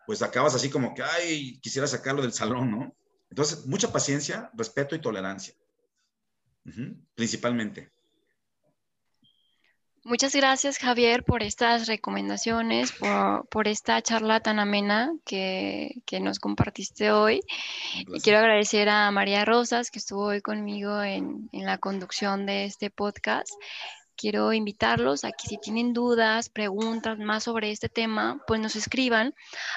pues 0.07 0.23
acabas 0.23 0.57
así 0.57 0.69
como 0.69 0.93
que, 0.93 1.05
ay, 1.05 1.61
quisiera 1.61 1.87
sacarlo 1.87 2.23
del 2.23 2.33
salón, 2.33 2.73
¿no? 2.73 2.97
Entonces, 3.31 3.67
mucha 3.67 3.93
paciencia, 3.93 4.51
respeto 4.55 4.97
y 4.97 5.01
tolerancia 5.01 5.55
principalmente. 7.15 7.91
Muchas 10.05 10.35
gracias, 10.35 10.77
Javier, 10.77 11.25
por 11.25 11.43
estas 11.43 11.87
recomendaciones, 11.87 12.93
por, 13.51 13.69
esta 13.69 14.03
charla 14.03 14.41
tan 14.41 14.59
amena 14.59 15.15
que, 15.25 16.03
nos 16.21 16.39
compartiste 16.39 17.11
hoy. 17.11 17.41
Y 18.13 18.21
quiero 18.21 18.41
agradecer 18.41 18.91
a 18.91 19.11
María 19.11 19.47
Rosas, 19.47 19.91
que 19.91 19.99
estuvo 19.99 20.27
hoy 20.27 20.43
conmigo 20.43 21.03
en, 21.03 21.49
en 21.53 21.65
la 21.65 21.79
conducción 21.79 22.45
de 22.45 22.67
este 22.67 22.91
podcast 22.91 23.51
quiero 24.17 24.53
invitarlos 24.53 25.25
a 25.25 25.33
que 25.33 25.49
si 25.49 25.59
tienen 25.59 25.93
dudas, 25.93 26.49
preguntas 26.49 27.19
más 27.19 27.45
sobre 27.45 27.71
este 27.71 27.89
tema, 27.89 28.41
pues 28.47 28.61
nos 28.61 28.77
escriban 28.77 29.35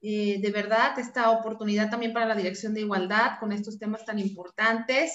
Eh, 0.00 0.38
de 0.40 0.50
verdad, 0.50 0.98
esta 0.98 1.30
oportunidad 1.30 1.90
también 1.90 2.12
para 2.12 2.26
la 2.26 2.34
Dirección 2.34 2.74
de 2.74 2.80
Igualdad 2.80 3.38
con 3.40 3.52
estos 3.52 3.78
temas 3.78 4.04
tan 4.04 4.18
importantes. 4.18 5.12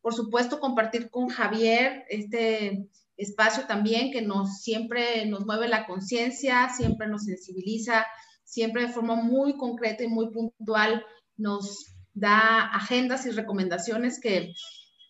Por 0.00 0.14
supuesto, 0.14 0.60
compartir 0.60 1.10
con 1.10 1.28
Javier 1.28 2.04
este 2.08 2.88
espacio 3.16 3.66
también 3.66 4.12
que 4.12 4.22
nos 4.22 4.60
siempre 4.60 5.26
nos 5.26 5.46
mueve 5.46 5.68
la 5.68 5.86
conciencia, 5.86 6.68
siempre 6.68 7.06
nos 7.06 7.24
sensibiliza, 7.24 8.06
siempre 8.44 8.82
de 8.82 8.92
forma 8.92 9.16
muy 9.16 9.56
concreta 9.56 10.04
y 10.04 10.08
muy 10.08 10.30
puntual 10.30 11.04
nos 11.36 11.96
da 12.14 12.66
agendas 12.74 13.26
y 13.26 13.30
recomendaciones 13.30 14.20
que, 14.20 14.54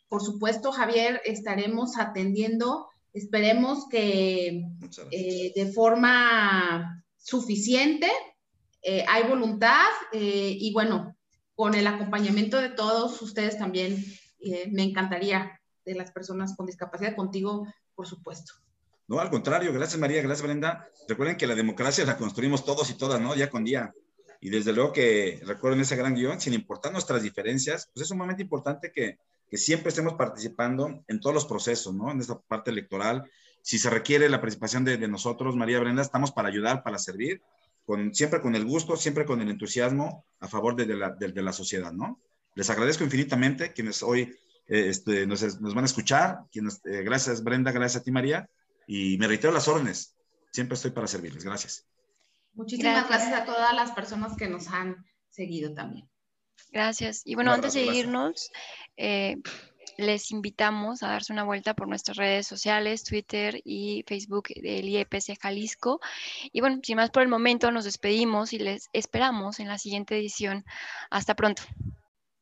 por 0.08 0.22
supuesto, 0.22 0.72
Javier, 0.72 1.20
estaremos 1.24 1.98
atendiendo. 1.98 2.88
Esperemos 3.12 3.88
que 3.88 4.64
eh, 5.10 5.52
de 5.54 5.72
forma 5.72 7.04
suficiente, 7.16 8.10
eh, 8.82 9.04
hay 9.08 9.24
voluntad 9.24 9.86
eh, 10.12 10.56
y 10.58 10.72
bueno, 10.72 11.16
con 11.54 11.74
el 11.74 11.86
acompañamiento 11.86 12.60
de 12.60 12.70
todos 12.70 13.20
ustedes 13.22 13.58
también, 13.58 14.04
me 14.70 14.84
encantaría 14.84 15.58
de 15.84 15.94
las 15.94 16.12
personas 16.12 16.54
con 16.54 16.66
discapacidad, 16.66 17.16
contigo 17.16 17.66
por 17.96 18.06
supuesto. 18.06 18.52
No, 19.08 19.18
al 19.18 19.30
contrario, 19.30 19.72
gracias 19.72 19.98
María, 19.98 20.22
gracias 20.22 20.46
Brenda. 20.46 20.88
Recuerden 21.08 21.36
que 21.36 21.46
la 21.46 21.54
democracia 21.54 22.04
la 22.04 22.16
construimos 22.16 22.64
todos 22.64 22.90
y 22.90 22.94
todas, 22.94 23.20
¿no? 23.20 23.34
Día 23.34 23.50
con 23.50 23.64
día. 23.64 23.92
Y 24.40 24.50
desde 24.50 24.72
luego 24.72 24.92
que 24.92 25.40
recuerden 25.44 25.80
ese 25.80 25.96
gran 25.96 26.14
guion, 26.14 26.40
sin 26.40 26.54
importar 26.54 26.92
nuestras 26.92 27.22
diferencias, 27.22 27.90
pues 27.92 28.06
es 28.06 28.10
un 28.10 28.18
momento 28.18 28.42
importante 28.42 28.92
que, 28.92 29.18
siempre 29.52 29.88
estemos 29.88 30.14
participando 30.14 31.02
en 31.08 31.18
todos 31.18 31.32
los 31.32 31.46
procesos, 31.46 31.94
¿no? 31.94 32.10
En 32.10 32.20
esta 32.20 32.38
parte 32.38 32.70
electoral. 32.70 33.30
Si 33.62 33.78
se 33.78 33.88
requiere 33.88 34.28
la 34.28 34.40
participación 34.40 34.84
de, 34.84 34.98
nosotros, 35.08 35.56
María 35.56 35.80
Brenda, 35.80 36.02
estamos 36.02 36.30
para 36.30 36.48
ayudar, 36.48 36.82
para 36.82 36.98
servir, 36.98 37.40
con, 37.86 38.14
siempre 38.14 38.42
con 38.42 38.54
el 38.54 38.66
gusto, 38.66 38.96
siempre 38.96 39.24
con 39.24 39.40
el 39.40 39.48
entusiasmo 39.48 40.26
a 40.40 40.48
favor 40.48 40.76
de, 40.76 40.86
la, 40.94 41.52
sociedad, 41.52 41.92
¿no? 41.92 42.20
Les 42.54 42.68
agradezco 42.68 43.04
infinitamente 43.04 43.72
quienes 43.72 44.02
hoy 44.02 44.36
este, 44.66 45.26
nos, 45.26 45.40
van 45.60 45.84
a 45.84 45.86
escuchar. 45.86 46.40
Eh, 46.52 47.02
gracias 47.02 47.42
Brenda, 47.42 47.72
gracias 47.72 48.02
a 48.02 48.04
ti 48.04 48.10
María. 48.10 48.48
Y 48.86 49.18
me 49.18 49.26
reitero 49.26 49.52
las 49.52 49.68
órdenes. 49.68 50.16
Siempre 50.52 50.74
estoy 50.74 50.90
para 50.90 51.06
servirles. 51.06 51.44
Gracias. 51.44 51.86
Muchísimas 52.54 53.08
gracias, 53.08 53.32
a 53.32 53.44
todas 53.44 53.74
las 53.74 53.90
personas 53.92 54.36
que 54.36 54.48
nos 54.48 54.68
han 54.68 55.04
seguido 55.28 55.74
también. 55.74 56.08
Gracias. 56.72 57.22
Y 57.24 57.34
bueno, 57.34 57.52
antes 57.52 57.74
de 57.74 57.84
irnos, 57.84 58.50
eh, 58.96 59.36
les 59.98 60.30
invitamos 60.30 61.02
a 61.02 61.08
darse 61.08 61.32
una 61.32 61.44
vuelta 61.44 61.74
por 61.74 61.88
nuestras 61.88 62.16
redes 62.16 62.46
sociales, 62.46 63.04
Twitter 63.04 63.60
y 63.64 64.04
Facebook 64.06 64.48
del 64.48 64.88
IEPC 64.88 65.38
Jalisco. 65.40 66.00
Y 66.52 66.60
bueno, 66.60 66.80
sin 66.82 66.96
más 66.96 67.10
por 67.10 67.22
el 67.22 67.28
momento, 67.28 67.70
nos 67.70 67.84
despedimos 67.84 68.52
y 68.52 68.58
les 68.58 68.88
esperamos 68.92 69.60
en 69.60 69.68
la 69.68 69.78
siguiente 69.78 70.16
edición. 70.16 70.64
Hasta 71.10 71.34
pronto. 71.34 71.62